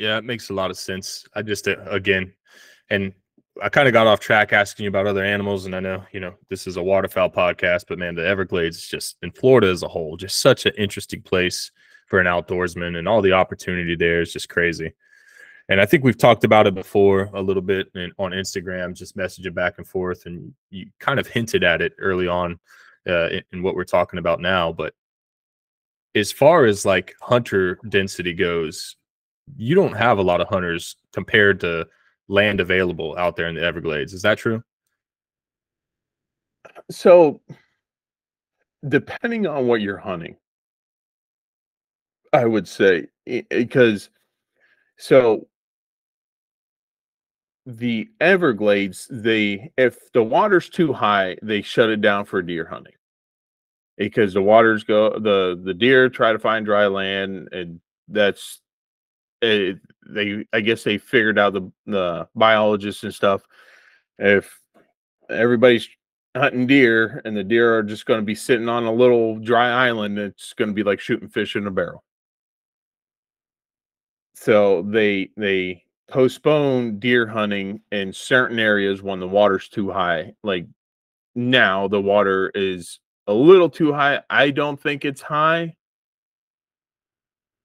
Yeah, 0.00 0.16
it 0.16 0.24
makes 0.24 0.48
a 0.48 0.54
lot 0.54 0.70
of 0.70 0.78
sense. 0.78 1.26
I 1.34 1.42
just 1.42 1.68
uh, 1.68 1.76
again, 1.90 2.32
and 2.88 3.12
I 3.62 3.68
kind 3.68 3.86
of 3.86 3.92
got 3.92 4.06
off 4.06 4.18
track 4.18 4.54
asking 4.54 4.84
you 4.84 4.88
about 4.88 5.06
other 5.06 5.22
animals, 5.22 5.66
and 5.66 5.76
I 5.76 5.80
know 5.80 6.02
you 6.10 6.20
know 6.20 6.32
this 6.48 6.66
is 6.66 6.78
a 6.78 6.82
waterfowl 6.82 7.28
podcast, 7.28 7.84
but 7.86 7.98
man, 7.98 8.14
the 8.14 8.26
Everglades 8.26 8.78
is 8.78 8.88
just 8.88 9.18
in 9.22 9.30
Florida 9.30 9.68
as 9.68 9.82
a 9.82 9.88
whole, 9.88 10.16
just 10.16 10.40
such 10.40 10.64
an 10.64 10.72
interesting 10.78 11.20
place 11.20 11.70
for 12.06 12.18
an 12.18 12.26
outdoorsman, 12.26 12.96
and 12.96 13.06
all 13.06 13.20
the 13.20 13.34
opportunity 13.34 13.94
there 13.94 14.22
is 14.22 14.32
just 14.32 14.48
crazy. 14.48 14.94
And 15.68 15.82
I 15.82 15.84
think 15.84 16.02
we've 16.02 16.16
talked 16.16 16.44
about 16.44 16.66
it 16.66 16.74
before 16.74 17.28
a 17.34 17.42
little 17.42 17.62
bit 17.62 17.88
in, 17.94 18.10
on 18.18 18.30
Instagram, 18.30 18.94
just 18.94 19.18
messaging 19.18 19.54
back 19.54 19.74
and 19.76 19.86
forth, 19.86 20.24
and 20.24 20.54
you 20.70 20.86
kind 20.98 21.20
of 21.20 21.26
hinted 21.26 21.62
at 21.62 21.82
it 21.82 21.92
early 21.98 22.26
on 22.26 22.58
uh, 23.06 23.28
in, 23.28 23.42
in 23.52 23.62
what 23.62 23.74
we're 23.74 23.84
talking 23.84 24.18
about 24.18 24.40
now. 24.40 24.72
But 24.72 24.94
as 26.14 26.32
far 26.32 26.64
as 26.64 26.86
like 26.86 27.14
hunter 27.20 27.78
density 27.86 28.32
goes, 28.32 28.96
you 29.56 29.74
don't 29.74 29.96
have 29.96 30.18
a 30.18 30.22
lot 30.22 30.40
of 30.40 30.48
hunters 30.48 30.96
compared 31.12 31.60
to 31.60 31.86
land 32.28 32.60
available 32.60 33.16
out 33.18 33.36
there 33.36 33.48
in 33.48 33.54
the 33.54 33.62
Everglades. 33.62 34.12
Is 34.12 34.22
that 34.22 34.38
true? 34.38 34.62
So, 36.90 37.40
depending 38.88 39.46
on 39.46 39.66
what 39.66 39.80
you're 39.80 39.98
hunting, 39.98 40.36
I 42.32 42.44
would 42.44 42.68
say 42.68 43.08
because 43.26 44.10
so 44.98 45.48
the 47.66 48.08
Everglades, 48.20 49.06
they 49.10 49.72
if 49.76 50.12
the 50.12 50.22
water's 50.22 50.68
too 50.68 50.92
high, 50.92 51.36
they 51.42 51.62
shut 51.62 51.90
it 51.90 52.00
down 52.00 52.24
for 52.24 52.42
deer 52.42 52.66
hunting 52.66 52.94
because 53.96 54.32
the 54.32 54.42
waters 54.42 54.84
go 54.84 55.18
the 55.18 55.60
the 55.62 55.74
deer 55.74 56.08
try 56.08 56.32
to 56.32 56.38
find 56.38 56.64
dry 56.64 56.86
land 56.86 57.48
and 57.52 57.80
that's 58.08 58.60
it, 59.42 59.78
they 60.08 60.44
I 60.52 60.60
guess 60.60 60.84
they 60.84 60.98
figured 60.98 61.38
out 61.38 61.52
the 61.52 61.70
the 61.86 62.28
biologists 62.34 63.04
and 63.04 63.14
stuff. 63.14 63.42
If 64.18 64.58
everybody's 65.30 65.88
hunting 66.36 66.66
deer 66.66 67.20
and 67.24 67.36
the 67.36 67.44
deer 67.44 67.76
are 67.76 67.82
just 67.82 68.06
going 68.06 68.20
to 68.20 68.26
be 68.26 68.34
sitting 68.34 68.68
on 68.68 68.84
a 68.84 68.92
little 68.92 69.38
dry 69.38 69.86
island, 69.86 70.18
it's 70.18 70.52
going 70.52 70.68
to 70.68 70.74
be 70.74 70.82
like 70.82 71.00
shooting 71.00 71.28
fish 71.28 71.56
in 71.56 71.66
a 71.66 71.70
barrel. 71.70 72.04
So 74.34 74.82
they 74.82 75.30
they 75.36 75.84
postpone 76.08 76.98
deer 76.98 77.26
hunting 77.26 77.80
in 77.92 78.12
certain 78.12 78.58
areas 78.58 79.02
when 79.02 79.20
the 79.20 79.28
water's 79.28 79.68
too 79.68 79.90
high. 79.90 80.32
Like 80.42 80.66
now 81.34 81.88
the 81.88 82.00
water 82.00 82.50
is 82.54 83.00
a 83.26 83.32
little 83.34 83.70
too 83.70 83.92
high. 83.92 84.22
I 84.28 84.50
don't 84.50 84.80
think 84.80 85.04
it's 85.04 85.22
high 85.22 85.76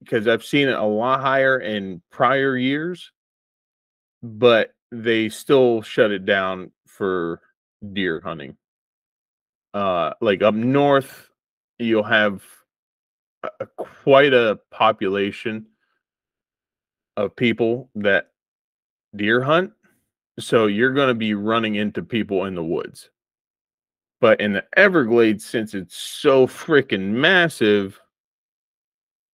because 0.03 0.27
I've 0.27 0.45
seen 0.45 0.67
it 0.67 0.77
a 0.77 0.83
lot 0.83 1.21
higher 1.21 1.59
in 1.59 2.01
prior 2.11 2.57
years, 2.57 3.11
but 4.21 4.73
they 4.91 5.29
still 5.29 5.81
shut 5.81 6.11
it 6.11 6.25
down 6.25 6.71
for 6.87 7.41
deer 7.93 8.21
hunting. 8.23 8.55
Uh, 9.73 10.13
like 10.21 10.41
up 10.41 10.55
north, 10.55 11.29
you'll 11.79 12.03
have 12.03 12.43
a, 13.43 13.49
a, 13.59 13.65
quite 13.65 14.33
a 14.33 14.59
population 14.71 15.65
of 17.17 17.35
people 17.35 17.89
that 17.95 18.31
deer 19.15 19.41
hunt. 19.41 19.71
So 20.39 20.67
you're 20.67 20.93
going 20.93 21.09
to 21.09 21.13
be 21.13 21.33
running 21.33 21.75
into 21.75 22.03
people 22.03 22.45
in 22.45 22.55
the 22.55 22.63
woods. 22.63 23.09
But 24.21 24.39
in 24.41 24.53
the 24.53 24.65
Everglades, 24.77 25.45
since 25.45 25.73
it's 25.73 25.97
so 25.97 26.47
freaking 26.47 27.09
massive 27.09 27.99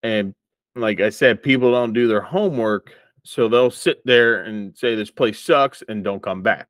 and 0.04 0.34
like 0.76 1.02
I 1.02 1.10
said, 1.10 1.44
people 1.44 1.72
don't 1.72 1.94
do 1.94 2.08
their 2.08 2.22
homework, 2.22 2.94
so 3.24 3.48
they'll 3.48 3.72
sit 3.72 4.02
there 4.06 4.44
and 4.44 4.76
say 4.78 4.96
this 4.96 5.12
place 5.12 5.40
sucks 5.40 5.84
and 5.88 6.04
don't 6.04 6.24
come 6.24 6.42
back. 6.42 6.68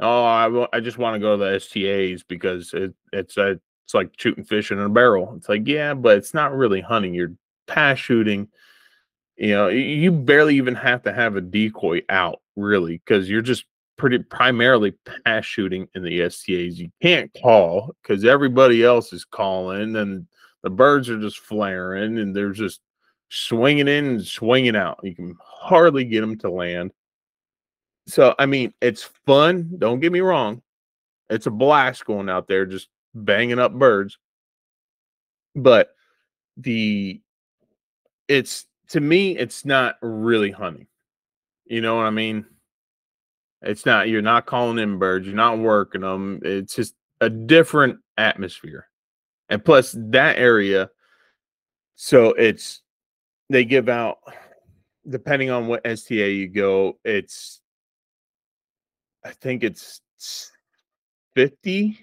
Oh, 0.00 0.24
I, 0.24 0.76
I 0.76 0.80
just 0.80 0.98
want 0.98 1.14
to 1.14 1.20
go 1.20 1.36
to 1.36 1.44
the 1.44 1.58
STAs 1.58 2.22
because 2.22 2.72
it, 2.72 2.94
it's 3.12 3.36
a, 3.36 3.60
it's 3.84 3.94
like 3.94 4.12
shooting 4.16 4.44
fish 4.44 4.70
in 4.70 4.78
a 4.78 4.88
barrel. 4.88 5.34
It's 5.36 5.48
like 5.48 5.66
yeah, 5.66 5.94
but 5.94 6.18
it's 6.18 6.34
not 6.34 6.54
really 6.54 6.80
hunting. 6.80 7.14
You're 7.14 7.32
pass 7.66 7.98
shooting. 7.98 8.48
You 9.36 9.50
know, 9.50 9.68
you 9.68 10.10
barely 10.12 10.56
even 10.56 10.74
have 10.74 11.02
to 11.02 11.12
have 11.12 11.36
a 11.36 11.40
decoy 11.40 12.02
out 12.08 12.40
really 12.56 12.98
because 12.98 13.30
you're 13.30 13.42
just 13.42 13.64
pretty 13.96 14.18
primarily 14.18 14.94
pass 15.24 15.44
shooting 15.44 15.88
in 15.94 16.02
the 16.02 16.28
STAs. 16.28 16.78
You 16.78 16.90
can't 17.02 17.30
call 17.40 17.94
because 18.02 18.24
everybody 18.24 18.84
else 18.84 19.12
is 19.12 19.24
calling 19.24 19.96
and 19.96 20.26
the 20.62 20.70
birds 20.70 21.08
are 21.08 21.20
just 21.20 21.38
flaring 21.38 22.18
and 22.18 22.34
they're 22.34 22.52
just 22.52 22.80
swinging 23.28 23.88
in 23.88 24.06
and 24.06 24.26
swinging 24.26 24.76
out. 24.76 24.98
You 25.02 25.14
can 25.14 25.36
hardly 25.40 26.04
get 26.04 26.20
them 26.20 26.38
to 26.38 26.50
land. 26.50 26.92
So, 28.06 28.34
I 28.38 28.46
mean, 28.46 28.72
it's 28.80 29.10
fun. 29.26 29.74
Don't 29.78 30.00
get 30.00 30.12
me 30.12 30.20
wrong. 30.20 30.62
It's 31.28 31.46
a 31.46 31.50
blast 31.50 32.06
going 32.06 32.30
out 32.30 32.48
there 32.48 32.64
just 32.64 32.88
banging 33.14 33.58
up 33.58 33.72
birds. 33.72 34.18
But 35.54 35.94
the, 36.56 37.20
it's, 38.28 38.66
to 38.90 39.00
me, 39.00 39.36
it's 39.36 39.64
not 39.64 39.96
really 40.00 40.50
hunting. 40.50 40.86
You 41.66 41.82
know 41.82 41.96
what 41.96 42.06
I 42.06 42.10
mean? 42.10 42.46
It's 43.60 43.84
not, 43.84 44.08
you're 44.08 44.22
not 44.22 44.46
calling 44.46 44.78
in 44.78 44.98
birds, 44.98 45.26
you're 45.26 45.36
not 45.36 45.58
working 45.58 46.00
them. 46.00 46.40
It's 46.42 46.74
just 46.74 46.94
a 47.20 47.28
different 47.28 47.98
atmosphere. 48.16 48.86
And 49.48 49.64
plus 49.64 49.96
that 50.10 50.38
area, 50.38 50.90
so 51.94 52.32
it's 52.34 52.82
they 53.50 53.64
give 53.64 53.88
out 53.88 54.18
depending 55.08 55.50
on 55.50 55.66
what 55.66 55.86
STA 55.86 56.30
you 56.32 56.48
go, 56.48 56.98
it's 57.04 57.60
I 59.24 59.30
think 59.30 59.64
it's 59.64 60.00
50 61.34 61.98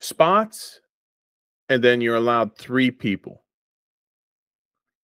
spots 0.00 0.80
and 1.68 1.82
then 1.82 2.00
you're 2.00 2.16
allowed 2.16 2.56
3 2.58 2.90
people. 2.90 3.42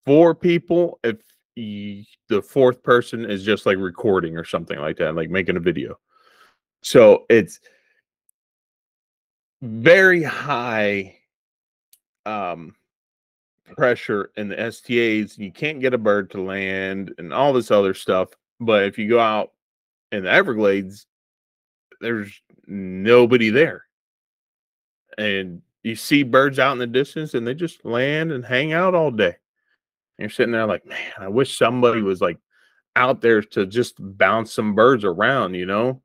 4 0.06 0.34
people 0.34 0.98
if 1.02 1.16
you, 1.56 2.04
the 2.28 2.42
fourth 2.42 2.82
person 2.82 3.28
is 3.28 3.42
just 3.42 3.66
like 3.66 3.78
recording 3.78 4.36
or 4.36 4.44
something 4.44 4.78
like 4.78 4.96
that, 4.98 5.14
like 5.14 5.30
making 5.30 5.56
a 5.56 5.60
video. 5.60 5.98
So 6.82 7.24
it's 7.28 7.60
very 9.62 10.22
high 10.22 11.16
um 12.26 12.74
pressure 13.76 14.30
in 14.36 14.48
the 14.48 14.70
STAs. 14.70 15.38
You 15.38 15.52
can't 15.52 15.80
get 15.80 15.94
a 15.94 15.98
bird 15.98 16.30
to 16.30 16.40
land 16.40 17.14
and 17.18 17.32
all 17.32 17.52
this 17.52 17.70
other 17.70 17.94
stuff. 17.94 18.30
But 18.58 18.84
if 18.84 18.98
you 18.98 19.08
go 19.08 19.20
out 19.20 19.52
in 20.12 20.24
the 20.24 20.30
Everglades, 20.30 21.06
there's 22.00 22.40
nobody 22.66 23.50
there. 23.50 23.84
And 25.18 25.62
you 25.82 25.96
see 25.96 26.22
birds 26.22 26.58
out 26.58 26.72
in 26.72 26.78
the 26.78 26.86
distance 26.86 27.34
and 27.34 27.46
they 27.46 27.54
just 27.54 27.84
land 27.84 28.32
and 28.32 28.44
hang 28.44 28.72
out 28.72 28.94
all 28.94 29.10
day. 29.10 29.24
And 29.26 29.34
you're 30.18 30.30
sitting 30.30 30.52
there 30.52 30.66
like, 30.66 30.84
man, 30.84 31.12
I 31.18 31.28
wish 31.28 31.56
somebody 31.56 32.02
was 32.02 32.20
like 32.20 32.38
out 32.96 33.20
there 33.20 33.40
to 33.42 33.66
just 33.66 33.94
bounce 33.98 34.52
some 34.52 34.74
birds 34.74 35.04
around, 35.04 35.54
you 35.54 35.66
know? 35.66 36.02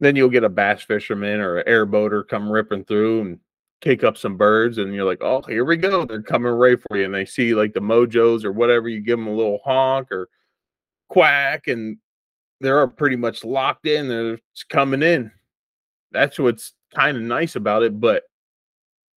Then 0.00 0.16
you'll 0.16 0.30
get 0.30 0.44
a 0.44 0.48
bass 0.48 0.82
fisherman 0.82 1.40
or 1.40 1.58
an 1.58 1.66
airboater 1.70 2.26
come 2.26 2.50
ripping 2.50 2.84
through 2.84 3.20
and 3.20 3.38
kick 3.80 4.02
up 4.04 4.16
some 4.16 4.36
birds, 4.36 4.78
and 4.78 4.94
you're 4.94 5.04
like, 5.04 5.22
oh, 5.22 5.42
here 5.42 5.64
we 5.64 5.76
go. 5.76 6.04
They're 6.04 6.22
coming 6.22 6.52
right 6.52 6.78
for 6.80 6.96
you. 6.96 7.04
And 7.04 7.14
they 7.14 7.24
see 7.24 7.54
like 7.54 7.72
the 7.72 7.80
mojos 7.80 8.44
or 8.44 8.52
whatever, 8.52 8.88
you 8.88 9.00
give 9.00 9.18
them 9.18 9.28
a 9.28 9.34
little 9.34 9.60
honk 9.64 10.10
or 10.10 10.28
quack, 11.08 11.66
and 11.68 11.98
they're 12.60 12.86
pretty 12.86 13.16
much 13.16 13.44
locked 13.44 13.86
in. 13.86 14.08
They're 14.08 14.38
coming 14.68 15.02
in. 15.02 15.30
That's 16.12 16.38
what's 16.38 16.72
kind 16.94 17.16
of 17.16 17.22
nice 17.22 17.56
about 17.56 17.82
it. 17.82 18.00
But 18.00 18.24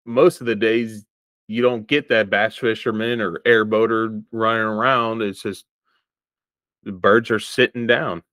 most 0.06 0.42
of 0.42 0.48
the 0.48 0.56
days, 0.56 1.06
you 1.48 1.62
don't 1.62 1.88
get 1.88 2.10
that 2.10 2.30
bass 2.30 2.56
fisherman 2.58 3.20
or 3.20 3.40
airboater 3.46 4.24
running 4.32 4.64
around. 4.64 5.22
It's 5.22 5.42
just 5.42 5.66
the 6.84 6.92
birds 6.92 7.32
are 7.32 7.40
sitting 7.40 7.88
down. 7.88 8.24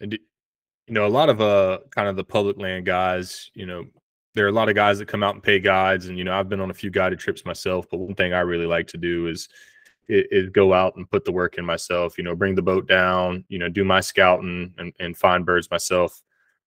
And 0.00 0.12
you 0.12 0.94
know, 0.94 1.06
a 1.06 1.08
lot 1.08 1.28
of 1.28 1.40
uh 1.40 1.78
kind 1.90 2.08
of 2.08 2.16
the 2.16 2.24
public 2.24 2.58
land 2.58 2.86
guys, 2.86 3.50
you 3.54 3.66
know, 3.66 3.84
there 4.34 4.46
are 4.46 4.50
a 4.50 4.52
lot 4.52 4.68
of 4.68 4.74
guys 4.74 4.98
that 4.98 5.08
come 5.08 5.22
out 5.22 5.34
and 5.34 5.42
pay 5.42 5.58
guides. 5.58 6.06
And, 6.06 6.16
you 6.16 6.24
know, 6.24 6.32
I've 6.32 6.48
been 6.48 6.60
on 6.60 6.70
a 6.70 6.74
few 6.74 6.90
guided 6.90 7.18
trips 7.18 7.44
myself, 7.44 7.86
but 7.90 7.98
one 7.98 8.14
thing 8.14 8.32
I 8.32 8.40
really 8.40 8.66
like 8.66 8.86
to 8.88 8.96
do 8.96 9.26
is 9.26 9.48
is, 10.08 10.48
go 10.50 10.72
out 10.72 10.96
and 10.96 11.10
put 11.10 11.24
the 11.24 11.32
work 11.32 11.58
in 11.58 11.64
myself. 11.64 12.16
You 12.16 12.24
know, 12.24 12.34
bring 12.34 12.54
the 12.54 12.62
boat 12.62 12.86
down. 12.86 13.44
You 13.48 13.58
know, 13.58 13.68
do 13.68 13.84
my 13.84 14.00
scouting 14.00 14.74
and, 14.78 14.92
and 15.00 15.16
find 15.16 15.44
birds 15.44 15.70
myself. 15.70 16.22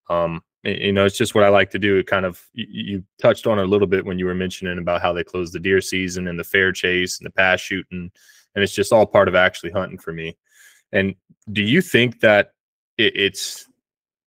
Um, 0.10 0.44
you 0.64 0.92
know, 0.92 1.06
it's 1.06 1.18
just 1.18 1.34
what 1.34 1.44
I 1.44 1.50
like 1.50 1.72
to 1.72 1.80
do. 1.80 1.98
It 1.98 2.08
kind 2.08 2.26
of 2.26 2.44
you, 2.54 2.68
you, 2.70 3.04
touched 3.20 3.48
on 3.48 3.58
a 3.58 3.66
little 3.66 3.88
bit 3.88 4.06
when 4.06 4.20
you 4.20 4.26
were 4.26 4.36
mentioning 4.36 4.78
about 4.78 5.02
how 5.02 5.12
they 5.12 5.24
close 5.24 5.52
the 5.52 5.60
deer 5.60 5.82
season 5.82 6.28
and 6.28 6.40
the 6.40 6.44
fair 6.44 6.72
chase 6.72 7.20
and 7.20 7.26
the 7.26 7.32
pass 7.32 7.60
shooting, 7.60 8.12
and 8.54 8.64
it's 8.64 8.76
just 8.76 8.94
all 8.94 9.06
part 9.06 9.28
of 9.28 9.34
actually 9.34 9.72
hunting 9.72 9.98
for 9.98 10.14
me. 10.14 10.38
And 10.92 11.16
do 11.52 11.64
you 11.64 11.82
think 11.82 12.20
that 12.20 12.54
it, 12.98 13.16
it's 13.16 13.68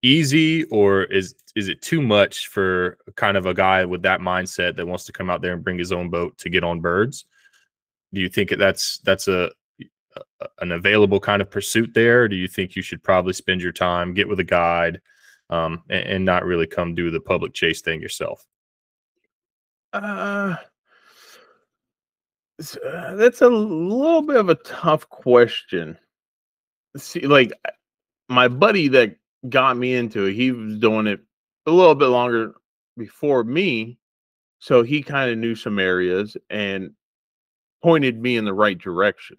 easy 0.02 0.64
or 0.64 1.04
is 1.04 1.34
is 1.56 1.68
it 1.68 1.80
too 1.80 2.02
much 2.02 2.48
for 2.48 2.98
kind 3.14 3.36
of 3.36 3.46
a 3.46 3.54
guy 3.54 3.84
with 3.84 4.02
that 4.02 4.20
mindset 4.20 4.76
that 4.76 4.86
wants 4.86 5.04
to 5.04 5.12
come 5.12 5.30
out 5.30 5.40
there 5.40 5.52
and 5.52 5.62
bring 5.62 5.78
his 5.78 5.92
own 5.92 6.10
boat 6.10 6.36
to 6.38 6.50
get 6.50 6.64
on 6.64 6.80
birds? 6.80 7.26
Do 8.12 8.20
you 8.20 8.28
think 8.28 8.50
that's 8.50 8.98
that's 8.98 9.28
a, 9.28 9.50
a 10.40 10.46
an 10.60 10.72
available 10.72 11.20
kind 11.20 11.40
of 11.40 11.50
pursuit 11.50 11.94
there? 11.94 12.28
do 12.28 12.36
you 12.36 12.48
think 12.48 12.76
you 12.76 12.82
should 12.82 13.02
probably 13.02 13.32
spend 13.32 13.62
your 13.62 13.72
time, 13.72 14.14
get 14.14 14.28
with 14.28 14.40
a 14.40 14.44
guide, 14.44 15.00
um, 15.50 15.82
and, 15.88 16.06
and 16.06 16.24
not 16.24 16.44
really 16.44 16.66
come 16.66 16.94
do 16.94 17.10
the 17.10 17.20
public 17.20 17.54
chase 17.54 17.80
thing 17.80 18.00
yourself? 18.00 18.44
Uh, 19.92 20.56
uh 22.84 23.14
that's 23.16 23.42
a 23.42 23.48
little 23.48 24.22
bit 24.22 24.36
of 24.36 24.48
a 24.48 24.54
tough 24.56 25.08
question. 25.08 25.98
See, 26.96 27.26
like 27.26 27.52
my 28.28 28.48
buddy 28.48 28.88
that 28.88 29.16
got 29.48 29.76
me 29.76 29.94
into 29.94 30.24
it, 30.26 30.34
he 30.34 30.52
was 30.52 30.78
doing 30.78 31.06
it 31.06 31.20
a 31.66 31.70
little 31.70 31.94
bit 31.94 32.06
longer 32.06 32.54
before 32.96 33.44
me. 33.44 33.98
So 34.58 34.82
he 34.82 35.02
kind 35.02 35.30
of 35.30 35.38
knew 35.38 35.54
some 35.54 35.78
areas 35.78 36.36
and 36.48 36.90
pointed 37.82 38.20
me 38.20 38.36
in 38.36 38.44
the 38.44 38.54
right 38.54 38.78
direction. 38.78 39.36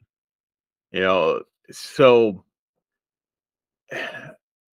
You 0.91 1.01
know, 1.01 1.41
so 1.71 2.45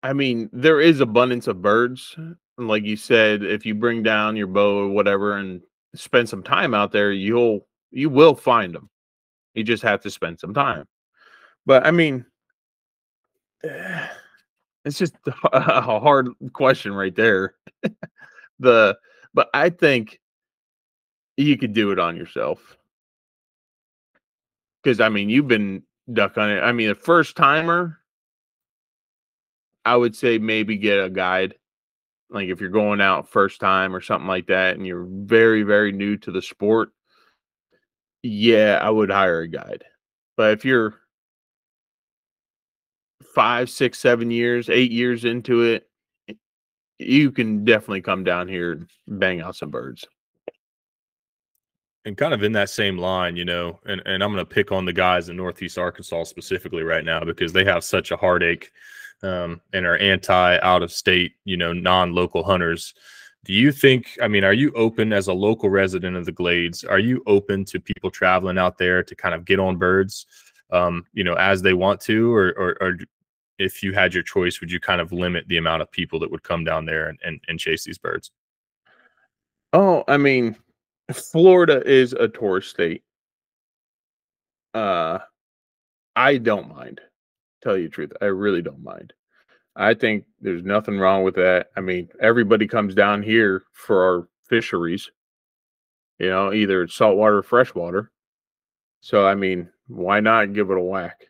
I 0.03 0.13
mean, 0.13 0.51
there 0.53 0.81
is 0.81 1.01
abundance 1.01 1.47
of 1.47 1.63
birds. 1.63 2.17
Like 2.59 2.85
you 2.85 2.97
said, 2.97 3.43
if 3.43 3.65
you 3.65 3.75
bring 3.75 4.03
down 4.03 4.37
your 4.37 4.47
bow 4.47 4.79
or 4.79 4.89
whatever 4.89 5.37
and 5.37 5.63
spend 5.95 6.29
some 6.29 6.43
time 6.43 6.75
out 6.75 6.93
there, 6.93 7.13
you'll 7.13 7.67
you 7.91 8.11
will 8.11 8.35
find 8.35 8.75
them. 8.75 8.91
You 9.55 9.65
just 9.65 9.83
have 9.83 10.01
to 10.03 10.11
spend 10.11 10.41
some 10.41 10.55
time. 10.55 10.87
But 11.67 11.87
I 11.87 11.91
mean, 11.91 12.25
it's 14.85 14.99
just 14.99 15.15
a 15.53 16.01
hard 16.01 16.29
question 16.53 16.93
right 16.93 17.15
there. 17.15 17.55
the 18.59 18.97
but 19.35 19.49
I 19.55 19.71
think 19.71 20.21
you 21.37 21.57
could 21.57 21.73
do 21.73 21.91
it 21.91 21.99
on 21.99 22.17
yourself. 22.17 22.77
Because 24.83 25.01
I 25.01 25.09
mean, 25.09 25.31
you've 25.31 25.49
been 25.49 25.83
duck 26.13 26.37
on 26.39 26.51
it. 26.51 26.61
I 26.61 26.73
mean, 26.73 26.91
a 26.91 26.95
first 26.95 27.37
timer, 27.37 27.99
I 29.85 29.97
would 29.97 30.17
say 30.17 30.39
maybe 30.39 30.77
get 30.77 31.05
a 31.05 31.11
guide. 31.11 31.55
Like 32.31 32.49
if 32.49 32.61
you're 32.61 32.71
going 32.71 33.01
out 33.01 33.29
first 33.29 33.61
time 33.61 33.95
or 33.95 34.01
something 34.01 34.29
like 34.29 34.47
that, 34.47 34.77
and 34.77 34.87
you're 34.87 35.07
very, 35.09 35.63
very 35.63 35.93
new 35.93 36.17
to 36.19 36.33
the 36.33 36.43
sport, 36.43 36.91
yeah, 38.23 38.79
I 38.83 38.91
would 38.91 39.11
hire 39.11 39.41
a 39.41 39.49
guide. 39.49 39.85
But 40.37 40.53
if 40.53 40.65
you're 40.65 40.95
five, 43.35 43.71
six, 43.71 43.99
seven 43.99 44.31
years, 44.31 44.69
eight 44.69 44.91
years 44.91 45.25
into 45.25 45.63
it, 45.63 45.89
you 46.99 47.31
can 47.31 47.65
definitely 47.65 48.03
come 48.03 48.25
down 48.25 48.49
here 48.49 48.73
and 48.73 48.89
bang 49.07 49.41
out 49.41 49.57
some 49.57 49.71
birds. 49.71 50.05
And 52.05 52.17
kind 52.17 52.35
of 52.35 52.43
in 52.43 52.53
that 52.53 52.71
same 52.71 52.99
line, 52.99 53.37
you 53.37 53.45
know, 53.45 53.79
and, 53.87 54.03
and 54.07 54.23
I'm 54.23 54.33
going 54.33 54.45
to 54.45 54.55
pick 54.55 54.73
on 54.73 54.85
the 54.85 54.93
guys 54.93 55.29
in 55.29 55.37
Northeast 55.37 55.79
Arkansas 55.79 56.25
specifically 56.25 56.83
right 56.83 57.05
now 57.05 57.21
because 57.21 57.53
they 57.53 57.65
have 57.65 57.85
such 57.85 58.11
a 58.11 58.17
heartache 58.17 58.73
um, 59.23 59.61
and 59.73 59.87
are 59.87 59.99
anti 59.99 60.59
out 60.59 60.83
of 60.83 60.91
state, 60.91 61.35
you 61.45 61.57
know, 61.57 61.73
non 61.73 62.13
local 62.13 62.43
hunters. 62.43 62.95
Do 63.45 63.53
you 63.53 63.73
think, 63.73 64.19
I 64.21 64.29
mean, 64.29 64.45
are 64.45 64.53
you 64.53 64.73
open 64.73 65.13
as 65.13 65.29
a 65.29 65.33
local 65.33 65.71
resident 65.71 66.17
of 66.17 66.27
the 66.27 66.33
Glades? 66.33 66.85
Are 66.85 66.99
you 66.99 67.23
open 67.27 67.65
to 67.67 67.81
people 67.81 68.11
traveling 68.11 68.59
out 68.59 68.79
there 68.79 69.03
to 69.03 69.17
kind 69.17 69.35
of 69.35 69.45
get 69.45 69.59
on 69.59 69.77
birds, 69.77 70.27
um, 70.71 71.05
you 71.13 71.25
know, 71.25 71.35
as 71.35 71.61
they 71.61 71.73
want 71.73 72.01
to, 72.03 72.33
or, 72.33 72.53
or, 72.57 72.77
or 72.81 72.99
if 73.63 73.83
you 73.83 73.93
had 73.93 74.13
your 74.13 74.23
choice, 74.23 74.61
would 74.61 74.71
you 74.71 74.81
kind 74.81 75.01
of 75.01 75.13
limit 75.13 75.47
the 75.49 75.57
amount 75.57 75.83
of 75.83 75.91
people 75.91 76.19
that 76.21 76.31
would 76.31 76.43
come 76.43 76.65
down 76.65 76.85
there 76.85 77.09
and, 77.09 77.19
and, 77.25 77.41
and 77.49 77.59
chase 77.59 77.85
these 77.85 77.99
birds? 77.99 78.31
Oh, 79.73 80.05
I 80.09 80.17
mean, 80.17 80.57
Florida 81.13 81.83
is 81.87 82.13
a 82.13 82.29
tourist 82.29 82.71
state. 82.71 83.03
Uh, 84.75 85.19
I 86.17 86.39
don't 86.39 86.69
mind. 86.69 87.01
Tell 87.63 87.77
you 87.77 87.85
the 87.85 87.95
truth, 87.95 88.13
I 88.21 88.27
really 88.27 88.63
don't 88.63 88.83
mind. 88.83 89.13
I 89.77 89.95
think 89.95 90.25
there's 90.41 90.65
nothing 90.65 90.99
wrong 90.99 91.23
with 91.23 91.37
that. 91.37 91.69
I 91.77 91.81
mean, 91.81 92.09
everybody 92.21 92.67
comes 92.67 92.95
down 92.95 93.23
here 93.23 93.65
for 93.73 94.05
our 94.05 94.29
fisheries. 94.49 95.11
You 96.19 96.29
know, 96.29 96.53
either 96.53 96.87
saltwater 96.89 97.39
or 97.39 97.43
freshwater. 97.43 98.11
So 99.01 99.27
I 99.27 99.35
mean, 99.35 99.69
why 99.89 100.21
not 100.21 100.53
give 100.53 100.71
it 100.71 100.77
a 100.77 100.81
whack? 100.81 101.27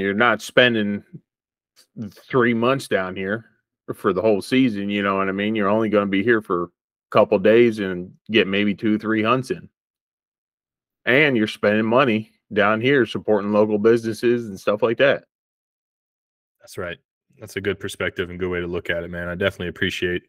You're 0.00 0.14
not 0.14 0.42
spending 0.42 1.02
three 2.10 2.54
months 2.54 2.88
down 2.88 3.16
here 3.16 3.46
for 3.94 4.12
the 4.12 4.22
whole 4.22 4.42
season. 4.42 4.90
You 4.90 5.02
know 5.02 5.16
what 5.16 5.28
I 5.28 5.32
mean? 5.32 5.54
You're 5.54 5.68
only 5.68 5.88
going 5.88 6.06
to 6.06 6.10
be 6.10 6.22
here 6.22 6.42
for 6.42 6.64
a 6.64 6.68
couple 7.10 7.38
days 7.38 7.78
and 7.78 8.12
get 8.30 8.46
maybe 8.46 8.74
two, 8.74 8.98
three 8.98 9.22
hunts 9.22 9.50
in. 9.50 9.68
And 11.04 11.36
you're 11.36 11.46
spending 11.46 11.86
money 11.86 12.32
down 12.52 12.80
here 12.80 13.06
supporting 13.06 13.52
local 13.52 13.78
businesses 13.78 14.48
and 14.48 14.58
stuff 14.58 14.82
like 14.82 14.98
that. 14.98 15.24
That's 16.60 16.78
right. 16.78 16.98
That's 17.38 17.56
a 17.56 17.60
good 17.60 17.78
perspective 17.78 18.30
and 18.30 18.38
good 18.40 18.50
way 18.50 18.60
to 18.60 18.66
look 18.66 18.90
at 18.90 19.04
it, 19.04 19.10
man. 19.10 19.28
I 19.28 19.34
definitely 19.34 19.68
appreciate 19.68 20.22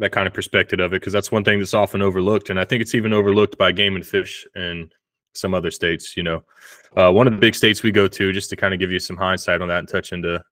that 0.00 0.10
kind 0.10 0.26
of 0.26 0.34
perspective 0.34 0.80
of 0.80 0.92
it 0.92 1.00
because 1.00 1.12
that's 1.12 1.30
one 1.30 1.44
thing 1.44 1.58
that's 1.60 1.74
often 1.74 2.02
overlooked. 2.02 2.50
And 2.50 2.58
I 2.58 2.64
think 2.64 2.82
it's 2.82 2.94
even 2.94 3.12
overlooked 3.12 3.56
by 3.56 3.70
game 3.70 3.94
and 3.94 4.06
fish 4.06 4.44
and 4.54 4.92
some 5.34 5.54
other 5.54 5.70
states. 5.70 6.16
You 6.16 6.22
know, 6.22 6.44
uh, 6.96 7.12
one 7.12 7.26
of 7.26 7.32
the 7.32 7.38
big 7.38 7.54
states 7.54 7.82
we 7.82 7.92
go 7.92 8.08
to, 8.08 8.32
just 8.32 8.50
to 8.50 8.56
kind 8.56 8.74
of 8.74 8.80
give 8.80 8.90
you 8.90 8.98
some 8.98 9.16
hindsight 9.16 9.60
on 9.60 9.68
that 9.68 9.80
and 9.80 9.88
touch 9.88 10.12
into 10.12 10.42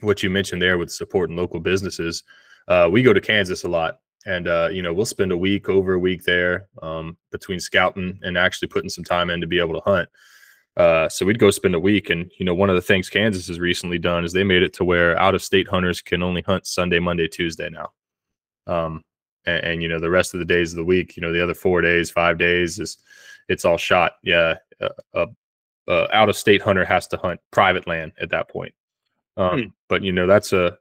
what 0.00 0.22
you 0.22 0.30
mentioned 0.30 0.62
there 0.62 0.78
with 0.78 0.90
supporting 0.90 1.36
local 1.36 1.60
businesses. 1.60 2.22
Uh, 2.68 2.88
we 2.90 3.02
go 3.02 3.12
to 3.12 3.20
Kansas 3.20 3.64
a 3.64 3.68
lot, 3.68 3.98
and 4.26 4.48
uh, 4.48 4.68
you 4.70 4.82
know 4.82 4.92
we'll 4.92 5.06
spend 5.06 5.32
a 5.32 5.36
week 5.36 5.68
over 5.68 5.94
a 5.94 5.98
week 5.98 6.24
there 6.24 6.68
um, 6.82 7.16
between 7.32 7.60
scouting 7.60 8.18
and 8.22 8.36
actually 8.36 8.68
putting 8.68 8.90
some 8.90 9.04
time 9.04 9.30
in 9.30 9.40
to 9.40 9.46
be 9.46 9.58
able 9.58 9.74
to 9.74 9.90
hunt. 9.90 10.08
Uh, 10.76 11.08
so 11.08 11.26
we'd 11.26 11.40
go 11.40 11.50
spend 11.50 11.74
a 11.74 11.80
week, 11.80 12.10
and 12.10 12.30
you 12.38 12.44
know 12.44 12.54
one 12.54 12.70
of 12.70 12.76
the 12.76 12.82
things 12.82 13.10
Kansas 13.10 13.48
has 13.48 13.58
recently 13.58 13.98
done 13.98 14.24
is 14.24 14.32
they 14.32 14.44
made 14.44 14.62
it 14.62 14.72
to 14.74 14.84
where 14.84 15.18
out-of-state 15.18 15.66
hunters 15.66 16.00
can 16.00 16.22
only 16.22 16.42
hunt 16.42 16.66
Sunday, 16.66 17.00
Monday, 17.00 17.26
Tuesday 17.26 17.68
now. 17.68 17.90
Um, 18.66 19.02
and, 19.44 19.64
and, 19.64 19.82
you 19.82 19.88
know 19.88 19.98
the 19.98 20.10
rest 20.10 20.34
of 20.34 20.40
the 20.40 20.46
days 20.46 20.72
of 20.72 20.76
the 20.76 20.84
week, 20.84 21.16
you 21.16 21.20
know 21.20 21.32
the 21.32 21.42
other 21.42 21.54
four 21.54 21.80
days, 21.80 22.10
five 22.10 22.38
days 22.38 22.78
is 22.78 22.98
it's 23.48 23.64
all 23.64 23.76
shot. 23.76 24.12
Yeah, 24.22 24.54
a, 24.80 24.90
a, 25.14 25.26
a 25.88 26.16
out 26.16 26.28
of 26.28 26.36
state 26.36 26.62
hunter 26.62 26.84
has 26.84 27.06
to 27.08 27.16
hunt 27.16 27.40
private 27.50 27.86
land 27.86 28.12
at 28.20 28.30
that 28.30 28.48
point. 28.48 28.74
Um, 29.36 29.62
hmm. 29.62 29.68
But 29.88 30.02
you 30.02 30.12
know 30.12 30.26
that's 30.26 30.52
a 30.52 30.78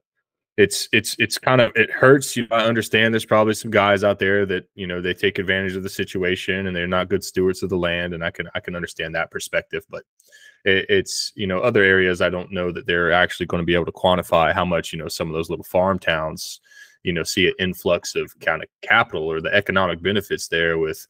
it's 0.57 0.89
it's 0.91 1.15
it's 1.20 1.38
kind 1.38 1.61
of 1.61 1.72
it 1.76 1.91
hurts. 1.91 2.36
You 2.36 2.47
know, 2.47 2.57
I 2.57 2.65
understand 2.65 3.13
there's 3.13 3.26
probably 3.26 3.53
some 3.53 3.72
guys 3.72 4.03
out 4.03 4.20
there 4.20 4.45
that 4.47 4.68
you 4.76 4.88
know 4.88 5.01
they 5.01 5.13
take 5.13 5.38
advantage 5.38 5.76
of 5.76 5.84
the 5.84 5.89
situation 5.89 6.68
and 6.68 6.76
they're 6.76 6.88
not 6.88 7.09
good 7.09 7.24
stewards 7.24 7.61
of 7.61 7.70
the 7.70 7.78
land, 7.78 8.13
and 8.13 8.24
I 8.24 8.32
can 8.32 8.49
I 8.55 8.59
can 8.59 8.76
understand 8.76 9.13
that 9.15 9.32
perspective. 9.32 9.86
But 9.89 10.03
it, 10.65 10.86
it's 10.89 11.32
you 11.36 11.45
know 11.45 11.59
other 11.59 11.84
areas 11.84 12.22
I 12.22 12.30
don't 12.30 12.51
know 12.51 12.72
that 12.72 12.88
they're 12.88 13.11
actually 13.11 13.45
going 13.45 13.61
to 13.61 13.65
be 13.65 13.76
able 13.76 13.86
to 13.86 13.91
quantify 13.91 14.53
how 14.53 14.65
much 14.65 14.91
you 14.91 14.99
know 14.99 15.07
some 15.07 15.28
of 15.28 15.34
those 15.34 15.49
little 15.49 15.63
farm 15.63 15.99
towns 15.99 16.59
you 17.03 17.13
know 17.13 17.24
see 17.24 17.47
an 17.47 17.53
influx 17.59 18.15
of 18.15 18.38
kind 18.39 18.63
of 18.63 18.70
capital 18.82 19.32
or 19.32 19.39
the 19.41 19.53
economic 19.53 20.01
benefits 20.01 20.47
there 20.47 20.78
with 20.78 21.05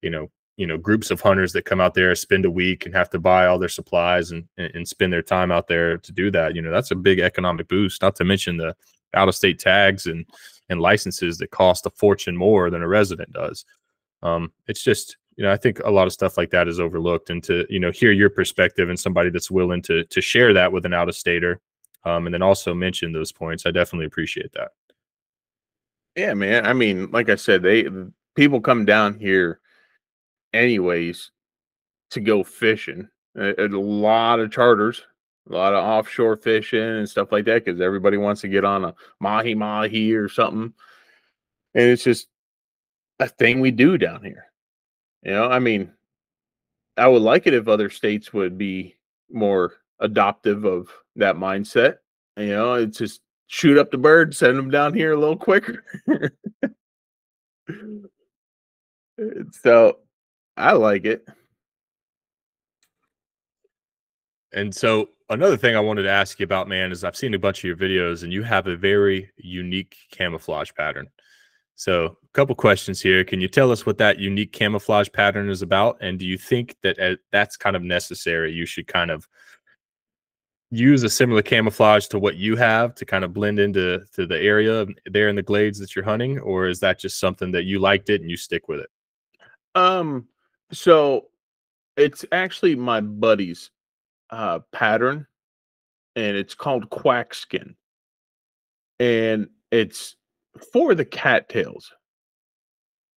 you 0.00 0.10
know 0.10 0.30
you 0.62 0.68
know 0.68 0.78
groups 0.78 1.10
of 1.10 1.20
hunters 1.20 1.52
that 1.52 1.64
come 1.64 1.80
out 1.80 1.92
there 1.92 2.14
spend 2.14 2.44
a 2.44 2.50
week 2.50 2.86
and 2.86 2.94
have 2.94 3.10
to 3.10 3.18
buy 3.18 3.46
all 3.46 3.58
their 3.58 3.68
supplies 3.68 4.30
and 4.30 4.44
and 4.56 4.86
spend 4.86 5.12
their 5.12 5.20
time 5.20 5.50
out 5.50 5.66
there 5.66 5.98
to 5.98 6.12
do 6.12 6.30
that 6.30 6.54
you 6.54 6.62
know 6.62 6.70
that's 6.70 6.92
a 6.92 6.94
big 6.94 7.18
economic 7.18 7.66
boost 7.66 8.00
not 8.00 8.14
to 8.14 8.24
mention 8.24 8.56
the 8.56 8.72
out 9.14 9.28
of 9.28 9.34
state 9.34 9.58
tags 9.58 10.06
and 10.06 10.24
and 10.68 10.80
licenses 10.80 11.36
that 11.38 11.50
cost 11.50 11.84
a 11.84 11.90
fortune 11.90 12.36
more 12.36 12.70
than 12.70 12.80
a 12.80 12.88
resident 12.88 13.32
does. 13.32 13.64
Um 14.22 14.52
it's 14.68 14.84
just 14.84 15.16
you 15.36 15.42
know 15.42 15.50
i 15.50 15.56
think 15.56 15.80
a 15.80 15.90
lot 15.90 16.06
of 16.06 16.12
stuff 16.12 16.36
like 16.36 16.50
that 16.50 16.68
is 16.68 16.78
overlooked 16.78 17.30
and 17.30 17.42
to 17.42 17.66
you 17.68 17.80
know 17.80 17.90
hear 17.90 18.12
your 18.12 18.30
perspective 18.30 18.88
and 18.88 19.00
somebody 19.00 19.30
that's 19.30 19.50
willing 19.50 19.82
to 19.82 20.04
to 20.04 20.20
share 20.20 20.52
that 20.54 20.70
with 20.72 20.86
an 20.86 20.94
out 20.94 21.08
of 21.08 21.16
stater 21.16 21.60
um 22.04 22.26
and 22.26 22.34
then 22.34 22.42
also 22.42 22.72
mention 22.74 23.12
those 23.12 23.32
points 23.32 23.66
i 23.66 23.70
definitely 23.70 24.06
appreciate 24.06 24.52
that. 24.52 24.72
Yeah 26.14 26.34
man 26.34 26.66
i 26.66 26.72
mean 26.74 27.10
like 27.10 27.30
i 27.30 27.36
said 27.36 27.62
they 27.62 27.88
people 28.36 28.60
come 28.60 28.84
down 28.84 29.18
here 29.18 29.61
anyways 30.52 31.30
to 32.10 32.20
go 32.20 32.42
fishing. 32.42 33.08
A, 33.36 33.64
a 33.64 33.68
lot 33.68 34.40
of 34.40 34.50
charters, 34.50 35.02
a 35.48 35.54
lot 35.54 35.72
of 35.72 35.84
offshore 35.84 36.36
fishing 36.36 36.80
and 36.80 37.08
stuff 37.08 37.32
like 37.32 37.44
that 37.46 37.64
because 37.64 37.80
everybody 37.80 38.16
wants 38.16 38.42
to 38.42 38.48
get 38.48 38.64
on 38.64 38.84
a 38.84 38.94
mahi 39.20 39.54
mahi 39.54 40.12
or 40.12 40.28
something. 40.28 40.72
And 41.74 41.84
it's 41.84 42.04
just 42.04 42.28
a 43.18 43.28
thing 43.28 43.60
we 43.60 43.70
do 43.70 43.96
down 43.96 44.22
here. 44.22 44.46
You 45.22 45.32
know, 45.32 45.48
I 45.48 45.58
mean, 45.58 45.92
I 46.96 47.08
would 47.08 47.22
like 47.22 47.46
it 47.46 47.54
if 47.54 47.68
other 47.68 47.88
states 47.88 48.32
would 48.32 48.58
be 48.58 48.96
more 49.30 49.74
adoptive 50.00 50.64
of 50.64 50.88
that 51.16 51.36
mindset. 51.36 51.96
You 52.36 52.48
know, 52.48 52.74
it's 52.74 52.98
just 52.98 53.20
shoot 53.46 53.78
up 53.78 53.90
the 53.90 53.98
bird, 53.98 54.34
send 54.34 54.58
them 54.58 54.70
down 54.70 54.94
here 54.94 55.12
a 55.12 55.18
little 55.18 55.36
quicker. 55.36 55.84
so 59.62 59.98
I 60.62 60.72
like 60.72 61.04
it. 61.04 61.26
And 64.52 64.72
so 64.74 65.08
another 65.28 65.56
thing 65.56 65.74
I 65.74 65.80
wanted 65.80 66.02
to 66.02 66.10
ask 66.10 66.38
you 66.38 66.44
about, 66.44 66.68
man, 66.68 66.92
is 66.92 67.02
I've 67.02 67.16
seen 67.16 67.34
a 67.34 67.38
bunch 67.38 67.58
of 67.58 67.64
your 67.64 67.76
videos 67.76 68.22
and 68.22 68.32
you 68.32 68.42
have 68.44 68.68
a 68.68 68.76
very 68.76 69.30
unique 69.36 69.96
camouflage 70.12 70.70
pattern. 70.76 71.08
So, 71.74 72.04
a 72.04 72.28
couple 72.32 72.54
questions 72.54 73.00
here. 73.00 73.24
Can 73.24 73.40
you 73.40 73.48
tell 73.48 73.72
us 73.72 73.84
what 73.84 73.98
that 73.98 74.18
unique 74.18 74.52
camouflage 74.52 75.08
pattern 75.12 75.50
is 75.50 75.62
about? 75.62 75.96
And 76.00 76.18
do 76.18 76.26
you 76.26 76.38
think 76.38 76.76
that 76.82 76.98
uh, 77.00 77.16
that's 77.32 77.56
kind 77.56 77.74
of 77.74 77.82
necessary? 77.82 78.52
You 78.52 78.66
should 78.66 78.86
kind 78.86 79.10
of 79.10 79.26
use 80.70 81.02
a 81.02 81.08
similar 81.08 81.42
camouflage 81.42 82.06
to 82.08 82.18
what 82.18 82.36
you 82.36 82.56
have 82.56 82.94
to 82.96 83.04
kind 83.04 83.24
of 83.24 83.32
blend 83.32 83.58
into 83.58 84.04
to 84.14 84.26
the 84.26 84.38
area 84.38 84.86
there 85.06 85.28
in 85.28 85.34
the 85.34 85.42
glades 85.42 85.78
that 85.78 85.96
you're 85.96 86.04
hunting, 86.04 86.38
or 86.40 86.68
is 86.68 86.78
that 86.80 87.00
just 87.00 87.18
something 87.18 87.50
that 87.52 87.64
you 87.64 87.78
liked 87.78 88.10
it 88.10 88.20
and 88.20 88.30
you 88.30 88.36
stick 88.36 88.68
with 88.68 88.80
it? 88.80 88.90
Um, 89.74 90.28
so 90.72 91.28
it's 91.96 92.24
actually 92.32 92.74
my 92.74 93.00
buddy's 93.00 93.70
uh, 94.30 94.60
pattern, 94.72 95.26
and 96.16 96.36
it's 96.36 96.54
called 96.54 96.90
quack 96.90 97.34
skin, 97.34 97.74
and 98.98 99.48
it's 99.70 100.16
for 100.72 100.94
the 100.94 101.04
cattails. 101.04 101.92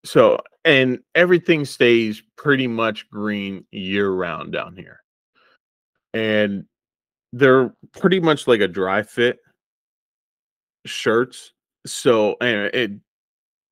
So, 0.06 0.40
and 0.64 1.00
everything 1.16 1.66
stays 1.66 2.22
pretty 2.38 2.68
much 2.68 3.10
green 3.10 3.66
year 3.72 4.12
round 4.12 4.54
down 4.54 4.76
here. 4.76 5.02
And 6.14 6.66
they're 7.34 7.74
pretty 8.00 8.20
much 8.20 8.48
like 8.48 8.62
a 8.62 8.68
dry 8.68 9.02
fit 9.02 9.40
shirts. 10.86 11.54
So, 11.88 12.38
and 12.40 12.74
it 12.74 12.92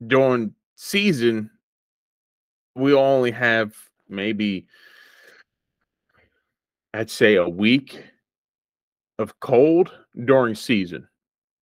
during 0.08 0.54
season, 0.76 1.52
we 2.76 2.94
only 2.94 3.32
have 3.32 3.74
maybe 4.10 4.68
I'd 6.94 7.10
say 7.10 7.36
a 7.36 7.48
week 7.48 8.04
of 9.20 9.40
cold 9.40 9.92
during 10.26 10.56
season. 10.56 11.08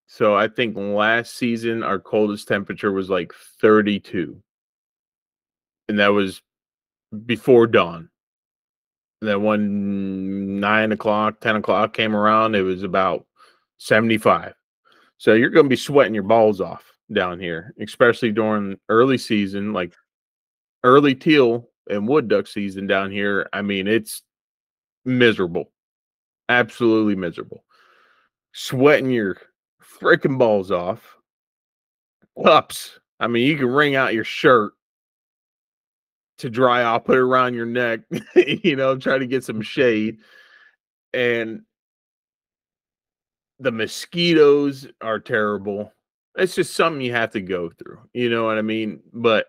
So 0.07 0.35
I 0.35 0.49
think 0.49 0.75
last 0.75 1.37
season 1.37 1.83
our 1.83 1.99
coldest 1.99 2.47
temperature 2.47 2.91
was 2.91 3.09
like 3.09 3.33
32. 3.61 4.41
And 5.87 5.99
that 5.99 6.09
was 6.09 6.41
before 7.25 7.67
dawn. 7.67 8.09
And 9.21 9.29
then 9.29 9.43
when 9.43 10.59
nine 10.59 10.91
o'clock, 10.91 11.39
10 11.39 11.57
o'clock 11.57 11.93
came 11.93 12.15
around, 12.15 12.55
it 12.55 12.61
was 12.61 12.83
about 12.83 13.25
75. 13.77 14.53
So 15.17 15.33
you're 15.33 15.49
going 15.49 15.65
to 15.65 15.69
be 15.69 15.75
sweating 15.75 16.13
your 16.13 16.23
balls 16.23 16.59
off 16.59 16.83
down 17.13 17.39
here, 17.39 17.73
especially 17.79 18.31
during 18.31 18.77
early 18.89 19.17
season, 19.17 19.73
like 19.73 19.93
early 20.83 21.15
teal 21.15 21.69
and 21.89 22.07
wood 22.07 22.27
duck 22.27 22.47
season 22.47 22.87
down 22.87 23.11
here. 23.11 23.49
I 23.53 23.61
mean, 23.61 23.87
it's 23.87 24.23
miserable, 25.05 25.71
absolutely 26.49 27.15
miserable. 27.15 27.63
Sweating 28.53 29.11
your 29.11 29.37
freaking 29.81 30.37
balls 30.37 30.71
off. 30.71 31.17
Cups. 32.43 32.99
I 33.19 33.27
mean, 33.27 33.47
you 33.47 33.57
can 33.57 33.67
wring 33.67 33.95
out 33.95 34.13
your 34.13 34.23
shirt 34.23 34.73
to 36.39 36.49
dry 36.49 36.83
off, 36.83 37.05
put 37.05 37.17
it 37.17 37.21
around 37.21 37.53
your 37.53 37.67
neck, 37.67 37.99
you 38.35 38.75
know, 38.75 38.97
try 38.97 39.17
to 39.17 39.27
get 39.27 39.43
some 39.43 39.61
shade. 39.61 40.17
And 41.13 41.61
the 43.59 43.71
mosquitoes 43.71 44.87
are 45.01 45.19
terrible. 45.19 45.93
It's 46.35 46.55
just 46.55 46.75
something 46.75 47.01
you 47.01 47.13
have 47.13 47.31
to 47.31 47.41
go 47.41 47.69
through. 47.69 47.99
You 48.13 48.29
know 48.29 48.45
what 48.45 48.57
I 48.57 48.63
mean? 48.63 49.01
But 49.13 49.47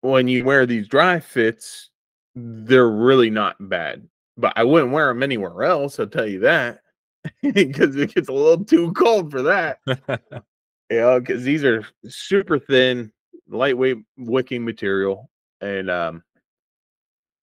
when 0.00 0.28
you 0.28 0.44
wear 0.44 0.66
these 0.66 0.88
dry 0.88 1.20
fits, 1.20 1.90
they're 2.34 2.90
really 2.90 3.30
not 3.30 3.56
bad. 3.68 4.08
But 4.36 4.52
I 4.56 4.64
wouldn't 4.64 4.92
wear 4.92 5.08
them 5.08 5.22
anywhere 5.22 5.64
else, 5.64 5.98
I'll 5.98 6.06
tell 6.06 6.26
you 6.26 6.40
that 6.40 6.80
because 7.42 7.96
it 7.96 8.14
gets 8.14 8.28
a 8.28 8.32
little 8.32 8.64
too 8.64 8.92
cold 8.92 9.30
for 9.30 9.42
that. 9.42 9.78
yeah, 10.90 11.18
because 11.18 11.42
these 11.42 11.64
are 11.64 11.86
super 12.06 12.58
thin, 12.58 13.12
lightweight 13.48 13.98
wicking 14.16 14.64
material, 14.64 15.30
and 15.60 15.90
um, 15.90 16.22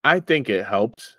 I 0.03 0.20
think 0.20 0.49
it 0.49 0.66
helps. 0.66 1.16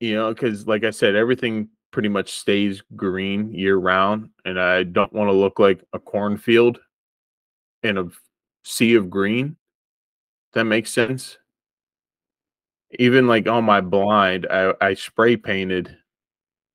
You 0.00 0.16
know, 0.16 0.34
because 0.34 0.66
like 0.66 0.82
I 0.82 0.90
said, 0.90 1.14
everything 1.14 1.68
pretty 1.92 2.08
much 2.08 2.32
stays 2.32 2.82
green 2.96 3.52
year 3.52 3.76
round, 3.76 4.30
and 4.44 4.60
I 4.60 4.82
don't 4.82 5.12
want 5.12 5.28
to 5.28 5.36
look 5.36 5.58
like 5.58 5.84
a 5.92 5.98
cornfield 5.98 6.80
in 7.82 7.98
a 7.98 8.08
sea 8.64 8.94
of 8.96 9.10
green. 9.10 9.56
That 10.54 10.64
makes 10.64 10.90
sense. 10.90 11.38
Even 12.98 13.26
like 13.26 13.48
on 13.48 13.64
my 13.64 13.80
blind, 13.80 14.46
I, 14.50 14.74
I 14.80 14.94
spray 14.94 15.36
painted 15.36 15.96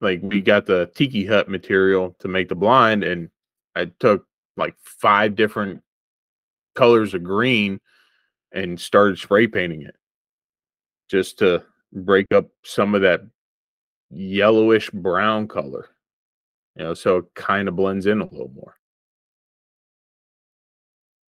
like 0.02 0.20
we 0.22 0.42
got 0.42 0.66
the 0.66 0.92
tiki 0.96 1.26
hut 1.26 1.50
material 1.50 2.16
to 2.20 2.28
make 2.28 2.50
the 2.50 2.56
blind 2.56 3.04
and 3.04 3.30
i 3.76 3.86
took 4.00 4.26
like 4.56 4.76
five 4.80 5.36
different 5.36 5.82
colors 6.76 7.14
of 7.14 7.24
green 7.24 7.80
and 8.52 8.80
started 8.80 9.18
spray 9.18 9.48
painting 9.48 9.82
it 9.82 9.96
just 11.10 11.40
to 11.40 11.64
break 11.94 12.28
up 12.34 12.48
some 12.64 12.96
of 12.96 13.02
that 13.02 13.22
yellowish 14.10 14.90
brown 14.92 15.48
color 15.48 15.90
you 16.76 16.84
know 16.84 16.94
so 16.94 17.18
it 17.18 17.26
kind 17.36 17.68
of 17.68 17.76
blends 17.76 18.06
in 18.06 18.22
a 18.22 18.26
little 18.26 18.52
more 18.54 18.76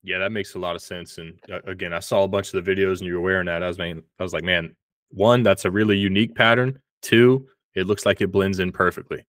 yeah 0.02 0.18
that 0.18 0.32
makes 0.32 0.54
a 0.54 0.58
lot 0.58 0.76
of 0.76 0.82
sense 0.82 1.18
and 1.18 1.38
uh, 1.52 1.60
again 1.66 1.92
i 1.92 1.98
saw 1.98 2.22
a 2.22 2.28
bunch 2.28 2.52
of 2.52 2.64
the 2.64 2.74
videos 2.74 2.98
and 2.98 3.06
you 3.06 3.14
were 3.14 3.20
wearing 3.20 3.46
that 3.46 3.62
i 3.62 3.68
was 3.68 3.78
man 3.78 4.02
i 4.18 4.22
was 4.22 4.32
like 4.32 4.44
man 4.44 4.74
one 5.10 5.42
that's 5.42 5.64
a 5.64 5.70
really 5.70 5.96
unique 5.96 6.34
pattern 6.34 6.78
two 7.02 7.46
it 7.78 7.86
looks 7.86 8.04
like 8.04 8.20
it 8.20 8.32
blends 8.32 8.58
in 8.58 8.72
perfectly. 8.72 9.24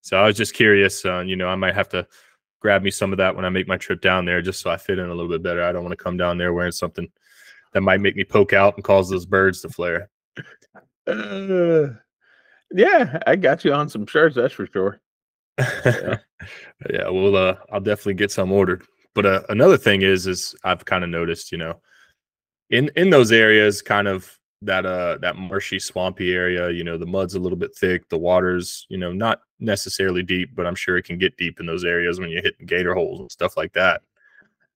So 0.00 0.16
I 0.16 0.26
was 0.26 0.36
just 0.36 0.54
curious. 0.54 1.04
Uh, 1.04 1.20
you 1.20 1.36
know, 1.36 1.48
I 1.48 1.56
might 1.56 1.74
have 1.74 1.88
to 1.90 2.06
grab 2.60 2.82
me 2.82 2.90
some 2.90 3.12
of 3.12 3.18
that 3.18 3.34
when 3.34 3.44
I 3.44 3.50
make 3.50 3.68
my 3.68 3.76
trip 3.76 4.00
down 4.00 4.24
there, 4.24 4.40
just 4.40 4.60
so 4.60 4.70
I 4.70 4.76
fit 4.76 4.98
in 4.98 5.06
a 5.06 5.14
little 5.14 5.28
bit 5.28 5.42
better. 5.42 5.62
I 5.62 5.72
don't 5.72 5.82
want 5.82 5.98
to 5.98 6.02
come 6.02 6.16
down 6.16 6.38
there 6.38 6.52
wearing 6.52 6.72
something 6.72 7.10
that 7.72 7.80
might 7.80 8.00
make 8.00 8.16
me 8.16 8.24
poke 8.24 8.52
out 8.52 8.76
and 8.76 8.84
cause 8.84 9.10
those 9.10 9.26
birds 9.26 9.60
to 9.62 9.68
flare. 9.68 10.08
Uh, 11.06 11.88
yeah, 12.70 13.18
I 13.26 13.36
got 13.36 13.64
you 13.64 13.72
on 13.72 13.88
some 13.88 14.06
shirts. 14.06 14.36
That's 14.36 14.54
for 14.54 14.66
sure. 14.66 15.00
Yeah, 15.84 16.18
yeah 16.88 17.08
well, 17.08 17.34
uh, 17.34 17.56
I'll 17.72 17.80
definitely 17.80 18.14
get 18.14 18.30
some 18.30 18.52
ordered. 18.52 18.84
But 19.18 19.26
uh, 19.26 19.42
another 19.48 19.76
thing 19.76 20.02
is, 20.02 20.28
is 20.28 20.54
I've 20.62 20.84
kind 20.84 21.02
of 21.02 21.10
noticed, 21.10 21.50
you 21.50 21.58
know, 21.58 21.80
in 22.70 22.88
in 22.94 23.10
those 23.10 23.32
areas, 23.32 23.82
kind 23.82 24.06
of 24.06 24.38
that 24.62 24.86
uh 24.86 25.18
that 25.20 25.34
marshy 25.34 25.78
swampy 25.80 26.34
area 26.34 26.70
you 26.70 26.82
know 26.84 26.96
the 26.98 27.06
mud's 27.06 27.34
a 27.34 27.38
little 27.38 27.58
bit 27.58 27.74
thick 27.76 28.08
the 28.08 28.18
water's 28.18 28.86
you 28.88 28.98
know 28.98 29.12
not 29.12 29.42
necessarily 29.60 30.20
deep 30.20 30.50
but 30.56 30.66
i'm 30.66 30.74
sure 30.74 30.96
it 30.96 31.04
can 31.04 31.16
get 31.16 31.36
deep 31.36 31.60
in 31.60 31.66
those 31.66 31.84
areas 31.84 32.18
when 32.18 32.28
you're 32.28 32.42
hitting 32.42 32.66
gator 32.66 32.92
holes 32.92 33.20
and 33.20 33.30
stuff 33.30 33.56
like 33.56 33.72
that. 33.72 34.02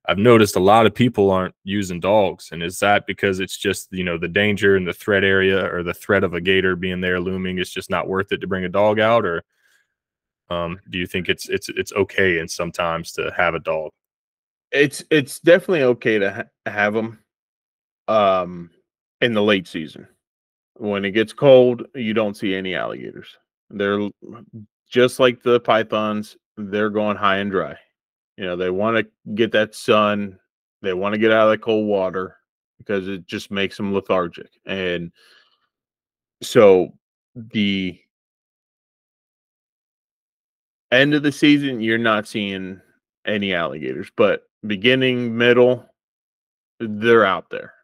I've 0.06 0.18
noticed 0.18 0.56
a 0.56 0.60
lot 0.60 0.86
of 0.86 0.94
people 0.94 1.30
aren't 1.30 1.54
using 1.62 2.00
dogs 2.00 2.50
and 2.50 2.64
is 2.64 2.80
that 2.80 3.06
because 3.06 3.38
it's 3.38 3.56
just 3.56 3.92
you 3.92 4.02
know 4.02 4.18
the 4.18 4.26
danger 4.26 4.74
and 4.74 4.86
the 4.86 4.92
threat 4.92 5.22
area 5.22 5.72
or 5.72 5.84
the 5.84 5.94
threat 5.94 6.24
of 6.24 6.34
a 6.34 6.40
gator 6.40 6.74
being 6.74 7.00
there 7.00 7.20
looming 7.20 7.58
it's 7.58 7.70
just 7.70 7.90
not 7.90 8.08
worth 8.08 8.32
it 8.32 8.40
to 8.40 8.48
bring 8.48 8.64
a 8.64 8.68
dog 8.68 8.98
out 8.98 9.24
or 9.24 9.44
um, 10.50 10.80
do 10.90 10.98
you 10.98 11.06
think 11.06 11.28
it's 11.28 11.48
it's 11.48 11.68
it's 11.68 11.92
okay 11.92 12.38
and 12.40 12.50
sometimes 12.50 13.12
to 13.12 13.32
have 13.36 13.54
a 13.54 13.60
dog 13.60 13.92
it's 14.72 15.04
it's 15.10 15.38
definitely 15.40 15.82
okay 15.82 16.18
to 16.18 16.32
ha- 16.32 16.70
have 16.70 16.94
them 16.94 17.18
um 18.08 18.70
in 19.20 19.34
the 19.34 19.42
late 19.42 19.68
season. 19.68 20.06
When 20.76 21.04
it 21.04 21.12
gets 21.12 21.32
cold, 21.32 21.86
you 21.94 22.14
don't 22.14 22.36
see 22.36 22.54
any 22.54 22.74
alligators. 22.74 23.36
They're 23.70 24.08
just 24.88 25.20
like 25.20 25.42
the 25.42 25.60
pythons, 25.60 26.36
they're 26.56 26.90
going 26.90 27.16
high 27.16 27.38
and 27.38 27.50
dry. 27.50 27.76
You 28.36 28.44
know, 28.44 28.56
they 28.56 28.70
want 28.70 28.96
to 28.96 29.32
get 29.34 29.52
that 29.52 29.74
sun, 29.74 30.38
they 30.80 30.94
want 30.94 31.12
to 31.14 31.18
get 31.18 31.30
out 31.30 31.46
of 31.46 31.50
the 31.50 31.58
cold 31.58 31.86
water 31.86 32.36
because 32.78 33.06
it 33.06 33.26
just 33.26 33.50
makes 33.50 33.76
them 33.76 33.94
lethargic. 33.94 34.50
And 34.66 35.12
so 36.42 36.92
the 37.34 37.98
end 40.90 41.14
of 41.14 41.22
the 41.22 41.32
season, 41.32 41.80
you're 41.80 41.98
not 41.98 42.26
seeing 42.26 42.80
any 43.24 43.54
alligators, 43.54 44.10
but 44.16 44.42
beginning, 44.66 45.36
middle, 45.36 45.86
they're 46.80 47.24
out 47.24 47.50
there. 47.50 47.74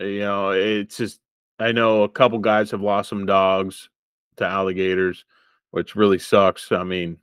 You 0.00 0.20
know, 0.20 0.50
it's 0.50 0.96
just 0.96 1.20
I 1.58 1.72
know 1.72 2.02
a 2.02 2.08
couple 2.08 2.38
guys 2.38 2.70
have 2.70 2.82
lost 2.82 3.08
some 3.08 3.26
dogs 3.26 3.88
to 4.36 4.44
alligators, 4.44 5.24
which 5.70 5.96
really 5.96 6.18
sucks. 6.18 6.70
I 6.70 6.84
mean, 6.84 7.18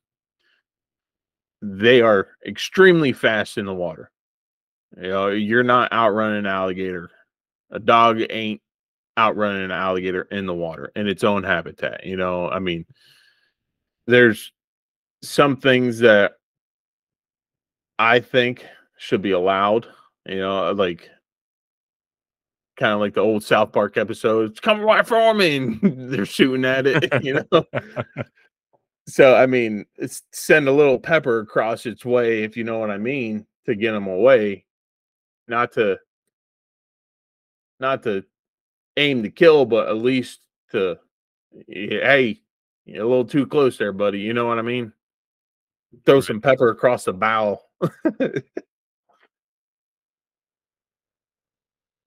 they 1.62 2.02
are 2.02 2.30
extremely 2.46 3.14
fast 3.14 3.58
in 3.58 3.66
the 3.66 3.74
water. 3.74 4.12
You 4.98 5.10
know, 5.10 5.28
you're 5.30 5.64
not 5.64 5.94
outrunning 5.94 6.40
an 6.40 6.46
alligator. 6.46 7.10
A 7.72 7.80
dog 7.80 8.22
ain't 8.30 8.62
outrunning 9.18 9.64
an 9.64 9.72
alligator 9.72 10.24
in 10.24 10.46
the 10.46 10.54
water 10.54 10.92
in 10.96 11.08
its 11.08 11.24
own 11.24 11.44
habitat. 11.44 12.06
You 12.06 12.18
know, 12.18 12.50
I 12.50 12.60
mean, 12.60 12.86
there's 14.08 14.52
some 15.22 15.58
things 15.58 16.00
that 16.00 16.34
I 17.98 18.20
think 18.20 18.66
should 18.98 19.22
be 19.22 19.32
allowed. 19.32 19.88
You 20.26 20.40
know, 20.40 20.72
like 20.72 21.10
kind 22.78 22.94
of 22.94 23.00
like 23.00 23.14
the 23.14 23.22
old 23.22 23.44
South 23.44 23.72
Park 23.72 23.98
episodes, 23.98 24.60
come 24.60 24.82
right 24.82 25.06
for 25.06 25.34
me, 25.34 25.58
and 25.58 25.80
they're 26.12 26.26
shooting 26.26 26.66
at 26.66 26.88
it. 26.88 27.12
You 27.24 27.46
know, 27.52 27.66
so 29.08 29.36
I 29.36 29.46
mean, 29.46 29.86
it's 29.96 30.24
send 30.32 30.68
a 30.68 30.72
little 30.72 31.00
pepper 31.00 31.40
across 31.40 31.86
its 31.86 32.06
way, 32.06 32.44
if 32.44 32.58
you 32.58 32.64
know 32.64 32.80
what 32.80 32.92
I 32.92 32.98
mean, 32.98 33.46
to 33.66 33.76
get 33.76 33.92
them 33.92 34.08
away, 34.08 34.66
not 35.48 35.72
to 35.74 35.98
not 37.80 38.04
to 38.04 38.24
aim 38.98 39.24
to 39.24 39.30
kill, 39.30 39.66
but 39.66 39.88
at 39.88 39.98
least 39.98 40.40
to 40.72 40.98
hey, 41.68 42.40
you're 42.86 43.06
a 43.06 43.08
little 43.08 43.26
too 43.26 43.46
close 43.46 43.78
there, 43.78 43.94
buddy. 43.94 44.20
You 44.20 44.34
know 44.34 44.48
what 44.48 44.60
I 44.60 44.64
mean? 44.64 44.92
Throw 46.06 46.22
some 46.22 46.42
pepper 46.42 46.70
across 46.70 47.06
the 47.06 47.14
bow. 47.14 47.62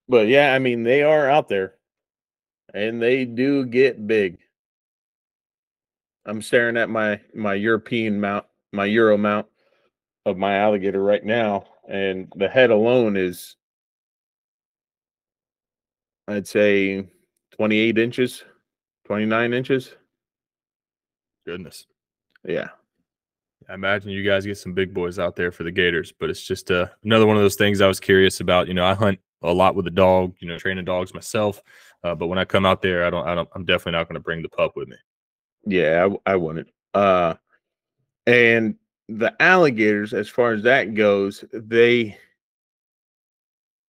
But 0.09 0.27
yeah, 0.27 0.53
I 0.53 0.59
mean 0.59 0.83
they 0.83 1.03
are 1.03 1.29
out 1.29 1.47
there, 1.47 1.75
and 2.73 3.01
they 3.01 3.25
do 3.25 3.65
get 3.65 4.07
big. 4.07 4.37
I'm 6.25 6.41
staring 6.41 6.77
at 6.77 6.89
my 6.89 7.21
my 7.33 7.53
European 7.53 8.19
mount, 8.19 8.45
my 8.73 8.85
Euro 8.85 9.17
mount 9.17 9.47
of 10.25 10.37
my 10.37 10.57
alligator 10.57 11.01
right 11.01 11.23
now, 11.23 11.65
and 11.87 12.31
the 12.35 12.49
head 12.49 12.69
alone 12.69 13.15
is, 13.15 13.55
I'd 16.27 16.47
say, 16.47 17.07
28 17.51 17.97
inches, 17.97 18.43
29 19.05 19.53
inches. 19.53 19.95
Goodness. 21.45 21.87
Yeah. 22.43 22.69
I 23.69 23.73
imagine 23.73 24.11
you 24.11 24.23
guys 24.23 24.45
get 24.45 24.57
some 24.57 24.73
big 24.73 24.93
boys 24.93 25.17
out 25.17 25.35
there 25.35 25.51
for 25.51 25.63
the 25.63 25.71
Gators, 25.71 26.13
but 26.17 26.29
it's 26.29 26.45
just 26.45 26.71
uh, 26.71 26.87
another 27.03 27.25
one 27.25 27.37
of 27.37 27.41
those 27.41 27.55
things 27.55 27.81
I 27.81 27.87
was 27.87 27.99
curious 27.99 28.39
about. 28.41 28.67
You 28.67 28.73
know, 28.73 28.85
I 28.85 28.93
hunt 28.93 29.19
a 29.43 29.53
lot 29.53 29.75
with 29.75 29.85
the 29.85 29.91
dog, 29.91 30.35
you 30.39 30.47
know, 30.47 30.57
training 30.57 30.85
dogs 30.85 31.13
myself. 31.13 31.61
Uh, 32.03 32.15
but 32.15 32.27
when 32.27 32.39
I 32.39 32.45
come 32.45 32.65
out 32.65 32.81
there, 32.81 33.05
I 33.05 33.09
don't, 33.09 33.27
I 33.27 33.35
don't, 33.35 33.49
I'm 33.53 33.65
definitely 33.65 33.93
not 33.93 34.07
going 34.07 34.15
to 34.15 34.23
bring 34.23 34.41
the 34.41 34.49
pup 34.49 34.73
with 34.75 34.87
me. 34.87 34.97
Yeah, 35.65 36.07
I, 36.25 36.33
I 36.33 36.35
wouldn't. 36.35 36.69
Uh, 36.93 37.35
and 38.25 38.75
the 39.09 39.33
alligators, 39.41 40.13
as 40.13 40.27
far 40.29 40.53
as 40.53 40.63
that 40.63 40.93
goes, 40.93 41.43
they 41.53 42.17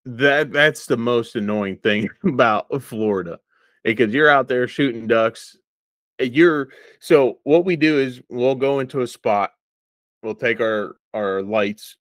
that 0.04 0.52
that's 0.52 0.86
the 0.86 0.96
most 0.96 1.36
annoying 1.36 1.76
thing 1.76 2.08
about 2.24 2.82
Florida 2.82 3.38
because 3.84 4.12
you're 4.12 4.30
out 4.30 4.48
there 4.48 4.66
shooting 4.66 5.06
ducks. 5.06 5.56
You're 6.20 6.68
so 7.00 7.38
what 7.44 7.64
we 7.64 7.76
do 7.76 7.98
is 7.98 8.20
we'll 8.28 8.54
go 8.54 8.80
into 8.80 9.02
a 9.02 9.06
spot, 9.06 9.52
we'll 10.22 10.34
take 10.34 10.60
our 10.60 10.96
our 11.14 11.42
lights, 11.42 11.96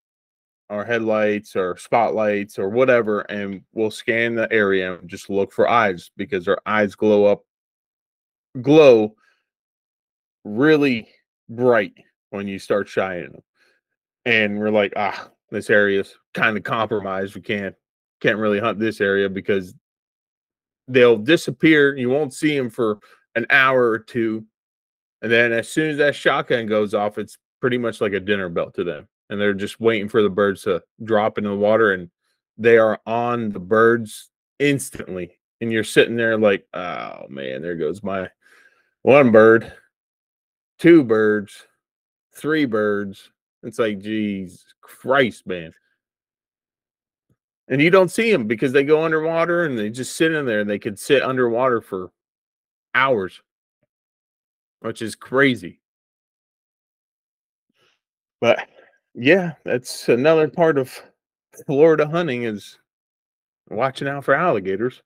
our 0.69 0.83
headlights 0.83 1.55
or 1.55 1.77
spotlights 1.77 2.59
or 2.59 2.69
whatever, 2.69 3.21
and 3.21 3.61
we'll 3.73 3.91
scan 3.91 4.35
the 4.35 4.51
area 4.51 4.97
and 4.97 5.09
just 5.09 5.29
look 5.29 5.51
for 5.51 5.69
eyes 5.69 6.11
because 6.17 6.47
our 6.47 6.59
eyes 6.65 6.95
glow 6.95 7.25
up, 7.25 7.43
glow 8.61 9.15
really 10.43 11.07
bright 11.49 11.93
when 12.31 12.47
you 12.47 12.59
start 12.59 12.87
shining 12.87 13.31
them. 13.31 13.43
And 14.25 14.59
we're 14.59 14.71
like, 14.71 14.93
ah, 14.97 15.29
this 15.51 15.69
area's 15.69 16.13
kind 16.33 16.57
of 16.57 16.63
compromised. 16.63 17.35
We 17.35 17.41
can't 17.41 17.75
can't 18.19 18.37
really 18.37 18.59
hunt 18.59 18.79
this 18.79 18.99
area 18.99 19.29
because 19.29 19.73
they'll 20.87 21.17
disappear. 21.17 21.95
You 21.95 22.09
won't 22.09 22.33
see 22.33 22.57
them 22.57 22.69
for 22.69 22.99
an 23.35 23.45
hour 23.49 23.89
or 23.89 23.99
two. 23.99 24.45
And 25.21 25.31
then 25.31 25.53
as 25.53 25.69
soon 25.69 25.91
as 25.91 25.97
that 25.97 26.15
shotgun 26.15 26.65
goes 26.65 26.93
off, 26.93 27.17
it's 27.17 27.37
pretty 27.61 27.77
much 27.77 28.01
like 28.01 28.13
a 28.13 28.19
dinner 28.19 28.49
bell 28.49 28.71
to 28.71 28.83
them. 28.83 29.07
And 29.29 29.39
they're 29.39 29.53
just 29.53 29.79
waiting 29.79 30.07
for 30.07 30.21
the 30.21 30.29
birds 30.29 30.63
to 30.63 30.81
drop 31.03 31.37
into 31.37 31.49
the 31.49 31.55
water 31.55 31.93
and 31.93 32.09
they 32.57 32.77
are 32.77 32.99
on 33.05 33.49
the 33.49 33.59
birds 33.59 34.29
instantly. 34.59 35.37
And 35.59 35.71
you're 35.71 35.83
sitting 35.83 36.15
there 36.15 36.37
like, 36.37 36.65
oh 36.73 37.25
man, 37.29 37.61
there 37.61 37.75
goes 37.75 38.03
my 38.03 38.29
one 39.01 39.31
bird 39.31 39.73
two 40.77 41.03
birds, 41.03 41.65
three 42.33 42.65
birds. 42.65 43.29
It's 43.63 43.79
like, 43.79 43.99
geez, 43.99 44.65
Christ, 44.81 45.47
man. 45.47 45.73
And 47.67 47.81
you 47.81 47.89
don't 47.89 48.11
see 48.11 48.31
them 48.31 48.47
because 48.47 48.71
they 48.71 48.83
go 48.83 49.03
underwater 49.03 49.65
and 49.65 49.77
they 49.77 49.89
just 49.89 50.15
sit 50.15 50.31
in 50.31 50.45
there 50.45 50.61
and 50.61 50.69
they 50.69 50.79
could 50.79 50.97
sit 50.97 51.21
underwater 51.21 51.81
for 51.81 52.11
hours, 52.95 53.41
which 54.79 55.01
is 55.01 55.15
crazy. 55.15 55.79
But 58.39 58.69
yeah, 59.17 59.53
that's 59.65 60.09
another 60.09 60.47
part 60.47 60.77
of 60.77 61.01
Florida 61.65 62.07
hunting 62.07 62.43
is 62.43 62.77
watching 63.69 64.07
out 64.07 64.23
for 64.23 64.35
alligators. 64.35 65.01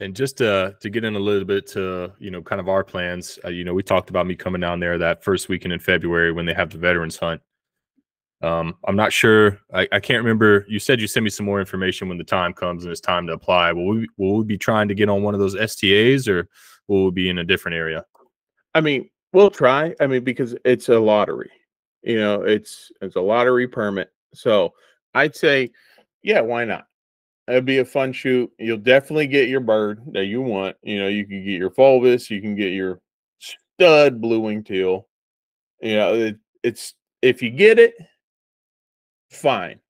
And 0.00 0.14
just 0.14 0.38
to 0.38 0.76
to 0.80 0.90
get 0.90 1.04
in 1.04 1.14
a 1.14 1.20
little 1.20 1.44
bit 1.44 1.66
to 1.68 2.12
you 2.18 2.30
know 2.30 2.42
kind 2.42 2.60
of 2.60 2.68
our 2.68 2.84
plans, 2.84 3.38
uh, 3.44 3.48
you 3.48 3.64
know, 3.64 3.74
we 3.74 3.82
talked 3.82 4.10
about 4.10 4.26
me 4.26 4.34
coming 4.34 4.60
down 4.60 4.80
there 4.80 4.98
that 4.98 5.22
first 5.22 5.48
weekend 5.48 5.72
in 5.72 5.80
February 5.80 6.32
when 6.32 6.46
they 6.46 6.54
have 6.54 6.70
the 6.70 6.78
veterans 6.78 7.16
hunt. 7.16 7.40
Um, 8.40 8.76
I'm 8.86 8.94
not 8.96 9.12
sure. 9.12 9.58
I, 9.74 9.88
I 9.90 10.00
can't 10.00 10.22
remember. 10.22 10.64
You 10.68 10.78
said 10.78 11.00
you 11.00 11.08
send 11.08 11.24
me 11.24 11.30
some 11.30 11.46
more 11.46 11.58
information 11.58 12.08
when 12.08 12.18
the 12.18 12.24
time 12.24 12.52
comes 12.52 12.84
and 12.84 12.92
it's 12.92 13.00
time 13.00 13.26
to 13.28 13.32
apply. 13.32 13.72
Will 13.72 13.88
we 13.88 14.08
will 14.16 14.38
we 14.38 14.44
be 14.44 14.58
trying 14.58 14.88
to 14.88 14.94
get 14.94 15.08
on 15.08 15.22
one 15.22 15.34
of 15.34 15.40
those 15.40 15.54
STAs 15.54 16.28
or 16.28 16.48
will 16.88 17.06
we 17.06 17.10
be 17.12 17.28
in 17.28 17.38
a 17.38 17.44
different 17.44 17.76
area? 17.76 18.04
I 18.74 18.80
mean, 18.80 19.08
we'll 19.32 19.50
try. 19.50 19.94
I 20.00 20.06
mean, 20.06 20.24
because 20.24 20.56
it's 20.64 20.88
a 20.88 20.98
lottery. 20.98 21.50
You 22.02 22.20
know, 22.20 22.42
it's 22.42 22.90
it's 23.00 23.16
a 23.16 23.20
lottery 23.20 23.68
permit. 23.68 24.10
So 24.34 24.74
I'd 25.14 25.34
say, 25.34 25.70
yeah, 26.22 26.40
why 26.40 26.64
not? 26.64 26.86
It'd 27.48 27.64
be 27.64 27.78
a 27.78 27.84
fun 27.84 28.12
shoot. 28.12 28.50
You'll 28.58 28.78
definitely 28.78 29.26
get 29.26 29.48
your 29.48 29.60
bird 29.60 30.02
that 30.12 30.26
you 30.26 30.42
want. 30.42 30.76
You 30.82 31.00
know, 31.00 31.08
you 31.08 31.26
can 31.26 31.42
get 31.44 31.58
your 31.58 31.70
fulvous, 31.70 32.30
you 32.30 32.40
can 32.40 32.54
get 32.54 32.72
your 32.72 33.00
stud 33.38 34.20
blue 34.20 34.40
wing 34.40 34.62
teal. 34.62 35.08
You 35.80 35.96
know, 35.96 36.14
it, 36.14 36.36
it's 36.62 36.94
if 37.22 37.42
you 37.42 37.50
get 37.50 37.78
it, 37.78 37.94
fine. 39.30 39.80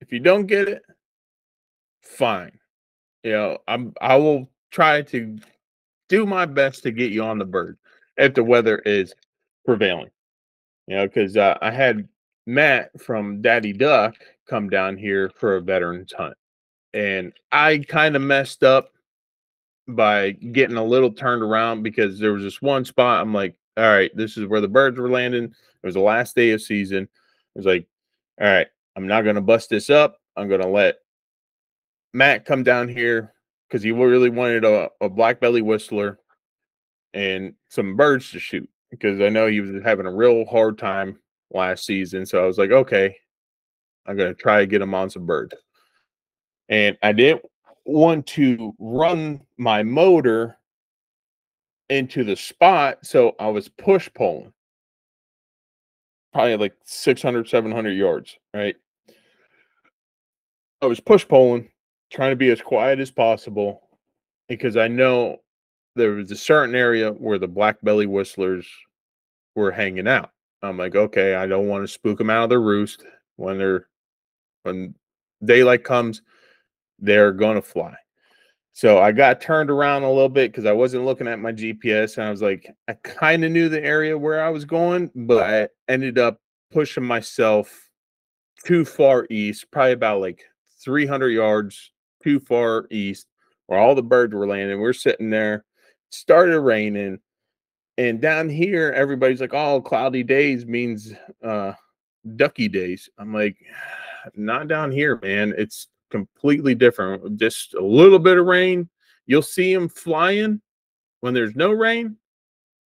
If 0.00 0.12
you 0.12 0.20
don't 0.20 0.46
get 0.46 0.68
it, 0.68 0.82
fine. 2.02 2.58
You 3.22 3.32
know, 3.32 3.58
I'm 3.66 3.94
I 4.00 4.16
will 4.16 4.50
try 4.70 5.02
to 5.02 5.38
do 6.08 6.26
my 6.26 6.44
best 6.44 6.82
to 6.82 6.90
get 6.90 7.12
you 7.12 7.24
on 7.24 7.38
the 7.38 7.44
bird 7.44 7.78
if 8.16 8.34
the 8.34 8.44
weather 8.44 8.78
is 8.78 9.14
prevailing. 9.64 10.10
You 10.86 10.96
know, 10.96 11.06
because 11.06 11.36
uh, 11.36 11.58
I 11.60 11.70
had 11.70 12.08
Matt 12.46 13.00
from 13.00 13.42
Daddy 13.42 13.72
Duck 13.72 14.14
come 14.48 14.70
down 14.70 14.96
here 14.96 15.30
for 15.36 15.56
a 15.56 15.60
veterans 15.60 16.12
hunt. 16.12 16.36
And 16.94 17.32
I 17.52 17.78
kind 17.78 18.16
of 18.16 18.22
messed 18.22 18.62
up 18.62 18.90
by 19.88 20.30
getting 20.30 20.76
a 20.76 20.84
little 20.84 21.12
turned 21.12 21.42
around 21.42 21.82
because 21.82 22.18
there 22.18 22.32
was 22.32 22.42
this 22.42 22.62
one 22.62 22.84
spot. 22.84 23.20
I'm 23.20 23.34
like, 23.34 23.54
all 23.76 23.84
right, 23.84 24.10
this 24.16 24.36
is 24.36 24.46
where 24.46 24.60
the 24.60 24.68
birds 24.68 24.98
were 24.98 25.10
landing. 25.10 25.44
It 25.44 25.86
was 25.86 25.94
the 25.94 26.00
last 26.00 26.34
day 26.34 26.52
of 26.52 26.62
season. 26.62 27.08
I 27.12 27.58
was 27.58 27.66
like, 27.66 27.86
all 28.40 28.46
right, 28.46 28.66
I'm 28.96 29.06
not 29.06 29.22
going 29.22 29.36
to 29.36 29.42
bust 29.42 29.70
this 29.70 29.90
up. 29.90 30.18
I'm 30.36 30.48
going 30.48 30.62
to 30.62 30.68
let 30.68 30.96
Matt 32.14 32.44
come 32.44 32.62
down 32.62 32.88
here 32.88 33.34
because 33.68 33.82
he 33.82 33.92
really 33.92 34.30
wanted 34.30 34.64
a, 34.64 34.90
a 35.00 35.08
black 35.08 35.40
belly 35.40 35.62
whistler 35.62 36.18
and 37.14 37.54
some 37.68 37.96
birds 37.96 38.30
to 38.32 38.38
shoot 38.38 38.68
because 38.90 39.20
I 39.20 39.28
know 39.28 39.46
he 39.46 39.60
was 39.60 39.82
having 39.82 40.06
a 40.06 40.14
real 40.14 40.44
hard 40.44 40.78
time 40.78 41.18
last 41.50 41.84
season. 41.84 42.26
So 42.26 42.42
I 42.42 42.46
was 42.46 42.58
like, 42.58 42.70
okay, 42.70 43.16
I'm 44.06 44.16
going 44.16 44.34
to 44.34 44.40
try 44.40 44.60
to 44.60 44.66
get 44.66 44.82
him 44.82 44.94
on 44.94 45.10
some 45.10 45.26
birds. 45.26 45.54
And 46.68 46.96
I 47.02 47.12
didn't 47.12 47.44
want 47.84 48.26
to 48.28 48.74
run 48.78 49.40
my 49.56 49.82
motor 49.82 50.58
into 51.88 52.24
the 52.24 52.36
spot. 52.36 52.98
So 53.02 53.34
I 53.38 53.48
was 53.48 53.68
push 53.68 54.08
pulling 54.14 54.52
probably 56.36 56.56
like 56.56 56.74
600, 56.84 57.48
700 57.48 57.92
yards, 57.92 58.36
right? 58.52 58.76
I 60.82 60.86
was 60.86 61.00
push 61.00 61.26
pulling, 61.26 61.70
trying 62.12 62.30
to 62.30 62.36
be 62.36 62.50
as 62.50 62.60
quiet 62.60 63.00
as 63.00 63.10
possible 63.10 63.88
because 64.46 64.76
I 64.76 64.86
know 64.86 65.38
there 65.96 66.12
was 66.12 66.30
a 66.30 66.36
certain 66.36 66.74
area 66.74 67.10
where 67.10 67.38
the 67.38 67.48
black 67.48 67.76
belly 67.82 68.06
whistlers 68.06 68.66
were 69.54 69.72
hanging 69.72 70.06
out. 70.06 70.30
I'm 70.62 70.78
like, 70.78 70.94
okay, 70.94 71.34
I 71.34 71.46
don't 71.46 71.68
want 71.68 71.84
to 71.84 71.92
spook 71.92 72.18
them 72.18 72.30
out 72.30 72.44
of 72.44 72.50
their 72.50 72.60
roost 72.60 73.02
when 73.36 73.58
they're 73.58 73.88
when 74.62 74.94
daylight 75.44 75.84
comes, 75.84 76.22
they're 76.98 77.32
gonna 77.32 77.62
fly. 77.62 77.94
So 78.72 78.98
I 78.98 79.12
got 79.12 79.40
turned 79.40 79.70
around 79.70 80.02
a 80.02 80.12
little 80.12 80.28
bit 80.28 80.52
because 80.52 80.66
I 80.66 80.72
wasn't 80.72 81.06
looking 81.06 81.28
at 81.28 81.38
my 81.38 81.52
GPS 81.52 82.18
and 82.18 82.26
I 82.26 82.30
was 82.30 82.42
like, 82.42 82.70
I 82.88 82.92
kind 83.04 83.42
of 83.42 83.50
knew 83.50 83.68
the 83.68 83.82
area 83.82 84.18
where 84.18 84.44
I 84.44 84.50
was 84.50 84.66
going, 84.66 85.10
but 85.14 85.42
I 85.42 85.68
ended 85.90 86.18
up 86.18 86.38
pushing 86.72 87.04
myself 87.04 87.88
too 88.66 88.84
far 88.84 89.26
east, 89.30 89.70
probably 89.70 89.92
about 89.92 90.20
like 90.20 90.42
300 90.84 91.30
yards 91.30 91.92
too 92.22 92.38
far 92.38 92.86
east 92.90 93.28
where 93.66 93.78
all 93.78 93.94
the 93.94 94.02
birds 94.02 94.34
were 94.34 94.46
landing. 94.46 94.80
We're 94.80 94.92
sitting 94.92 95.30
there, 95.30 95.64
started 96.10 96.60
raining. 96.60 97.18
And 97.98 98.20
down 98.20 98.48
here, 98.48 98.92
everybody's 98.92 99.40
like, 99.40 99.54
oh, 99.54 99.80
cloudy 99.80 100.22
days 100.22 100.66
means 100.66 101.12
uh, 101.42 101.72
ducky 102.36 102.68
days. 102.68 103.08
I'm 103.18 103.32
like, 103.32 103.56
not 104.34 104.68
down 104.68 104.92
here, 104.92 105.18
man. 105.22 105.54
It's 105.56 105.88
completely 106.10 106.74
different. 106.74 107.38
Just 107.38 107.74
a 107.74 107.84
little 107.84 108.18
bit 108.18 108.38
of 108.38 108.46
rain. 108.46 108.88
You'll 109.26 109.42
see 109.42 109.74
them 109.74 109.88
flying 109.88 110.60
when 111.20 111.34
there's 111.34 111.56
no 111.56 111.72
rain. 111.72 112.16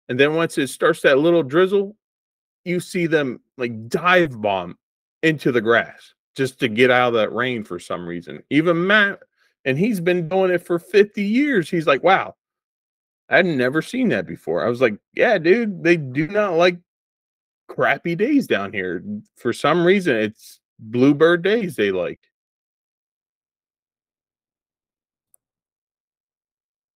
And 0.09 0.19
then 0.19 0.35
once 0.35 0.57
it 0.57 0.67
starts 0.67 1.01
that 1.01 1.19
little 1.19 1.43
drizzle, 1.43 1.95
you 2.65 2.79
see 2.79 3.07
them 3.07 3.41
like 3.57 3.89
dive 3.89 4.41
bomb 4.41 4.77
into 5.21 5.51
the 5.51 5.61
grass 5.61 6.13
just 6.35 6.59
to 6.59 6.67
get 6.67 6.91
out 6.91 7.09
of 7.09 7.13
that 7.13 7.33
rain 7.33 7.63
for 7.63 7.79
some 7.79 8.05
reason. 8.05 8.41
Even 8.49 8.85
Matt, 8.85 9.19
and 9.65 9.77
he's 9.77 9.99
been 9.99 10.27
doing 10.27 10.51
it 10.51 10.65
for 10.65 10.79
50 10.79 11.23
years. 11.23 11.69
He's 11.69 11.87
like, 11.87 12.03
wow, 12.03 12.35
I'd 13.29 13.45
never 13.45 13.81
seen 13.81 14.09
that 14.09 14.27
before. 14.27 14.65
I 14.65 14.69
was 14.69 14.81
like, 14.81 14.97
yeah, 15.13 15.37
dude, 15.37 15.83
they 15.83 15.97
do 15.97 16.27
not 16.27 16.53
like 16.53 16.77
crappy 17.67 18.15
days 18.15 18.47
down 18.47 18.73
here. 18.73 19.03
For 19.37 19.53
some 19.53 19.85
reason, 19.85 20.15
it's 20.15 20.59
bluebird 20.79 21.43
days 21.43 21.75
they 21.75 21.91
like. 21.91 22.19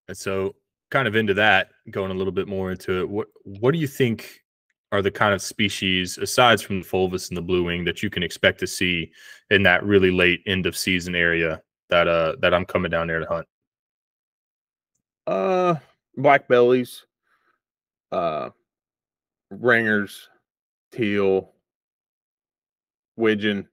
And 0.08 0.18
so, 0.18 0.56
kind 0.92 1.08
of 1.08 1.16
into 1.16 1.34
that, 1.36 1.70
going 1.92 2.12
a 2.12 2.14
little 2.14 2.32
bit 2.32 2.48
more 2.48 2.72
into 2.72 3.02
it, 3.02 3.10
what 3.10 3.28
what 3.44 3.72
do 3.72 3.80
you 3.80 3.88
think 3.88 4.42
are 4.92 5.02
the 5.02 5.12
kind 5.12 5.34
of 5.34 5.42
species, 5.42 6.18
aside 6.18 6.62
from 6.62 6.80
the 6.80 6.86
fulvous 6.86 7.30
and 7.30 7.38
the 7.38 7.42
blue 7.42 7.64
wing, 7.64 7.84
that 7.86 8.02
you 8.02 8.10
can 8.10 8.24
expect 8.24 8.60
to 8.60 8.68
see 8.68 9.12
in 9.50 9.64
that 9.64 9.84
really 9.84 10.12
late 10.12 10.42
end 10.46 10.66
of 10.66 10.78
season 10.78 11.16
area 11.16 11.62
that 11.90 12.08
uh 12.08 12.36
that 12.42 12.54
I'm 12.54 12.66
coming 12.66 12.92
down 12.92 13.08
there 13.08 13.20
to 13.20 13.26
hunt? 13.26 13.48
Uh, 15.26 15.76
black 16.18 16.48
bellies, 16.48 17.06
uh, 18.12 18.50
ringers, 19.52 20.30
teal, 20.92 21.54
widgeon. 23.16 23.68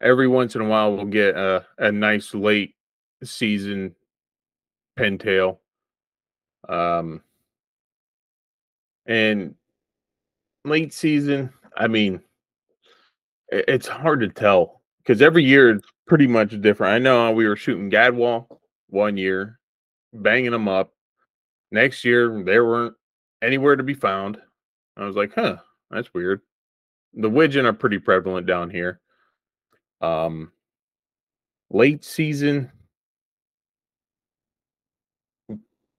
Every 0.00 0.26
once 0.26 0.54
in 0.54 0.62
a 0.62 0.66
while, 0.66 0.96
we'll 0.96 1.06
get 1.06 1.36
a, 1.36 1.64
a 1.78 1.92
nice 1.92 2.34
late 2.34 2.74
season 3.22 3.94
pintail. 4.98 5.58
Um, 6.68 7.22
and 9.06 9.54
late 10.64 10.92
season, 10.92 11.52
I 11.76 11.88
mean, 11.88 12.20
it's 13.48 13.86
hard 13.86 14.20
to 14.20 14.28
tell 14.28 14.82
because 14.98 15.20
every 15.20 15.44
year 15.44 15.70
it's 15.70 15.88
pretty 16.06 16.26
much 16.26 16.60
different. 16.60 16.94
I 16.94 16.98
know 16.98 17.30
we 17.32 17.46
were 17.46 17.56
shooting 17.56 17.90
Gadwall 17.90 18.46
one 18.88 19.16
year, 19.16 19.58
banging 20.12 20.50
them 20.50 20.68
up. 20.68 20.93
Next 21.70 22.04
year, 22.04 22.42
they 22.44 22.58
weren't 22.60 22.94
anywhere 23.42 23.76
to 23.76 23.82
be 23.82 23.94
found. 23.94 24.38
I 24.96 25.04
was 25.04 25.16
like, 25.16 25.32
huh, 25.34 25.56
that's 25.90 26.12
weird. 26.14 26.40
The 27.14 27.30
widgeon 27.30 27.66
are 27.66 27.72
pretty 27.72 27.98
prevalent 27.98 28.46
down 28.46 28.70
here. 28.70 29.00
Um, 30.00 30.52
late 31.70 32.04
season, 32.04 32.70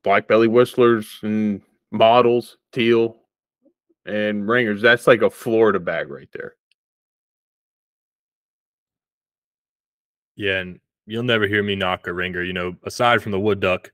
black 0.04 0.28
belly 0.28 0.48
whistlers 0.48 1.20
and 1.24 1.62
mottleds, 1.94 2.56
teal, 2.72 3.18
and 4.06 4.48
ringers. 4.48 4.82
That's 4.82 5.08
like 5.08 5.22
a 5.22 5.30
Florida 5.30 5.80
bag 5.80 6.10
right 6.10 6.30
there. 6.34 6.56
Yeah, 10.36 10.60
and 10.60 10.80
you'll 11.06 11.24
never 11.24 11.48
hear 11.48 11.64
me 11.64 11.76
knock 11.76 12.08
a 12.08 12.14
ringer. 12.14 12.44
You 12.44 12.54
know, 12.54 12.76
aside 12.84 13.22
from 13.22 13.32
the 13.32 13.40
wood 13.40 13.60
duck, 13.60 13.92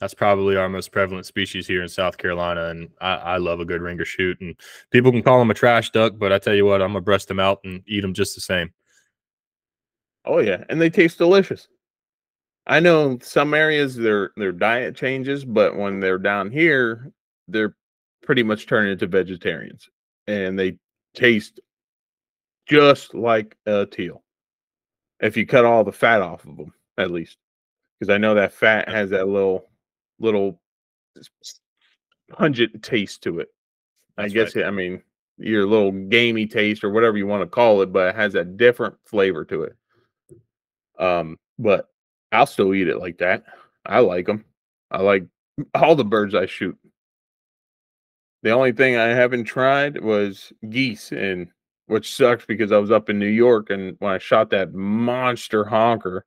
that's 0.00 0.14
probably 0.14 0.56
our 0.56 0.68
most 0.68 0.92
prevalent 0.92 1.26
species 1.26 1.66
here 1.66 1.82
in 1.82 1.88
South 1.88 2.16
Carolina, 2.16 2.66
and 2.66 2.88
I, 3.00 3.14
I, 3.14 3.36
love 3.36 3.60
a 3.60 3.66
good 3.66 3.82
ringer 3.82 4.06
shoot. 4.06 4.40
And 4.40 4.56
people 4.90 5.12
can 5.12 5.22
call 5.22 5.38
them 5.38 5.50
a 5.50 5.54
trash 5.54 5.90
duck, 5.90 6.14
but 6.16 6.32
I 6.32 6.38
tell 6.38 6.54
you 6.54 6.64
what, 6.64 6.80
I'm 6.80 6.90
gonna 6.90 7.02
breast 7.02 7.28
them 7.28 7.38
out 7.38 7.60
and 7.64 7.82
eat 7.86 8.00
them 8.00 8.14
just 8.14 8.34
the 8.34 8.40
same. 8.40 8.72
Oh 10.24 10.38
yeah, 10.38 10.64
and 10.68 10.80
they 10.80 10.90
taste 10.90 11.18
delicious. 11.18 11.68
I 12.66 12.80
know 12.80 13.18
some 13.22 13.52
areas 13.52 13.94
their 13.94 14.32
their 14.36 14.52
diet 14.52 14.96
changes, 14.96 15.44
but 15.44 15.76
when 15.76 16.00
they're 16.00 16.18
down 16.18 16.50
here, 16.50 17.12
they're 17.48 17.76
pretty 18.22 18.42
much 18.42 18.66
turning 18.66 18.92
into 18.92 19.06
vegetarians, 19.06 19.88
and 20.26 20.58
they 20.58 20.78
taste 21.14 21.60
just 22.66 23.14
like 23.14 23.56
a 23.66 23.84
teal 23.86 24.22
if 25.20 25.36
you 25.36 25.46
cut 25.46 25.64
all 25.64 25.84
the 25.84 25.92
fat 25.92 26.22
off 26.22 26.46
of 26.46 26.56
them, 26.56 26.72
at 26.96 27.10
least, 27.10 27.36
because 27.98 28.12
I 28.12 28.18
know 28.18 28.34
that 28.34 28.52
fat 28.52 28.88
has 28.88 29.10
that 29.10 29.28
little 29.28 29.69
little 30.20 30.60
pungent 32.30 32.82
taste 32.82 33.22
to 33.24 33.40
it. 33.40 33.48
That's 34.16 34.32
I 34.32 34.34
guess 34.34 34.56
right. 34.56 34.64
it, 34.64 34.68
I 34.68 34.70
mean 34.70 35.02
your 35.40 35.66
little 35.66 35.90
gamey 35.90 36.46
taste 36.46 36.84
or 36.84 36.90
whatever 36.90 37.16
you 37.16 37.26
want 37.26 37.42
to 37.42 37.48
call 37.48 37.80
it, 37.80 37.92
but 37.92 38.08
it 38.08 38.14
has 38.14 38.34
a 38.34 38.44
different 38.44 38.94
flavor 39.06 39.44
to 39.46 39.62
it. 39.62 39.76
Um, 40.98 41.38
but 41.58 41.88
I'll 42.30 42.46
still 42.46 42.74
eat 42.74 42.88
it 42.88 42.98
like 42.98 43.18
that. 43.18 43.44
I 43.86 44.00
like 44.00 44.26
them. 44.26 44.44
I 44.90 45.00
like 45.00 45.24
all 45.74 45.96
the 45.96 46.04
birds 46.04 46.34
I 46.34 46.46
shoot. 46.46 46.76
The 48.42 48.50
only 48.50 48.72
thing 48.72 48.96
I 48.96 49.08
haven't 49.08 49.44
tried 49.44 50.02
was 50.02 50.52
geese, 50.68 51.12
and 51.12 51.48
which 51.86 52.14
sucks 52.14 52.46
because 52.46 52.72
I 52.72 52.78
was 52.78 52.90
up 52.90 53.10
in 53.10 53.18
New 53.18 53.26
York 53.26 53.70
and 53.70 53.96
when 53.98 54.12
I 54.12 54.18
shot 54.18 54.50
that 54.50 54.72
monster 54.72 55.64
honker, 55.64 56.24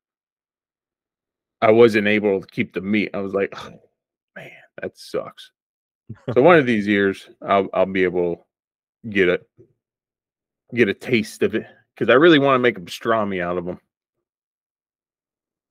I 1.63 1.71
wasn't 1.71 2.07
able 2.07 2.41
to 2.41 2.47
keep 2.47 2.73
the 2.73 2.81
meat. 2.81 3.11
I 3.13 3.19
was 3.19 3.33
like, 3.33 3.53
oh, 3.55 3.79
man, 4.35 4.51
that 4.81 4.97
sucks. 4.97 5.51
so 6.33 6.41
one 6.41 6.59
of 6.59 6.65
these 6.71 6.85
years, 6.85 7.29
I'll 7.41 7.69
I'll 7.73 7.85
be 7.85 8.03
able 8.03 8.45
to 9.05 9.09
get 9.09 9.29
a 9.29 9.39
get 10.75 10.89
a 10.89 10.93
taste 10.93 11.41
of 11.41 11.55
it 11.55 11.65
because 11.95 12.11
I 12.11 12.15
really 12.15 12.37
want 12.37 12.55
to 12.55 12.59
make 12.59 12.77
a 12.77 12.81
pastrami 12.81 13.41
out 13.41 13.57
of 13.57 13.65
them. 13.65 13.79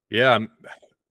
Yeah, 0.09 0.39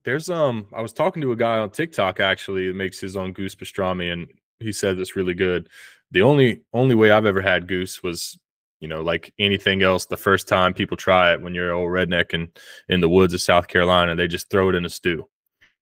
there's 0.04 0.28
um. 0.28 0.66
I 0.74 0.82
was 0.82 0.92
talking 0.92 1.22
to 1.22 1.30
a 1.30 1.36
guy 1.36 1.58
on 1.58 1.70
TikTok 1.70 2.18
actually 2.18 2.66
that 2.66 2.74
makes 2.74 2.98
his 2.98 3.16
own 3.16 3.32
goose 3.32 3.54
pastrami, 3.54 4.12
and 4.12 4.26
he 4.58 4.72
said 4.72 4.98
it's 4.98 5.14
really 5.14 5.34
good. 5.34 5.68
The 6.10 6.22
only 6.22 6.62
only 6.72 6.96
way 6.96 7.12
I've 7.12 7.26
ever 7.26 7.40
had 7.40 7.68
goose 7.68 8.02
was 8.02 8.36
you 8.82 8.88
know, 8.88 9.00
like 9.00 9.32
anything 9.38 9.82
else, 9.84 10.06
the 10.06 10.16
first 10.16 10.48
time 10.48 10.74
people 10.74 10.96
try 10.96 11.32
it 11.32 11.40
when 11.40 11.54
you're 11.54 11.72
old 11.72 11.88
redneck 11.88 12.34
and 12.34 12.48
in 12.88 13.00
the 13.00 13.08
woods 13.08 13.32
of 13.32 13.40
South 13.40 13.68
Carolina, 13.68 14.16
they 14.16 14.26
just 14.26 14.50
throw 14.50 14.68
it 14.70 14.74
in 14.74 14.84
a 14.84 14.90
stew. 14.90 15.26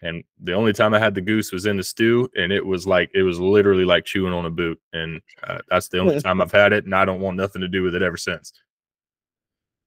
And 0.02 0.22
the 0.38 0.52
only 0.52 0.74
time 0.74 0.92
I 0.92 0.98
had 0.98 1.14
the 1.14 1.22
goose 1.22 1.50
was 1.50 1.64
in 1.64 1.78
the 1.78 1.82
stew, 1.82 2.28
and 2.36 2.52
it 2.52 2.64
was 2.64 2.86
like 2.86 3.10
it 3.14 3.22
was 3.22 3.40
literally 3.40 3.86
like 3.86 4.04
chewing 4.04 4.34
on 4.34 4.44
a 4.44 4.50
boot. 4.50 4.78
And 4.92 5.20
uh, 5.42 5.58
that's 5.68 5.88
the 5.88 5.98
only 5.98 6.20
time 6.22 6.42
I've 6.42 6.52
had 6.52 6.74
it, 6.74 6.84
and 6.84 6.94
I 6.94 7.06
don't 7.06 7.20
want 7.20 7.38
nothing 7.38 7.62
to 7.62 7.68
do 7.68 7.82
with 7.82 7.94
it 7.94 8.02
ever 8.02 8.18
since. 8.18 8.52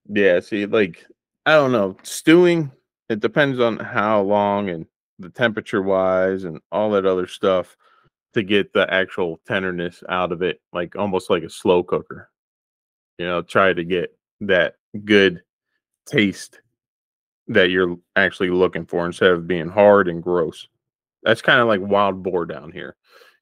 Yeah, 0.09 0.39
see, 0.39 0.65
like 0.65 1.05
I 1.45 1.53
don't 1.53 1.71
know, 1.71 1.97
stewing. 2.01 2.71
It 3.09 3.19
depends 3.19 3.59
on 3.59 3.77
how 3.77 4.21
long 4.21 4.69
and 4.69 4.87
the 5.19 5.29
temperature 5.29 5.83
wise 5.83 6.45
and 6.45 6.59
all 6.71 6.91
that 6.91 7.05
other 7.05 7.27
stuff 7.27 7.75
to 8.33 8.41
get 8.41 8.73
the 8.73 8.91
actual 8.91 9.39
tenderness 9.47 10.03
out 10.09 10.31
of 10.31 10.41
it, 10.41 10.61
like 10.73 10.95
almost 10.95 11.29
like 11.29 11.43
a 11.43 11.49
slow 11.49 11.83
cooker 11.83 12.29
you 13.23 13.29
know 13.29 13.41
try 13.41 13.73
to 13.73 13.83
get 13.83 14.17
that 14.41 14.75
good 15.05 15.41
taste 16.05 16.59
that 17.47 17.69
you're 17.69 17.97
actually 18.15 18.49
looking 18.49 18.85
for 18.85 19.05
instead 19.05 19.31
of 19.31 19.47
being 19.47 19.67
hard 19.67 20.07
and 20.07 20.23
gross. 20.23 20.67
That's 21.23 21.41
kind 21.41 21.59
of 21.59 21.67
like 21.67 21.81
wild 21.81 22.21
boar 22.21 22.45
down 22.45 22.71
here 22.71 22.97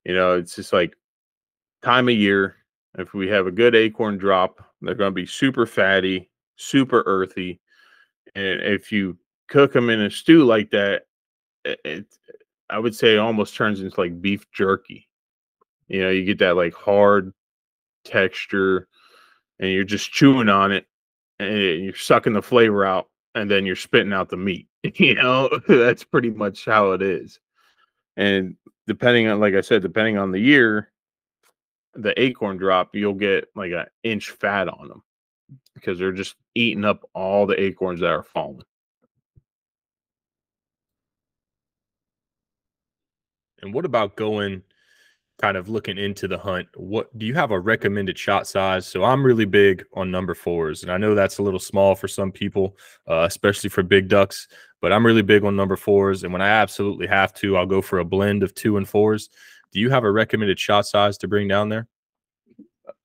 you 0.06 0.14
know 0.14 0.38
it's 0.38 0.56
just 0.56 0.74
like 0.74 0.96
time 1.84 2.10
of 2.10 2.16
year 2.16 2.56
if 2.98 3.14
we 3.14 3.28
have 3.28 3.48
a 3.48 3.52
good 3.52 3.76
acorn 3.76 4.18
drop 4.18 4.64
they're 4.82 4.96
going 4.96 5.12
to 5.12 5.16
be 5.16 5.26
super 5.26 5.66
fatty 5.66 6.30
super 6.56 7.04
earthy 7.06 7.60
and 8.36 8.62
if 8.62 8.92
you 8.92 9.18
cook 9.48 9.74
them 9.74 9.90
in 9.90 10.02
a 10.02 10.12
stew 10.12 10.44
like 10.44 10.70
that 10.72 11.04
it, 11.66 12.06
i 12.70 12.80
would 12.80 12.96
say 12.96 13.18
almost 13.18 13.56
turns 13.56 13.82
into 13.82 14.00
like 14.00 14.22
beef 14.22 14.46
jerky. 14.52 15.08
You 15.88 16.02
know 16.04 16.10
you 16.10 16.24
get 16.24 16.40
that 16.40 16.56
like 16.56 16.74
hard 16.74 17.34
texture 18.06 18.88
and 19.62 19.72
you're 19.72 19.84
just 19.84 20.12
chewing 20.12 20.50
on 20.50 20.72
it 20.72 20.86
and 21.40 21.84
you're 21.84 21.96
sucking 21.96 22.34
the 22.34 22.42
flavor 22.42 22.84
out 22.84 23.08
and 23.36 23.50
then 23.50 23.66
you're 23.66 23.76
spitting 23.76 24.12
out 24.14 24.30
the 24.30 24.38
meat. 24.38 24.68
You 24.96 25.14
know, 25.14 25.48
that's 25.68 26.04
pretty 26.04 26.32
much 26.32 26.66
how 26.66 26.94
it 26.94 27.04
is. 27.04 27.40
And 28.18 28.56
depending 28.88 29.28
on, 29.28 29.40
like 29.40 29.54
I 29.54 29.62
said, 29.62 29.84
depending 29.84 30.18
on 30.18 30.32
the 30.32 30.40
year, 30.40 30.92
the 31.94 32.20
acorn 32.20 32.58
drop, 32.58 32.96
you'll 32.96 33.14
get 33.14 33.48
like 33.56 33.74
an 33.74 33.86
inch 34.04 34.32
fat 34.32 34.68
on 34.68 34.88
them 34.88 35.04
because 35.76 36.00
they're 36.00 36.12
just 36.12 36.36
eating 36.56 36.84
up 36.84 37.08
all 37.14 37.46
the 37.46 37.62
acorns 37.62 38.00
that 38.00 38.10
are 38.10 38.24
falling. 38.24 38.64
And 43.62 43.72
what 43.72 43.86
about 43.86 44.16
going 44.16 44.64
kind 45.42 45.58
of 45.58 45.70
looking 45.70 45.98
into 45.98 46.28
the 46.28 46.38
hunt, 46.38 46.68
what 46.76 47.18
do 47.18 47.26
you 47.26 47.34
have 47.34 47.52
a 47.52 47.60
recommended 47.60 48.18
shot 48.18 48.48
size? 48.48 48.86
So 48.88 49.04
I'm 49.04 49.26
really 49.26 49.46
big 49.46 49.84
on 49.94 50.12
number 50.12 50.36
fours, 50.36 50.84
and 50.84 50.92
I 50.92 50.98
know 50.98 51.16
that's 51.16 51.40
a 51.40 51.44
little 51.44 51.60
small 51.60 51.96
for 51.96 52.08
some 52.08 52.32
people, 52.32 52.78
uh, 53.08 53.26
especially 53.28 53.70
for 53.70 53.84
big 53.84 54.08
ducks. 54.08 54.48
But 54.82 54.92
I'm 54.92 55.06
really 55.06 55.22
big 55.22 55.44
on 55.44 55.56
number 55.56 55.76
fours, 55.76 56.24
and 56.24 56.32
when 56.32 56.42
I 56.42 56.50
absolutely 56.50 57.08
have 57.08 57.34
to, 57.36 57.58
I'll 57.58 57.66
go 57.66 57.82
for 57.82 58.00
a 58.00 58.06
blend 58.06 58.44
of 58.44 58.54
two 58.56 58.78
and 58.78 58.88
fours. 58.88 59.30
Do 59.72 59.80
you 59.80 59.90
have 59.90 60.04
a 60.04 60.12
recommended 60.12 60.60
shot 60.60 60.88
size 60.88 61.18
to 61.20 61.28
bring 61.28 61.48
down 61.48 61.70
there? 61.70 61.88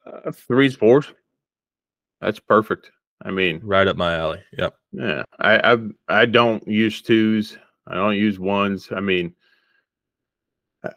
Uh, 0.06 0.30
threes, 0.32 0.76
fours. 0.76 1.12
That's 2.20 2.40
perfect. 2.40 2.90
I 3.22 3.30
mean, 3.30 3.60
right 3.62 3.88
up 3.88 3.96
my 3.96 4.14
alley. 4.16 4.40
Yep. 4.58 4.74
Yeah, 4.92 5.22
I 5.38 5.72
I 5.72 5.78
I 6.08 6.26
don't 6.26 6.66
use 6.66 7.02
twos. 7.02 7.58
I 7.86 7.94
don't 7.94 8.16
use 8.16 8.38
ones. 8.38 8.88
I 8.94 9.00
mean, 9.00 9.34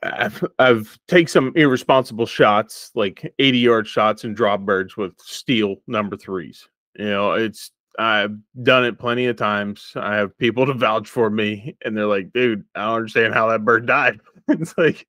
I've 0.04 0.44
I've 0.60 1.00
take 1.08 1.30
some 1.30 1.54
irresponsible 1.56 2.26
shots, 2.26 2.92
like 2.96 3.34
80 3.40 3.58
yard 3.58 3.88
shots 3.88 4.24
and 4.24 4.36
drop 4.36 4.62
birds 4.62 4.98
with 4.98 5.14
steel 5.20 5.78
number 5.88 6.18
threes. 6.18 6.68
You 6.98 7.10
know, 7.10 7.34
it's 7.34 7.72
I've 7.98 8.38
done 8.64 8.86
it 8.86 8.98
plenty 9.00 9.26
of 9.26 9.36
times. 9.36 9.92
I 9.96 10.16
have 10.16 10.38
people 10.38 10.66
to 10.66 10.74
vouch 10.74 11.08
for 11.08 11.30
me, 11.30 11.76
and 11.84 11.96
they're 11.96 12.06
like, 12.06 12.32
"Dude, 12.34 12.64
I 12.76 12.86
don't 12.86 12.96
understand 12.96 13.34
how 13.34 13.48
that 13.50 13.66
bird 13.66 13.86
died." 13.86 14.20
it's 14.48 14.78
like 14.78 15.06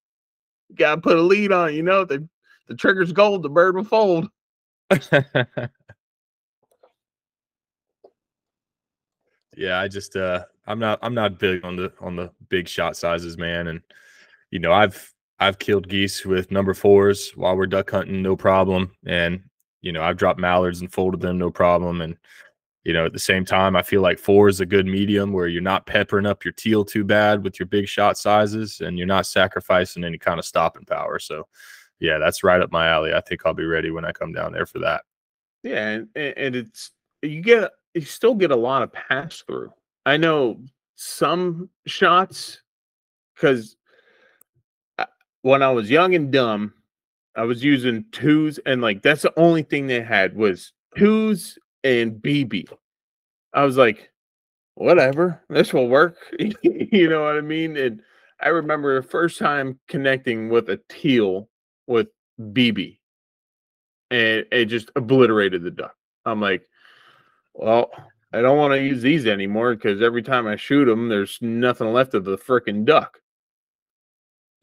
you 0.68 0.76
gotta 0.76 1.00
put 1.00 1.16
a 1.16 1.22
lead 1.22 1.52
on. 1.52 1.74
You 1.74 1.82
know, 1.82 2.04
the 2.04 2.28
the 2.68 2.74
trigger's 2.74 3.12
gold, 3.12 3.42
the 3.42 3.48
bird 3.48 3.76
will 3.76 3.84
fold. 3.84 4.28
yeah, 9.56 9.78
I 9.80 9.88
just 9.88 10.16
uh 10.16 10.44
I'm 10.66 10.78
not 10.78 10.98
I'm 11.02 11.14
not 11.14 11.38
big 11.38 11.64
on 11.64 11.76
the 11.76 11.92
on 12.00 12.16
the 12.16 12.30
big 12.48 12.68
shot 12.68 12.96
sizes, 12.96 13.36
man. 13.36 13.68
And 13.68 13.80
you 14.50 14.58
know, 14.58 14.72
I've 14.72 15.12
I've 15.38 15.58
killed 15.58 15.88
geese 15.88 16.24
with 16.24 16.50
number 16.50 16.74
fours 16.74 17.30
while 17.34 17.56
we're 17.56 17.66
duck 17.66 17.90
hunting, 17.90 18.22
no 18.22 18.36
problem. 18.36 18.92
And 19.06 19.42
you 19.82 19.92
know, 19.92 20.02
I've 20.02 20.18
dropped 20.18 20.38
mallards 20.38 20.80
and 20.80 20.92
folded 20.92 21.20
them, 21.20 21.38
no 21.38 21.50
problem. 21.50 22.00
And 22.00 22.16
you 22.84 22.92
know, 22.94 23.04
at 23.04 23.12
the 23.12 23.18
same 23.18 23.44
time, 23.44 23.76
I 23.76 23.82
feel 23.82 24.00
like 24.00 24.18
four 24.18 24.48
is 24.48 24.60
a 24.60 24.66
good 24.66 24.86
medium 24.86 25.32
where 25.32 25.48
you're 25.48 25.62
not 25.62 25.86
peppering 25.86 26.26
up 26.26 26.44
your 26.44 26.52
teal 26.52 26.84
too 26.84 27.04
bad 27.04 27.44
with 27.44 27.58
your 27.58 27.66
big 27.66 27.86
shot 27.86 28.16
sizes 28.16 28.80
and 28.80 28.96
you're 28.96 29.06
not 29.06 29.26
sacrificing 29.26 30.02
any 30.02 30.16
kind 30.16 30.38
of 30.38 30.46
stopping 30.46 30.86
power. 30.86 31.18
So, 31.18 31.46
yeah, 31.98 32.16
that's 32.18 32.42
right 32.42 32.60
up 32.60 32.72
my 32.72 32.88
alley. 32.88 33.12
I 33.12 33.20
think 33.20 33.42
I'll 33.44 33.52
be 33.52 33.66
ready 33.66 33.90
when 33.90 34.06
I 34.06 34.12
come 34.12 34.32
down 34.32 34.52
there 34.52 34.64
for 34.64 34.78
that. 34.78 35.02
Yeah, 35.62 35.88
and, 35.88 36.08
and 36.14 36.56
it's 36.56 36.92
you 37.22 37.42
get 37.42 37.70
you 37.94 38.00
still 38.00 38.34
get 38.34 38.50
a 38.50 38.56
lot 38.56 38.82
of 38.82 38.92
pass 38.92 39.42
through. 39.46 39.72
I 40.06 40.16
know 40.16 40.60
some 40.96 41.68
shots 41.86 42.62
because 43.34 43.76
when 45.42 45.62
I 45.62 45.70
was 45.70 45.90
young 45.90 46.14
and 46.14 46.30
dumb, 46.30 46.74
I 47.36 47.44
was 47.44 47.62
using 47.62 48.04
twos, 48.12 48.58
and 48.66 48.82
like 48.82 49.02
that's 49.02 49.22
the 49.22 49.38
only 49.38 49.62
thing 49.62 49.86
they 49.86 50.02
had 50.02 50.36
was 50.36 50.72
twos 50.96 51.58
and 51.84 52.12
BB. 52.12 52.66
I 53.54 53.64
was 53.64 53.76
like, 53.76 54.10
whatever, 54.74 55.42
this 55.48 55.72
will 55.72 55.88
work. 55.88 56.16
you 56.38 57.08
know 57.08 57.22
what 57.22 57.36
I 57.36 57.40
mean? 57.40 57.76
And 57.76 58.00
I 58.40 58.48
remember 58.48 59.00
the 59.00 59.08
first 59.08 59.38
time 59.38 59.78
connecting 59.88 60.48
with 60.48 60.68
a 60.70 60.80
teal 60.88 61.48
with 61.86 62.08
BB, 62.40 62.98
and 64.10 64.44
it 64.50 64.66
just 64.66 64.90
obliterated 64.96 65.62
the 65.62 65.70
duck. 65.70 65.94
I'm 66.24 66.40
like, 66.40 66.62
well, 67.54 67.90
I 68.32 68.42
don't 68.42 68.58
want 68.58 68.72
to 68.72 68.82
use 68.82 69.02
these 69.02 69.26
anymore 69.26 69.74
because 69.74 70.02
every 70.02 70.22
time 70.22 70.46
I 70.46 70.56
shoot 70.56 70.84
them, 70.84 71.08
there's 71.08 71.38
nothing 71.40 71.92
left 71.92 72.14
of 72.14 72.24
the 72.24 72.38
freaking 72.38 72.84
duck. 72.84 73.20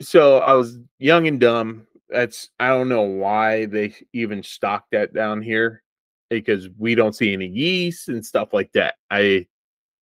So 0.02 0.40
I 0.40 0.54
was 0.54 0.78
young 1.00 1.28
and 1.28 1.40
dumb. 1.40 1.88
That's 2.10 2.50
I 2.60 2.70
don't 2.70 2.90
know 2.90 3.04
why 3.04 3.66
they 3.66 3.96
even 4.14 4.44
stock 4.44 4.86
that 4.92 5.14
down 5.14 5.42
here 5.42 5.84
because 6.30 6.70
we 6.78 6.96
don't 6.96 7.16
see 7.16 7.34
any 7.34 7.48
yeast 7.48 8.10
and 8.10 8.26
stuff 8.26 8.54
like 8.54 8.72
that. 8.74 8.96
I 9.10 9.48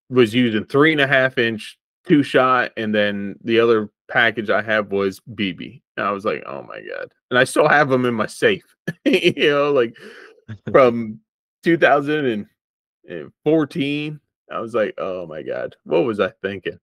was 0.08 0.34
using 0.34 0.64
three 0.64 0.92
and 0.92 1.00
a 1.00 1.06
half 1.06 1.38
inch 1.38 1.78
two 2.06 2.22
shot, 2.22 2.72
and 2.76 2.94
then 2.94 3.36
the 3.42 3.58
other 3.60 3.90
package 4.08 4.50
I 4.50 4.60
have 4.62 4.92
was 4.92 5.20
BB. 5.34 5.82
And 5.96 6.06
I 6.06 6.12
was 6.12 6.24
like, 6.24 6.44
oh 6.46 6.62
my 6.62 6.80
god, 6.80 7.12
and 7.30 7.38
I 7.38 7.44
still 7.44 7.68
have 7.68 7.88
them 7.88 8.04
in 8.04 8.14
my 8.14 8.26
safe. 8.26 8.64
you 9.04 9.50
know, 9.50 9.72
like 9.72 9.96
from 10.70 11.20
2014. 11.64 14.20
I 14.48 14.60
was 14.60 14.74
like, 14.74 14.94
oh 14.98 15.26
my 15.26 15.42
God, 15.42 15.74
what 15.82 16.04
was 16.04 16.20
I 16.20 16.30
thinking? 16.40 16.78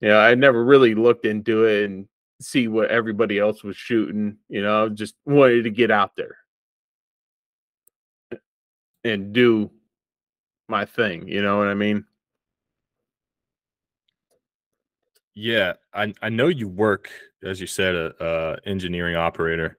You 0.00 0.08
know, 0.08 0.18
I 0.18 0.34
never 0.34 0.64
really 0.64 0.94
looked 0.94 1.26
into 1.26 1.64
it 1.64 1.84
and 1.84 2.08
see 2.40 2.68
what 2.68 2.90
everybody 2.90 3.38
else 3.38 3.62
was 3.62 3.76
shooting. 3.76 4.38
You 4.48 4.62
know, 4.62 4.88
just 4.88 5.14
wanted 5.24 5.64
to 5.64 5.70
get 5.70 5.90
out 5.90 6.16
there 6.16 6.36
and 9.04 9.32
do 9.32 9.70
my 10.68 10.84
thing. 10.84 11.28
You 11.28 11.42
know 11.42 11.58
what 11.58 11.68
I 11.68 11.74
mean? 11.74 12.04
Yeah, 15.34 15.74
I 15.92 16.14
I 16.22 16.30
know 16.30 16.48
you 16.48 16.66
work 16.68 17.10
as 17.44 17.60
you 17.60 17.66
said 17.66 17.94
a, 17.94 18.14
a 18.20 18.68
engineering 18.68 19.16
operator, 19.16 19.76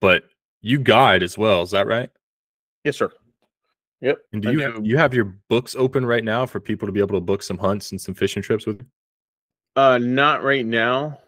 but 0.00 0.24
you 0.60 0.78
guide 0.78 1.22
as 1.22 1.38
well. 1.38 1.62
Is 1.62 1.70
that 1.70 1.86
right? 1.86 2.10
Yes, 2.84 2.96
sir. 2.96 3.10
Yep. 4.00 4.18
And 4.32 4.42
do 4.42 4.52
you 4.52 4.60
have, 4.60 4.84
you 4.84 4.98
have 4.98 5.14
your 5.14 5.24
books 5.48 5.74
open 5.74 6.04
right 6.04 6.24
now 6.24 6.44
for 6.44 6.60
people 6.60 6.86
to 6.86 6.92
be 6.92 7.00
able 7.00 7.14
to 7.14 7.20
book 7.20 7.42
some 7.42 7.56
hunts 7.56 7.90
and 7.90 8.00
some 8.00 8.14
fishing 8.14 8.42
trips 8.42 8.66
with? 8.66 8.84
Uh, 9.76 9.98
not 9.98 10.42
right 10.42 10.66
now. 10.66 11.18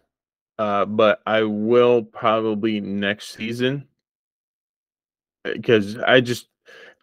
Uh, 0.58 0.84
but 0.86 1.20
I 1.26 1.42
will 1.42 2.02
probably 2.02 2.80
next 2.80 3.34
season 3.34 3.86
because 5.44 5.98
I 5.98 6.20
just 6.20 6.48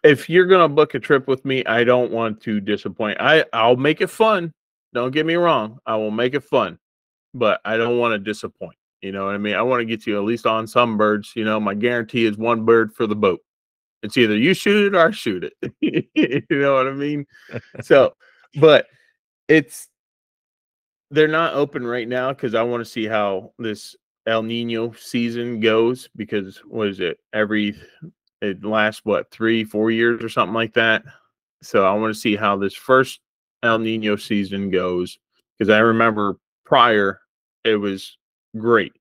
if 0.02 0.28
you're 0.28 0.46
gonna 0.46 0.68
book 0.68 0.94
a 0.94 1.00
trip 1.00 1.28
with 1.28 1.44
me, 1.44 1.64
I 1.64 1.84
don't 1.84 2.12
want 2.12 2.40
to 2.42 2.60
disappoint. 2.60 3.18
I 3.20 3.44
I'll 3.52 3.76
make 3.76 4.00
it 4.00 4.10
fun. 4.10 4.52
Don't 4.92 5.12
get 5.12 5.26
me 5.26 5.34
wrong. 5.34 5.78
I 5.86 5.96
will 5.96 6.10
make 6.10 6.34
it 6.34 6.44
fun, 6.44 6.78
but 7.32 7.60
I 7.64 7.76
don't 7.76 7.98
want 7.98 8.12
to 8.12 8.18
disappoint. 8.18 8.76
You 9.02 9.12
know 9.12 9.26
what 9.26 9.34
I 9.34 9.38
mean? 9.38 9.54
I 9.54 9.62
want 9.62 9.80
to 9.80 9.84
get 9.84 10.06
you 10.06 10.16
at 10.16 10.24
least 10.24 10.46
on 10.46 10.66
some 10.66 10.96
birds. 10.96 11.32
You 11.34 11.44
know, 11.44 11.60
my 11.60 11.74
guarantee 11.74 12.24
is 12.26 12.36
one 12.36 12.64
bird 12.64 12.94
for 12.94 13.06
the 13.06 13.16
boat. 13.16 13.40
It's 14.02 14.16
either 14.16 14.36
you 14.36 14.54
shoot 14.54 14.86
it 14.86 14.96
or 14.96 15.08
I 15.08 15.10
shoot 15.10 15.44
it. 15.44 15.74
you 16.14 16.42
know 16.50 16.74
what 16.74 16.86
I 16.86 16.92
mean? 16.92 17.26
so, 17.82 18.14
but 18.56 18.86
it's 19.48 19.88
they're 21.14 21.28
not 21.28 21.54
open 21.54 21.86
right 21.86 22.08
now 22.08 22.32
because 22.32 22.54
I 22.54 22.62
want 22.62 22.80
to 22.80 22.90
see 22.90 23.06
how 23.06 23.52
this 23.58 23.94
El 24.26 24.42
Nino 24.42 24.92
season 24.92 25.60
goes. 25.60 26.08
Because 26.16 26.58
what 26.66 26.88
is 26.88 27.00
it? 27.00 27.18
Every 27.32 27.74
it 28.42 28.64
lasts 28.64 29.02
what 29.04 29.30
three, 29.30 29.64
four 29.64 29.90
years 29.90 30.22
or 30.22 30.28
something 30.28 30.54
like 30.54 30.74
that. 30.74 31.04
So 31.62 31.86
I 31.86 31.94
want 31.94 32.12
to 32.14 32.20
see 32.20 32.36
how 32.36 32.56
this 32.56 32.74
first 32.74 33.20
El 33.62 33.78
Nino 33.78 34.16
season 34.16 34.70
goes. 34.70 35.18
Because 35.56 35.70
I 35.70 35.78
remember 35.78 36.36
prior 36.64 37.20
it 37.62 37.76
was 37.76 38.18
great. 38.58 38.92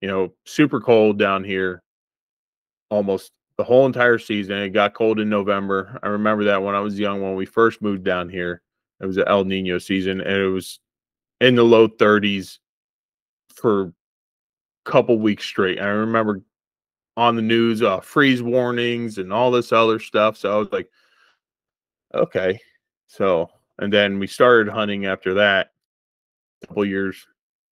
You 0.00 0.08
know, 0.08 0.32
super 0.44 0.80
cold 0.80 1.18
down 1.18 1.42
here, 1.44 1.82
almost 2.90 3.32
the 3.58 3.64
whole 3.64 3.86
entire 3.86 4.18
season. 4.18 4.58
It 4.58 4.70
got 4.70 4.94
cold 4.94 5.18
in 5.18 5.28
November. 5.28 5.98
I 6.02 6.08
remember 6.08 6.44
that 6.44 6.62
when 6.62 6.74
I 6.74 6.80
was 6.80 6.98
young, 6.98 7.22
when 7.22 7.34
we 7.34 7.46
first 7.46 7.82
moved 7.82 8.04
down 8.04 8.28
here, 8.28 8.62
it 9.00 9.06
was 9.06 9.16
an 9.16 9.24
El 9.26 9.44
Nino 9.44 9.78
season, 9.78 10.20
and 10.20 10.36
it 10.36 10.48
was 10.48 10.80
in 11.40 11.54
the 11.54 11.62
low 11.62 11.88
30s 11.88 12.58
for 13.54 13.82
a 13.82 13.92
couple 14.84 15.18
weeks 15.18 15.44
straight. 15.44 15.80
I 15.80 15.86
remember 15.86 16.42
on 17.16 17.36
the 17.36 17.42
news 17.42 17.82
uh, 17.82 18.00
freeze 18.00 18.42
warnings 18.42 19.18
and 19.18 19.32
all 19.32 19.50
this 19.50 19.72
other 19.72 19.98
stuff. 19.98 20.36
So 20.36 20.54
I 20.54 20.56
was 20.58 20.72
like, 20.72 20.90
okay. 22.14 22.60
So, 23.06 23.50
and 23.78 23.92
then 23.92 24.18
we 24.18 24.26
started 24.26 24.70
hunting 24.70 25.06
after 25.06 25.34
that, 25.34 25.72
a 26.62 26.66
couple 26.66 26.84
years, 26.84 27.26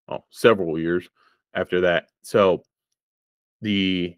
well, 0.08 0.26
several 0.30 0.80
years 0.80 1.10
after 1.54 1.82
that. 1.82 2.08
So 2.22 2.64
the 3.62 4.16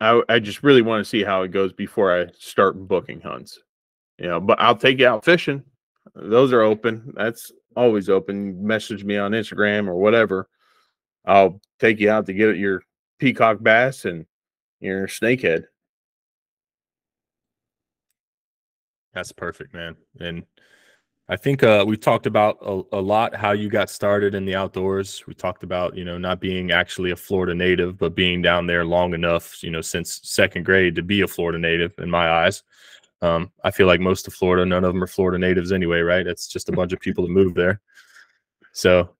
I, 0.00 0.22
I 0.28 0.38
just 0.38 0.62
really 0.62 0.82
want 0.82 1.04
to 1.04 1.08
see 1.08 1.24
how 1.24 1.42
it 1.42 1.48
goes 1.48 1.72
before 1.72 2.16
I 2.16 2.26
start 2.38 2.76
booking 2.86 3.20
hunts. 3.20 3.58
You 4.18 4.28
know, 4.28 4.40
but 4.40 4.60
I'll 4.60 4.76
take 4.76 4.98
you 4.98 5.08
out 5.08 5.24
fishing. 5.24 5.62
Those 6.14 6.52
are 6.52 6.62
open. 6.62 7.12
That's 7.16 7.52
always 7.76 8.08
open. 8.08 8.66
Message 8.66 9.04
me 9.04 9.16
on 9.16 9.32
Instagram 9.32 9.88
or 9.88 9.94
whatever. 9.94 10.48
I'll 11.24 11.60
take 11.78 12.00
you 12.00 12.10
out 12.10 12.26
to 12.26 12.32
get 12.32 12.56
your 12.56 12.82
peacock 13.18 13.62
bass 13.62 14.04
and 14.04 14.26
your 14.80 15.06
snakehead. 15.06 15.64
That's 19.12 19.32
perfect, 19.32 19.74
man. 19.74 19.96
And 20.20 20.44
I 21.28 21.36
think 21.36 21.62
uh, 21.62 21.84
we 21.86 21.96
talked 21.96 22.26
about 22.26 22.58
a, 22.62 22.80
a, 22.92 23.00
lot 23.00 23.34
how 23.34 23.52
you 23.52 23.68
got 23.68 23.90
started 23.90 24.34
in 24.34 24.46
the 24.46 24.54
outdoors. 24.54 25.26
We 25.26 25.34
talked 25.34 25.62
about 25.62 25.96
you 25.96 26.04
know 26.04 26.16
not 26.16 26.40
being 26.40 26.70
actually 26.70 27.10
a 27.10 27.16
Florida 27.16 27.54
native, 27.54 27.98
but 27.98 28.14
being 28.14 28.40
down 28.40 28.66
there 28.66 28.84
long 28.84 29.12
enough, 29.12 29.62
you 29.62 29.70
know, 29.70 29.82
since 29.82 30.20
second 30.22 30.64
grade 30.64 30.94
to 30.94 31.02
be 31.02 31.20
a 31.20 31.26
Florida 31.26 31.58
native 31.58 31.92
in 31.98 32.08
my 32.08 32.30
eyes. 32.30 32.62
Um, 33.20 33.50
I 33.64 33.70
feel 33.70 33.86
like 33.86 34.00
most 34.00 34.26
of 34.28 34.34
Florida, 34.34 34.64
none 34.64 34.84
of 34.84 34.92
them 34.92 35.02
are 35.02 35.08
Florida 35.08 35.38
natives 35.38 35.72
anyway, 35.72 36.00
right? 36.00 36.26
It's 36.26 36.46
just 36.46 36.68
a 36.68 36.72
bunch 36.72 36.92
of 36.92 37.00
people 37.00 37.24
that 37.24 37.32
moved 37.32 37.56
there. 37.56 37.80
So 38.72 39.10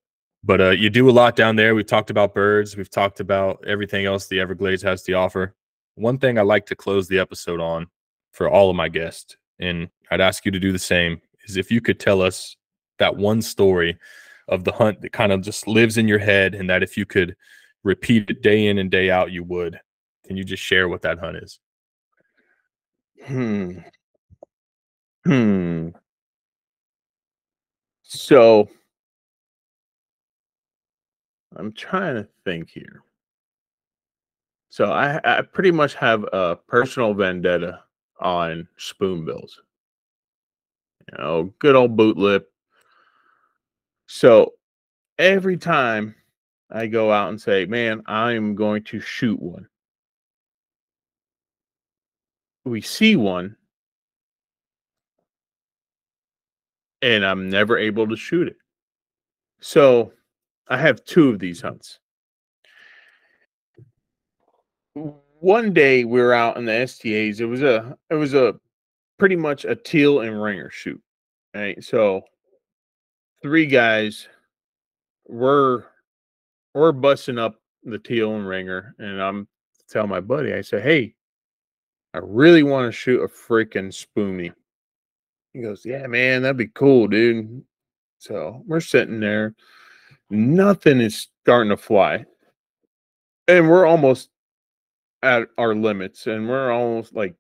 But 0.45 0.61
uh, 0.61 0.71
you 0.71 0.89
do 0.89 1.11
a 1.11 1.13
lot 1.13 1.37
down 1.37 1.57
there. 1.57 1.75
We've 1.75 1.87
talked 1.87 2.11
about 2.11 2.35
birds. 2.35 2.77
We've 2.77 2.91
talked 2.91 3.21
about 3.21 3.65
everything 3.67 4.07
else 4.07 4.27
the 4.27 4.41
Everglades 4.41 4.83
has 4.83 5.03
to 5.05 5.13
offer. 5.15 5.55
One 5.97 6.19
thing 6.19 6.39
I 6.39 6.43
like 6.43 6.67
to 6.67 6.77
close 6.77 7.09
the 7.09 7.19
episode 7.19 7.61
on 7.61 7.89
for 8.33 8.49
all 8.49 8.71
of 8.71 8.77
my 8.77 8.89
guests, 8.89 9.37
and 9.59 9.89
I'd 10.11 10.21
ask 10.21 10.45
you 10.45 10.53
to 10.53 10.61
do 10.61 10.71
the 10.71 10.79
same, 10.79 11.21
is 11.47 11.57
if 11.57 11.71
you 11.71 11.81
could 11.81 11.99
tell 11.99 12.23
us 12.23 12.57
that 12.99 13.17
one 13.17 13.43
story 13.43 13.99
of 14.47 14.63
the 14.65 14.73
hunt 14.73 15.01
that 15.01 15.13
kind 15.13 15.33
of 15.33 15.43
just 15.43 15.67
lives 15.67 15.99
in 15.99 16.07
your 16.07 16.21
head, 16.21 16.55
and 16.55 16.71
that 16.71 16.85
if 16.85 16.97
you 16.97 17.05
could 17.05 17.35
repeat 17.83 18.31
it 18.31 18.43
day 18.43 18.69
in 18.69 18.79
and 18.79 18.91
day 18.91 19.11
out, 19.11 19.33
you 19.33 19.43
would. 19.43 19.81
Can 20.25 20.37
you 20.37 20.45
just 20.45 20.63
share 20.63 20.89
what 20.89 21.03
that 21.03 21.19
hunt 21.19 21.39
is? 21.39 21.59
Hmm. 23.27 23.79
Hmm. 25.25 25.89
So 28.03 28.69
I'm 31.57 31.73
trying 31.73 32.15
to 32.15 32.29
think 32.45 32.71
here. 32.71 33.03
So 34.71 34.93
I, 34.93 35.21
I 35.25 35.43
pretty 35.43 35.71
much 35.71 35.95
have 35.95 36.25
a 36.33 36.57
personal 36.69 37.15
vendetta 37.15 37.81
on 38.21 38.69
spoonbills. 38.77 39.61
You 41.11 41.19
know, 41.19 41.55
good 41.59 41.75
old 41.75 41.97
boot 41.97 42.17
lip. 42.17 42.51
So 44.07 44.55
every 45.19 45.57
time 45.57 46.15
I 46.71 46.87
go 46.87 47.11
out 47.11 47.31
and 47.31 47.41
say, 47.41 47.65
man, 47.65 48.03
I'm 48.07 48.55
going 48.55 48.85
to 48.85 49.01
shoot 49.01 49.41
one, 49.41 49.67
we 52.69 52.81
see 52.81 53.17
one, 53.17 53.57
and 57.03 57.25
I'm 57.25 57.49
never 57.49 57.79
able 57.79 58.09
to 58.09 58.17
shoot 58.17 58.49
it. 58.49 58.57
So 59.61 60.13
I 60.69 60.77
have 60.77 61.05
two 61.05 61.31
of 61.31 61.39
these 61.39 61.61
hunts. 61.61 61.99
One 64.95 65.73
day 65.73 66.05
we 66.05 66.21
were 66.21 66.35
out 66.35 66.57
in 66.57 66.65
the 66.65 66.87
STAs. 66.87 67.41
It 67.41 67.49
was 67.49 67.63
a 67.63 67.97
it 68.11 68.15
was 68.15 68.35
a 68.35 68.59
pretty 69.19 69.37
much 69.37 69.65
a 69.65 69.77
teal 69.77 70.21
and 70.21 70.41
ringer 70.41 70.71
shoot. 70.71 71.01
Right. 71.55 71.83
So 71.83 72.23
three 73.43 73.67
guys 73.67 74.29
were 75.27 75.87
we're 76.75 76.93
busting 76.93 77.39
up 77.39 77.61
the 77.85 77.99
teal 77.99 78.35
and 78.35 78.47
ringer, 78.47 78.95
and 78.99 79.21
I'm 79.23 79.49
tell 79.89 80.07
my 80.07 80.21
buddy, 80.21 80.53
I 80.55 80.61
said, 80.61 80.83
Hey, 80.83 81.15
I 82.15 82.19
really 82.23 82.63
want 82.63 82.87
to 82.87 82.93
shoot 82.93 83.23
a 83.23 83.29
freaking 83.29 83.93
spoonie. 83.93 84.53
He 85.53 85.61
goes, 85.61 85.85
Yeah, 85.85 86.07
man, 86.07 86.43
that'd 86.43 86.57
be 86.57 86.69
cool, 86.69 87.09
dude. 87.09 87.63
So 88.19 88.63
we're 88.67 88.81
sitting 88.81 89.21
there 89.21 89.55
nothing 90.31 91.01
is 91.01 91.29
starting 91.43 91.71
to 91.71 91.77
fly. 91.77 92.25
And 93.47 93.69
we're 93.69 93.87
almost 93.87 94.29
at 95.23 95.49
our 95.57 95.75
limits, 95.75 96.27
and 96.27 96.49
we're 96.49 96.71
almost 96.71 97.15
like 97.15 97.35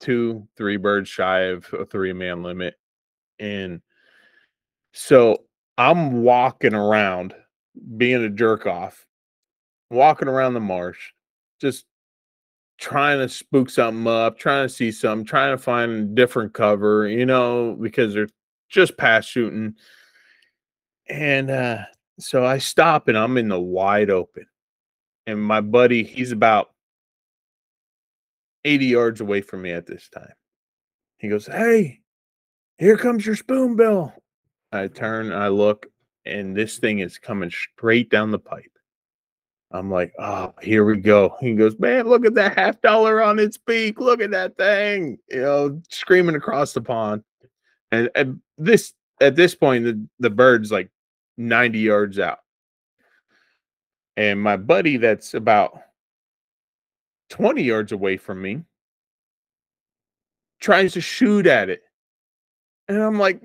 two, 0.00 0.46
three 0.56 0.76
birds 0.76 1.08
shy 1.08 1.42
of 1.42 1.72
a 1.72 1.84
three 1.84 2.12
man 2.12 2.42
limit. 2.42 2.74
And 3.38 3.80
so 4.92 5.44
I'm 5.76 6.22
walking 6.22 6.74
around 6.74 7.34
being 7.96 8.24
a 8.24 8.30
jerk 8.30 8.66
off, 8.66 9.06
walking 9.90 10.28
around 10.28 10.54
the 10.54 10.60
marsh, 10.60 11.12
just 11.60 11.86
trying 12.78 13.18
to 13.18 13.28
spook 13.28 13.68
something 13.68 14.06
up, 14.06 14.38
trying 14.38 14.66
to 14.66 14.72
see 14.72 14.92
something, 14.92 15.26
trying 15.26 15.56
to 15.56 15.62
find 15.62 15.92
a 15.92 16.02
different 16.04 16.54
cover, 16.54 17.08
you 17.08 17.26
know, 17.26 17.76
because 17.80 18.14
they're 18.14 18.28
just 18.68 18.96
past 18.96 19.28
shooting. 19.28 19.74
And 21.08 21.50
uh 21.50 21.78
so 22.20 22.44
I 22.44 22.58
stop 22.58 23.08
and 23.08 23.16
I'm 23.16 23.36
in 23.36 23.48
the 23.48 23.60
wide 23.60 24.10
open. 24.10 24.46
And 25.26 25.42
my 25.42 25.60
buddy, 25.60 26.02
he's 26.02 26.32
about 26.32 26.70
80 28.64 28.86
yards 28.86 29.20
away 29.20 29.40
from 29.40 29.62
me 29.62 29.70
at 29.72 29.86
this 29.86 30.08
time. 30.08 30.32
He 31.18 31.28
goes, 31.28 31.46
Hey, 31.46 32.00
here 32.78 32.96
comes 32.96 33.26
your 33.26 33.36
spoonbill. 33.36 34.12
I 34.72 34.88
turn, 34.88 35.32
I 35.32 35.48
look, 35.48 35.86
and 36.24 36.56
this 36.56 36.78
thing 36.78 36.98
is 36.98 37.18
coming 37.18 37.50
straight 37.50 38.10
down 38.10 38.30
the 38.30 38.38
pipe. 38.38 38.77
I'm 39.70 39.90
like, 39.90 40.14
oh, 40.18 40.54
here 40.62 40.84
we 40.84 40.96
go. 40.96 41.36
He 41.40 41.54
goes, 41.54 41.78
man, 41.78 42.08
look 42.08 42.24
at 42.24 42.34
that 42.34 42.56
half 42.56 42.80
dollar 42.80 43.22
on 43.22 43.38
its 43.38 43.58
beak. 43.58 44.00
Look 44.00 44.22
at 44.22 44.30
that 44.30 44.56
thing, 44.56 45.18
you 45.28 45.42
know, 45.42 45.82
screaming 45.90 46.36
across 46.36 46.72
the 46.72 46.80
pond. 46.80 47.22
And, 47.92 48.08
and 48.14 48.40
this, 48.56 48.94
at 49.20 49.36
this 49.36 49.54
point, 49.54 49.84
the, 49.84 50.06
the 50.20 50.30
bird's 50.30 50.72
like 50.72 50.90
90 51.36 51.78
yards 51.78 52.18
out. 52.18 52.38
And 54.16 54.40
my 54.40 54.56
buddy 54.56 54.96
that's 54.96 55.34
about 55.34 55.80
20 57.30 57.62
yards 57.62 57.92
away 57.92 58.16
from 58.16 58.40
me 58.40 58.64
tries 60.60 60.94
to 60.94 61.00
shoot 61.00 61.46
at 61.46 61.68
it. 61.68 61.82
And 62.88 63.00
I'm 63.00 63.18
like, 63.18 63.42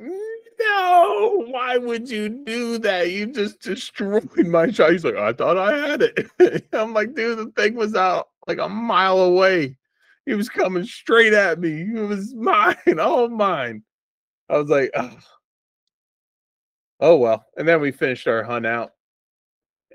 why 1.74 1.78
would 1.86 2.10
you 2.10 2.30
do 2.30 2.78
that? 2.80 3.12
You 3.12 3.28
just 3.28 3.60
destroyed 3.60 4.30
my 4.38 4.70
shot. 4.70 4.91
He's 4.91 5.04
like, 5.04 5.16
I 5.16 5.34
thought 5.34 5.58
I 5.58 5.76
had 5.76 6.02
it. 6.04 6.68
I'm 6.74 6.94
like, 6.94 7.16
dude, 7.16 7.40
the 7.40 7.52
thing 7.62 7.76
was 7.76 7.95
out 7.95 8.30
like 8.48 8.60
a 8.60 8.70
mile 8.70 9.20
away. 9.20 9.78
He 10.26 10.36
was 10.36 10.50
coming 10.50 10.86
straight 10.86 11.34
at 11.34 11.60
me. 11.60 11.82
It 11.82 12.08
was 12.08 12.34
mine, 12.36 13.00
all 13.00 13.28
mine. 13.28 13.84
I 14.50 14.58
was 14.58 14.70
like, 14.70 14.91
oh. 14.95 15.18
Oh 17.00 17.18
well. 17.18 17.45
And 17.58 17.68
then 17.68 17.82
we 17.82 17.91
finished 17.91 18.28
our 18.28 18.44
hunt 18.44 18.66
out. 18.66 18.91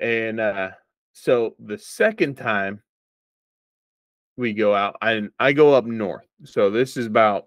And 0.01 0.41
uh 0.41 0.71
so 1.13 1.55
the 1.59 1.79
second 1.79 2.37
time 2.37 2.83
we 4.37 4.53
go 4.53 4.75
out, 4.75 4.97
I 5.01 5.23
I 5.39 5.53
go 5.53 5.75
up 5.75 5.85
north. 5.87 6.27
So 6.45 6.71
this 6.71 6.97
is 6.97 7.07
about 7.07 7.47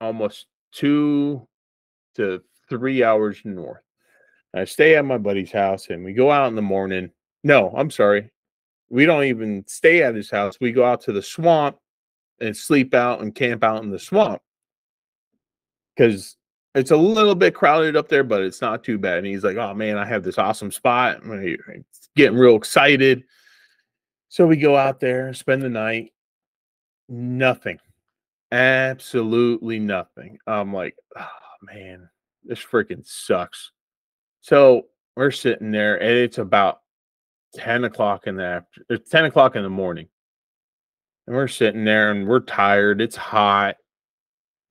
almost 0.00 0.46
two 0.72 1.46
to 2.16 2.40
three 2.78 3.02
hours 3.02 3.40
north. 3.44 3.82
I 4.54 4.64
stay 4.64 4.96
at 4.96 5.04
my 5.04 5.18
buddy's 5.18 5.52
house 5.52 5.88
and 5.90 6.04
we 6.04 6.12
go 6.12 6.30
out 6.30 6.48
in 6.48 6.54
the 6.54 6.62
morning. 6.62 7.10
No, 7.42 7.74
I'm 7.76 7.90
sorry. 7.90 8.30
We 8.88 9.06
don't 9.06 9.24
even 9.24 9.64
stay 9.66 10.02
at 10.02 10.14
his 10.14 10.30
house. 10.30 10.56
We 10.60 10.72
go 10.72 10.84
out 10.84 11.00
to 11.02 11.12
the 11.12 11.22
swamp 11.22 11.76
and 12.40 12.56
sleep 12.56 12.94
out 12.94 13.20
and 13.20 13.34
camp 13.34 13.64
out 13.64 13.82
in 13.82 13.90
the 13.90 13.98
swamp. 13.98 14.40
Because 15.96 16.36
it's 16.74 16.90
a 16.90 16.96
little 16.96 17.34
bit 17.34 17.54
crowded 17.54 17.96
up 17.96 18.08
there, 18.08 18.24
but 18.24 18.42
it's 18.42 18.60
not 18.60 18.82
too 18.82 18.98
bad. 18.98 19.18
And 19.18 19.26
he's 19.26 19.44
like, 19.44 19.56
"Oh 19.56 19.74
man, 19.74 19.96
I 19.96 20.04
have 20.04 20.24
this 20.24 20.38
awesome 20.38 20.72
spot." 20.72 21.20
I'm 21.24 21.84
getting 22.16 22.38
real 22.38 22.56
excited. 22.56 23.24
So 24.28 24.46
we 24.46 24.56
go 24.56 24.76
out 24.76 24.98
there, 24.98 25.32
spend 25.34 25.62
the 25.62 25.68
night. 25.68 26.12
Nothing, 27.08 27.78
absolutely 28.50 29.78
nothing. 29.78 30.38
I'm 30.46 30.72
like, 30.72 30.96
"Oh 31.16 31.28
man, 31.62 32.08
this 32.44 32.60
freaking 32.60 33.06
sucks." 33.06 33.72
So 34.40 34.86
we're 35.16 35.30
sitting 35.30 35.70
there, 35.70 35.96
and 36.00 36.18
it's 36.18 36.38
about 36.38 36.80
ten 37.54 37.84
o'clock 37.84 38.26
in 38.26 38.36
the 38.36 38.44
after, 38.44 38.84
it's 38.88 39.10
ten 39.10 39.24
o'clock 39.24 39.56
in 39.56 39.62
the 39.62 39.70
morning, 39.70 40.08
and 41.26 41.36
we're 41.36 41.48
sitting 41.48 41.84
there, 41.84 42.10
and 42.10 42.26
we're 42.26 42.40
tired. 42.40 43.00
It's 43.00 43.16
hot, 43.16 43.76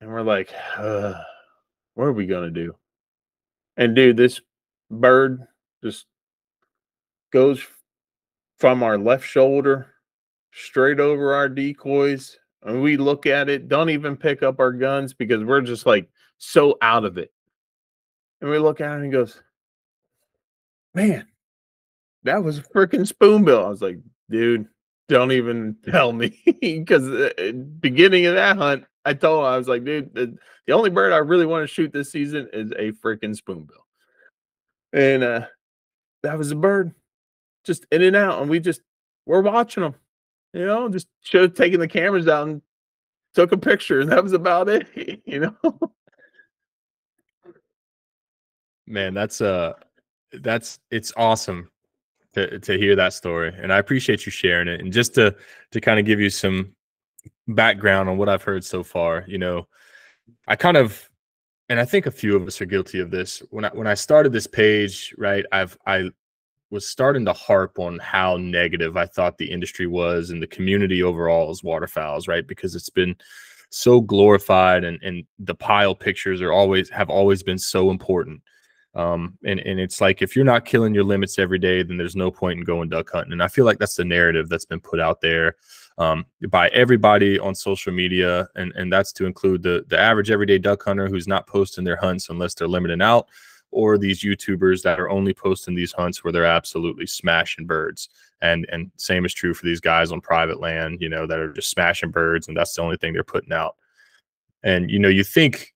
and 0.00 0.10
we're 0.10 0.22
like. 0.22 0.52
What 1.96 2.06
are 2.06 2.12
we 2.12 2.26
gonna 2.26 2.50
do? 2.50 2.74
And 3.76 3.94
dude, 3.94 4.16
this 4.16 4.40
bird 4.90 5.46
just 5.82 6.06
goes 7.32 7.64
from 8.58 8.82
our 8.82 8.98
left 8.98 9.24
shoulder 9.26 9.94
straight 10.52 10.98
over 11.00 11.34
our 11.34 11.48
decoys. 11.48 12.36
And 12.62 12.82
we 12.82 12.96
look 12.96 13.26
at 13.26 13.48
it, 13.48 13.68
don't 13.68 13.90
even 13.90 14.16
pick 14.16 14.42
up 14.42 14.58
our 14.58 14.72
guns 14.72 15.14
because 15.14 15.44
we're 15.44 15.60
just 15.60 15.86
like 15.86 16.08
so 16.38 16.76
out 16.82 17.04
of 17.04 17.18
it. 17.18 17.30
And 18.44 18.50
we 18.52 18.58
look 18.58 18.82
at 18.82 18.88
him 18.88 18.96
and 18.96 19.04
he 19.06 19.10
goes, 19.10 19.40
Man, 20.92 21.26
that 22.24 22.44
was 22.44 22.58
a 22.58 22.62
freaking 22.62 23.06
spoonbill. 23.06 23.64
I 23.64 23.70
was 23.70 23.80
like, 23.80 24.00
dude, 24.28 24.68
don't 25.08 25.32
even 25.32 25.78
tell 25.90 26.12
me 26.12 26.38
because 26.60 27.08
uh, 27.08 27.52
beginning 27.80 28.26
of 28.26 28.34
that 28.34 28.58
hunt, 28.58 28.84
I 29.06 29.14
told 29.14 29.40
him 29.40 29.50
I 29.50 29.56
was 29.56 29.66
like, 29.66 29.86
dude, 29.86 30.14
the, 30.14 30.36
the 30.66 30.74
only 30.74 30.90
bird 30.90 31.14
I 31.14 31.18
really 31.18 31.46
want 31.46 31.62
to 31.62 31.72
shoot 31.72 31.90
this 31.90 32.12
season 32.12 32.50
is 32.52 32.70
a 32.72 32.92
freaking 32.92 33.34
spoonbill, 33.34 33.86
and 34.92 35.24
uh, 35.24 35.46
that 36.22 36.36
was 36.36 36.50
a 36.50 36.56
bird, 36.56 36.92
just 37.64 37.86
in 37.92 38.02
and 38.02 38.14
out, 38.14 38.42
and 38.42 38.50
we 38.50 38.60
just 38.60 38.82
we're 39.24 39.40
watching 39.40 39.84
them, 39.84 39.94
you 40.52 40.66
know, 40.66 40.90
just 40.90 41.08
have 41.32 41.54
taken 41.54 41.80
the 41.80 41.88
cameras 41.88 42.28
out 42.28 42.48
and 42.48 42.60
took 43.34 43.52
a 43.52 43.58
picture, 43.58 44.00
and 44.00 44.12
that 44.12 44.22
was 44.22 44.34
about 44.34 44.68
it, 44.68 44.86
you 45.24 45.40
know. 45.40 45.94
Man, 48.86 49.14
that's 49.14 49.40
uh, 49.40 49.74
that's 50.32 50.78
it's 50.90 51.12
awesome 51.16 51.70
to 52.34 52.58
to 52.58 52.78
hear 52.78 52.96
that 52.96 53.12
story, 53.14 53.52
and 53.56 53.72
I 53.72 53.78
appreciate 53.78 54.26
you 54.26 54.32
sharing 54.32 54.68
it. 54.68 54.80
And 54.80 54.92
just 54.92 55.14
to 55.14 55.34
to 55.70 55.80
kind 55.80 55.98
of 55.98 56.06
give 56.06 56.20
you 56.20 56.30
some 56.30 56.74
background 57.48 58.08
on 58.08 58.18
what 58.18 58.28
I've 58.28 58.42
heard 58.42 58.64
so 58.64 58.82
far, 58.82 59.24
you 59.26 59.38
know, 59.38 59.68
I 60.46 60.56
kind 60.56 60.76
of 60.76 61.08
and 61.68 61.80
I 61.80 61.84
think 61.84 62.06
a 62.06 62.10
few 62.10 62.36
of 62.36 62.46
us 62.46 62.60
are 62.60 62.66
guilty 62.66 63.00
of 63.00 63.10
this. 63.10 63.42
When 63.50 63.64
I 63.64 63.70
when 63.70 63.86
I 63.86 63.94
started 63.94 64.32
this 64.32 64.46
page, 64.46 65.14
right, 65.16 65.44
I've 65.52 65.76
I 65.86 66.10
was 66.70 66.88
starting 66.88 67.24
to 67.24 67.32
harp 67.32 67.78
on 67.78 67.98
how 68.00 68.36
negative 68.36 68.96
I 68.96 69.06
thought 69.06 69.38
the 69.38 69.50
industry 69.50 69.86
was 69.86 70.30
and 70.30 70.42
the 70.42 70.46
community 70.46 71.02
overall 71.02 71.50
as 71.50 71.62
waterfowls, 71.62 72.26
right? 72.28 72.46
Because 72.46 72.74
it's 72.74 72.90
been 72.90 73.16
so 73.70 74.00
glorified 74.00 74.84
and 74.84 75.02
and 75.02 75.24
the 75.38 75.54
pile 75.54 75.94
pictures 75.94 76.42
are 76.42 76.52
always 76.52 76.90
have 76.90 77.10
always 77.10 77.42
been 77.42 77.58
so 77.58 77.90
important. 77.90 78.42
Um, 78.94 79.36
and 79.44 79.58
and 79.60 79.80
it's 79.80 80.00
like 80.00 80.22
if 80.22 80.36
you're 80.36 80.44
not 80.44 80.64
killing 80.64 80.94
your 80.94 81.04
limits 81.04 81.38
every 81.38 81.58
day, 81.58 81.82
then 81.82 81.96
there's 81.96 82.16
no 82.16 82.30
point 82.30 82.60
in 82.60 82.64
going 82.64 82.88
duck 82.88 83.10
hunting. 83.10 83.32
And 83.32 83.42
I 83.42 83.48
feel 83.48 83.64
like 83.64 83.78
that's 83.78 83.96
the 83.96 84.04
narrative 84.04 84.48
that's 84.48 84.64
been 84.64 84.80
put 84.80 85.00
out 85.00 85.20
there 85.20 85.56
um, 85.98 86.26
by 86.48 86.68
everybody 86.68 87.38
on 87.38 87.54
social 87.54 87.92
media, 87.92 88.48
and 88.54 88.72
and 88.76 88.92
that's 88.92 89.12
to 89.14 89.26
include 89.26 89.62
the 89.62 89.84
the 89.88 89.98
average 89.98 90.30
everyday 90.30 90.58
duck 90.58 90.84
hunter 90.84 91.08
who's 91.08 91.28
not 91.28 91.46
posting 91.46 91.84
their 91.84 91.96
hunts 91.96 92.28
unless 92.30 92.54
they're 92.54 92.68
limiting 92.68 93.02
out, 93.02 93.28
or 93.70 93.98
these 93.98 94.22
YouTubers 94.22 94.82
that 94.82 95.00
are 95.00 95.10
only 95.10 95.34
posting 95.34 95.74
these 95.74 95.92
hunts 95.92 96.22
where 96.22 96.32
they're 96.32 96.44
absolutely 96.44 97.06
smashing 97.06 97.66
birds. 97.66 98.08
And 98.42 98.66
and 98.70 98.92
same 98.96 99.24
is 99.24 99.34
true 99.34 99.54
for 99.54 99.66
these 99.66 99.80
guys 99.80 100.12
on 100.12 100.20
private 100.20 100.60
land, 100.60 101.00
you 101.00 101.08
know, 101.08 101.26
that 101.26 101.38
are 101.38 101.52
just 101.52 101.70
smashing 101.70 102.10
birds, 102.10 102.46
and 102.46 102.56
that's 102.56 102.74
the 102.74 102.82
only 102.82 102.96
thing 102.96 103.12
they're 103.12 103.24
putting 103.24 103.52
out. 103.52 103.76
And 104.62 104.90
you 104.90 104.98
know, 104.98 105.08
you 105.08 105.24
think 105.24 105.73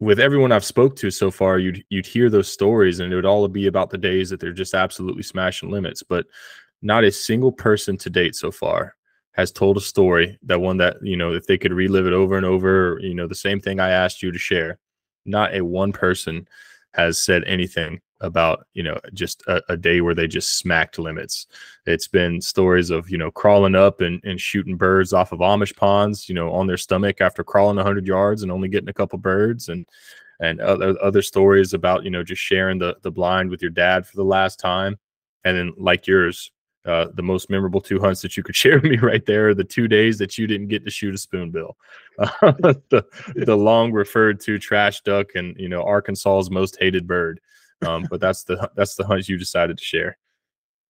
with 0.00 0.20
everyone 0.20 0.52
I've 0.52 0.64
spoke 0.64 0.96
to 0.96 1.10
so 1.10 1.30
far, 1.30 1.58
you'd 1.58 1.84
you'd 1.88 2.06
hear 2.06 2.28
those 2.30 2.48
stories, 2.48 3.00
and 3.00 3.12
it 3.12 3.16
would 3.16 3.26
all 3.26 3.46
be 3.48 3.66
about 3.66 3.90
the 3.90 3.98
days 3.98 4.30
that 4.30 4.40
they're 4.40 4.52
just 4.52 4.74
absolutely 4.74 5.22
smashing 5.22 5.70
limits. 5.70 6.02
But 6.02 6.26
not 6.82 7.02
a 7.02 7.10
single 7.10 7.50
person 7.50 7.96
to 7.96 8.10
date 8.10 8.36
so 8.36 8.52
far 8.52 8.94
has 9.32 9.50
told 9.50 9.76
a 9.76 9.80
story 9.80 10.38
that 10.42 10.60
one 10.60 10.76
that 10.76 10.96
you 11.02 11.16
know 11.16 11.32
if 11.32 11.46
they 11.46 11.58
could 11.58 11.72
relive 11.72 12.06
it 12.06 12.12
over 12.12 12.36
and 12.36 12.46
over 12.46 12.98
you 13.00 13.14
know 13.14 13.26
the 13.26 13.34
same 13.34 13.60
thing 13.60 13.80
i 13.80 13.88
asked 13.88 14.22
you 14.22 14.30
to 14.30 14.38
share 14.38 14.78
not 15.24 15.54
a 15.54 15.64
one 15.64 15.92
person 15.92 16.46
has 16.92 17.20
said 17.20 17.42
anything 17.44 18.00
about 18.20 18.66
you 18.74 18.82
know 18.82 18.98
just 19.12 19.42
a, 19.46 19.62
a, 19.68 19.76
day 19.76 20.00
where 20.00 20.14
they 20.14 20.26
just 20.26 20.58
smacked 20.58 20.98
limits. 20.98 21.46
It's 21.86 22.08
been 22.08 22.40
stories 22.40 22.90
of 22.90 23.10
you 23.10 23.18
know 23.18 23.30
crawling 23.30 23.74
up 23.74 24.00
and, 24.00 24.20
and 24.24 24.40
shooting 24.40 24.76
birds 24.76 25.12
off 25.12 25.32
of 25.32 25.40
amish 25.40 25.76
ponds 25.76 26.28
you 26.28 26.34
know 26.34 26.52
on 26.52 26.66
their 26.66 26.76
stomach 26.76 27.20
after 27.20 27.44
crawling 27.44 27.76
100 27.76 28.06
yards 28.06 28.42
and 28.42 28.52
only 28.52 28.68
getting 28.68 28.88
a 28.88 28.94
couple 28.94 29.18
birds 29.18 29.68
and 29.68 29.86
and 30.40 30.60
other 30.60 30.96
other 31.02 31.22
stories 31.22 31.74
about 31.74 32.04
you 32.04 32.10
know 32.10 32.22
just 32.22 32.42
sharing 32.42 32.78
the 32.78 32.96
the 33.02 33.10
blind 33.10 33.50
with 33.50 33.62
your 33.62 33.70
dad 33.70 34.06
for 34.06 34.16
the 34.16 34.24
last 34.24 34.58
time. 34.58 34.98
And 35.44 35.56
then 35.56 35.72
like 35.76 36.06
yours 36.06 36.50
uh, 36.86 37.06
the 37.14 37.22
most 37.22 37.48
memorable 37.48 37.80
two 37.80 37.98
hunts 37.98 38.20
that 38.20 38.36
you 38.36 38.42
could 38.42 38.56
share 38.56 38.78
with 38.78 38.90
me 38.90 38.98
right 38.98 39.24
there 39.26 39.48
are 39.48 39.54
the 39.54 39.64
two 39.64 39.88
days 39.88 40.18
that 40.18 40.36
you 40.36 40.46
didn't 40.46 40.68
get 40.68 40.84
to 40.84 40.90
shoot 40.90 41.14
a 41.14 41.18
spoonbill 41.18 41.76
uh, 42.18 42.52
the, 42.90 43.04
the 43.36 43.56
long 43.56 43.90
referred 43.90 44.38
to 44.40 44.58
trash 44.58 45.00
duck 45.00 45.28
and 45.34 45.56
you 45.58 45.68
know 45.68 45.82
arkansas's 45.82 46.50
most 46.50 46.76
hated 46.80 47.06
bird 47.06 47.40
um, 47.86 48.06
but 48.10 48.20
that's 48.20 48.44
the 48.44 48.70
that's 48.76 48.94
the 48.94 49.04
hunt 49.04 49.28
you 49.28 49.38
decided 49.38 49.78
to 49.78 49.84
share 49.84 50.16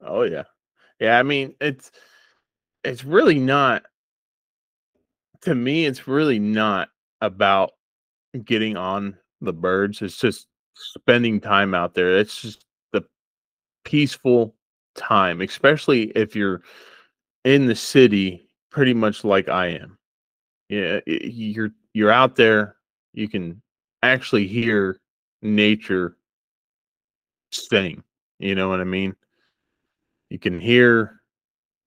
oh 0.02 0.22
yeah 0.22 0.44
yeah 1.00 1.18
i 1.18 1.22
mean 1.22 1.54
it's 1.60 1.90
it's 2.82 3.04
really 3.04 3.38
not 3.38 3.82
to 5.40 5.54
me 5.54 5.86
it's 5.86 6.06
really 6.08 6.38
not 6.38 6.88
about 7.20 7.72
getting 8.44 8.76
on 8.76 9.16
the 9.40 9.52
birds 9.52 10.02
it's 10.02 10.18
just 10.18 10.46
spending 10.74 11.40
time 11.40 11.74
out 11.74 11.94
there 11.94 12.18
it's 12.18 12.40
just 12.40 12.64
the 12.92 13.04
peaceful 13.84 14.54
time, 14.94 15.40
especially 15.40 16.04
if 16.14 16.34
you're 16.34 16.62
in 17.44 17.66
the 17.66 17.74
city, 17.74 18.48
pretty 18.70 18.94
much 18.94 19.24
like 19.24 19.48
I 19.48 19.68
am. 19.68 19.98
Yeah, 20.68 21.00
you're 21.06 21.70
you're 21.92 22.10
out 22.12 22.36
there. 22.36 22.76
You 23.12 23.28
can 23.28 23.60
actually 24.02 24.46
hear 24.46 24.98
nature 25.42 26.16
sing. 27.54 28.02
You 28.38 28.54
know 28.54 28.68
what 28.68 28.80
I 28.80 28.84
mean? 28.84 29.14
You 30.30 30.38
can 30.38 30.60
hear 30.60 31.20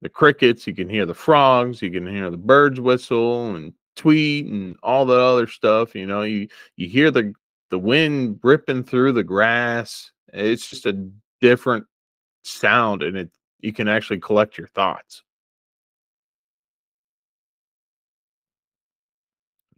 the 0.01 0.09
crickets. 0.09 0.67
You 0.67 0.73
can 0.73 0.89
hear 0.89 1.05
the 1.05 1.13
frogs. 1.13 1.81
You 1.81 1.91
can 1.91 2.07
hear 2.07 2.29
the 2.29 2.37
birds 2.37 2.79
whistle 2.79 3.55
and 3.55 3.73
tweet 3.95 4.45
and 4.47 4.75
all 4.83 5.05
the 5.05 5.19
other 5.19 5.47
stuff. 5.47 5.95
You 5.95 6.05
know, 6.05 6.21
you 6.23 6.47
you 6.75 6.87
hear 6.87 7.11
the 7.11 7.33
the 7.69 7.79
wind 7.79 8.39
ripping 8.43 8.83
through 8.83 9.13
the 9.13 9.23
grass. 9.23 10.11
It's 10.33 10.69
just 10.69 10.85
a 10.85 11.09
different 11.41 11.85
sound 12.43 13.03
and 13.03 13.17
it 13.17 13.29
you 13.59 13.73
can 13.73 13.87
actually 13.87 14.19
collect 14.19 14.57
your 14.57 14.67
thoughts. 14.67 15.23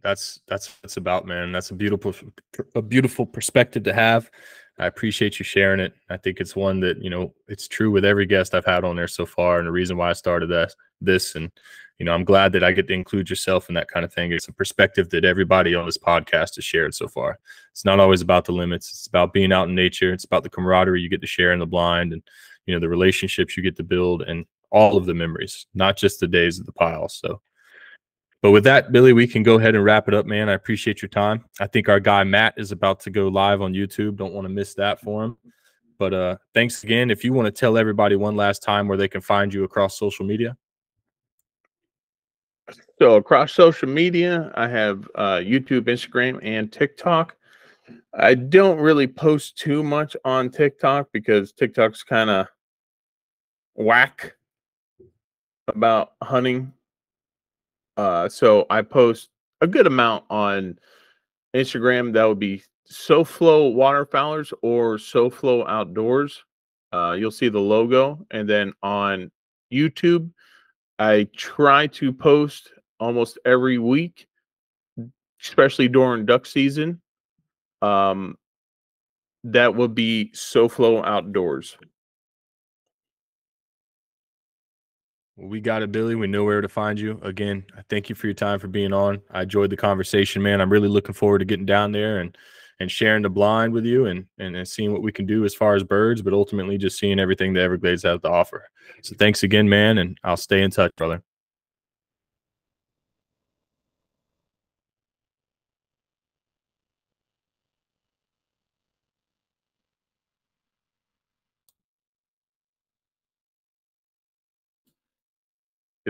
That's 0.02 0.40
that's 0.46 0.74
that's 0.80 0.96
about 0.96 1.26
man. 1.26 1.52
That's 1.52 1.70
a 1.70 1.74
beautiful 1.74 2.14
a 2.74 2.82
beautiful 2.82 3.26
perspective 3.26 3.82
to 3.84 3.92
have. 3.92 4.30
I 4.80 4.86
appreciate 4.86 5.38
you 5.38 5.44
sharing 5.44 5.78
it. 5.78 5.92
I 6.08 6.16
think 6.16 6.40
it's 6.40 6.56
one 6.56 6.80
that 6.80 7.02
you 7.02 7.10
know 7.10 7.34
it's 7.48 7.68
true 7.68 7.90
with 7.90 8.04
every 8.04 8.24
guest 8.24 8.54
I've 8.54 8.64
had 8.64 8.82
on 8.82 8.96
there 8.96 9.08
so 9.08 9.26
far, 9.26 9.58
and 9.58 9.66
the 9.66 9.72
reason 9.72 9.96
why 9.96 10.08
I 10.10 10.14
started 10.14 10.48
that 10.48 10.74
this, 11.02 11.34
and 11.34 11.52
you 11.98 12.06
know 12.06 12.14
I'm 12.14 12.24
glad 12.24 12.52
that 12.54 12.64
I 12.64 12.72
get 12.72 12.88
to 12.88 12.94
include 12.94 13.28
yourself 13.28 13.68
in 13.68 13.74
that 13.74 13.88
kind 13.88 14.04
of 14.04 14.12
thing. 14.12 14.32
It's 14.32 14.48
a 14.48 14.52
perspective 14.52 15.10
that 15.10 15.26
everybody 15.26 15.74
on 15.74 15.84
this 15.84 15.98
podcast 15.98 16.56
has 16.56 16.64
shared 16.64 16.94
so 16.94 17.08
far. 17.08 17.38
It's 17.72 17.84
not 17.84 18.00
always 18.00 18.22
about 18.22 18.46
the 18.46 18.52
limits. 18.52 18.90
It's 18.90 19.06
about 19.06 19.34
being 19.34 19.52
out 19.52 19.68
in 19.68 19.74
nature. 19.74 20.14
It's 20.14 20.24
about 20.24 20.44
the 20.44 20.50
camaraderie 20.50 21.02
you 21.02 21.10
get 21.10 21.20
to 21.20 21.26
share 21.26 21.52
in 21.52 21.58
the 21.58 21.66
blind, 21.66 22.14
and 22.14 22.22
you 22.64 22.74
know 22.74 22.80
the 22.80 22.88
relationships 22.88 23.56
you 23.56 23.62
get 23.62 23.76
to 23.76 23.82
build 23.82 24.22
and 24.22 24.46
all 24.72 24.96
of 24.96 25.04
the 25.04 25.14
memories 25.14 25.66
not 25.74 25.96
just 25.96 26.20
the 26.20 26.28
days 26.28 26.60
of 26.60 26.66
the 26.66 26.72
pile 26.72 27.08
so 27.08 27.40
but 28.42 28.50
with 28.50 28.64
that 28.64 28.92
billy 28.92 29.12
we 29.12 29.26
can 29.26 29.42
go 29.42 29.56
ahead 29.56 29.74
and 29.74 29.84
wrap 29.84 30.08
it 30.08 30.14
up 30.14 30.26
man. 30.26 30.48
I 30.48 30.54
appreciate 30.54 31.02
your 31.02 31.08
time. 31.08 31.44
I 31.60 31.66
think 31.66 31.88
our 31.88 32.00
guy 32.00 32.24
matt 32.24 32.54
is 32.56 32.72
about 32.72 33.00
to 33.00 33.10
go 33.10 33.28
live 33.28 33.62
on 33.62 33.72
youtube. 33.72 34.16
Don't 34.16 34.32
want 34.32 34.46
to 34.46 34.52
miss 34.52 34.74
that 34.74 35.00
for 35.00 35.24
him. 35.24 35.36
But 35.98 36.14
uh 36.14 36.36
thanks 36.54 36.82
again. 36.84 37.10
If 37.10 37.24
you 37.24 37.32
want 37.32 37.46
to 37.46 37.52
tell 37.52 37.76
everybody 37.76 38.16
one 38.16 38.36
last 38.36 38.62
time 38.62 38.88
where 38.88 38.98
they 38.98 39.08
can 39.08 39.20
find 39.20 39.52
you 39.52 39.64
across 39.64 39.98
social 39.98 40.24
media. 40.24 40.56
So 42.98 43.16
across 43.16 43.52
social 43.52 43.88
media 43.88 44.52
i 44.54 44.68
have 44.68 45.08
uh, 45.14 45.38
youtube 45.38 45.82
instagram 45.82 46.38
and 46.42 46.70
tiktok. 46.70 47.36
I 48.14 48.34
don't 48.34 48.78
really 48.78 49.06
post 49.06 49.56
too 49.56 49.82
much 49.82 50.16
on 50.24 50.50
TikTok 50.50 51.08
because 51.12 51.52
TikTok's 51.52 52.02
kind 52.02 52.30
of 52.30 52.48
whack 53.74 54.34
about 55.68 56.12
hunting. 56.22 56.72
Uh, 58.00 58.26
so 58.30 58.64
I 58.70 58.80
post 58.80 59.28
a 59.60 59.66
good 59.66 59.86
amount 59.86 60.24
on 60.30 60.78
Instagram. 61.54 62.14
That 62.14 62.24
would 62.24 62.38
be 62.38 62.62
SoFlo 62.90 63.74
Waterfowlers 63.74 64.54
or 64.62 64.96
SoFlo 64.96 65.68
Outdoors. 65.68 66.42
Uh, 66.94 67.14
you'll 67.18 67.30
see 67.30 67.50
the 67.50 67.60
logo. 67.60 68.26
And 68.30 68.48
then 68.48 68.72
on 68.82 69.30
YouTube, 69.70 70.30
I 70.98 71.28
try 71.36 71.88
to 71.88 72.10
post 72.10 72.72
almost 72.98 73.38
every 73.44 73.76
week, 73.76 74.26
especially 75.42 75.88
during 75.88 76.24
duck 76.24 76.46
season. 76.46 77.02
Um, 77.82 78.38
that 79.44 79.74
would 79.74 79.94
be 79.94 80.32
SoFlo 80.34 81.04
Outdoors. 81.04 81.76
We 85.42 85.60
got 85.60 85.82
it, 85.82 85.90
Billy. 85.90 86.14
We 86.14 86.26
know 86.26 86.44
where 86.44 86.60
to 86.60 86.68
find 86.68 87.00
you. 87.00 87.18
Again, 87.22 87.64
I 87.76 87.82
thank 87.88 88.08
you 88.08 88.14
for 88.14 88.26
your 88.26 88.34
time 88.34 88.58
for 88.58 88.68
being 88.68 88.92
on. 88.92 89.22
I 89.30 89.42
enjoyed 89.42 89.70
the 89.70 89.76
conversation, 89.76 90.42
man. 90.42 90.60
I'm 90.60 90.70
really 90.70 90.88
looking 90.88 91.14
forward 91.14 91.38
to 91.38 91.44
getting 91.44 91.66
down 91.66 91.92
there 91.92 92.18
and 92.20 92.36
and 92.80 92.90
sharing 92.90 93.22
the 93.22 93.28
blind 93.28 93.74
with 93.74 93.84
you 93.84 94.06
and, 94.06 94.24
and, 94.38 94.56
and 94.56 94.66
seeing 94.66 94.90
what 94.90 95.02
we 95.02 95.12
can 95.12 95.26
do 95.26 95.44
as 95.44 95.54
far 95.54 95.74
as 95.74 95.82
birds, 95.82 96.22
but 96.22 96.32
ultimately 96.32 96.78
just 96.78 96.98
seeing 96.98 97.20
everything 97.20 97.52
the 97.52 97.60
Everglades 97.60 98.02
has 98.04 98.20
to 98.22 98.30
offer. 98.30 98.70
So 99.02 99.14
thanks 99.16 99.42
again, 99.42 99.68
man, 99.68 99.98
and 99.98 100.16
I'll 100.24 100.38
stay 100.38 100.62
in 100.62 100.70
touch, 100.70 100.90
brother. 100.96 101.22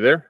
You 0.01 0.05
there? 0.07 0.30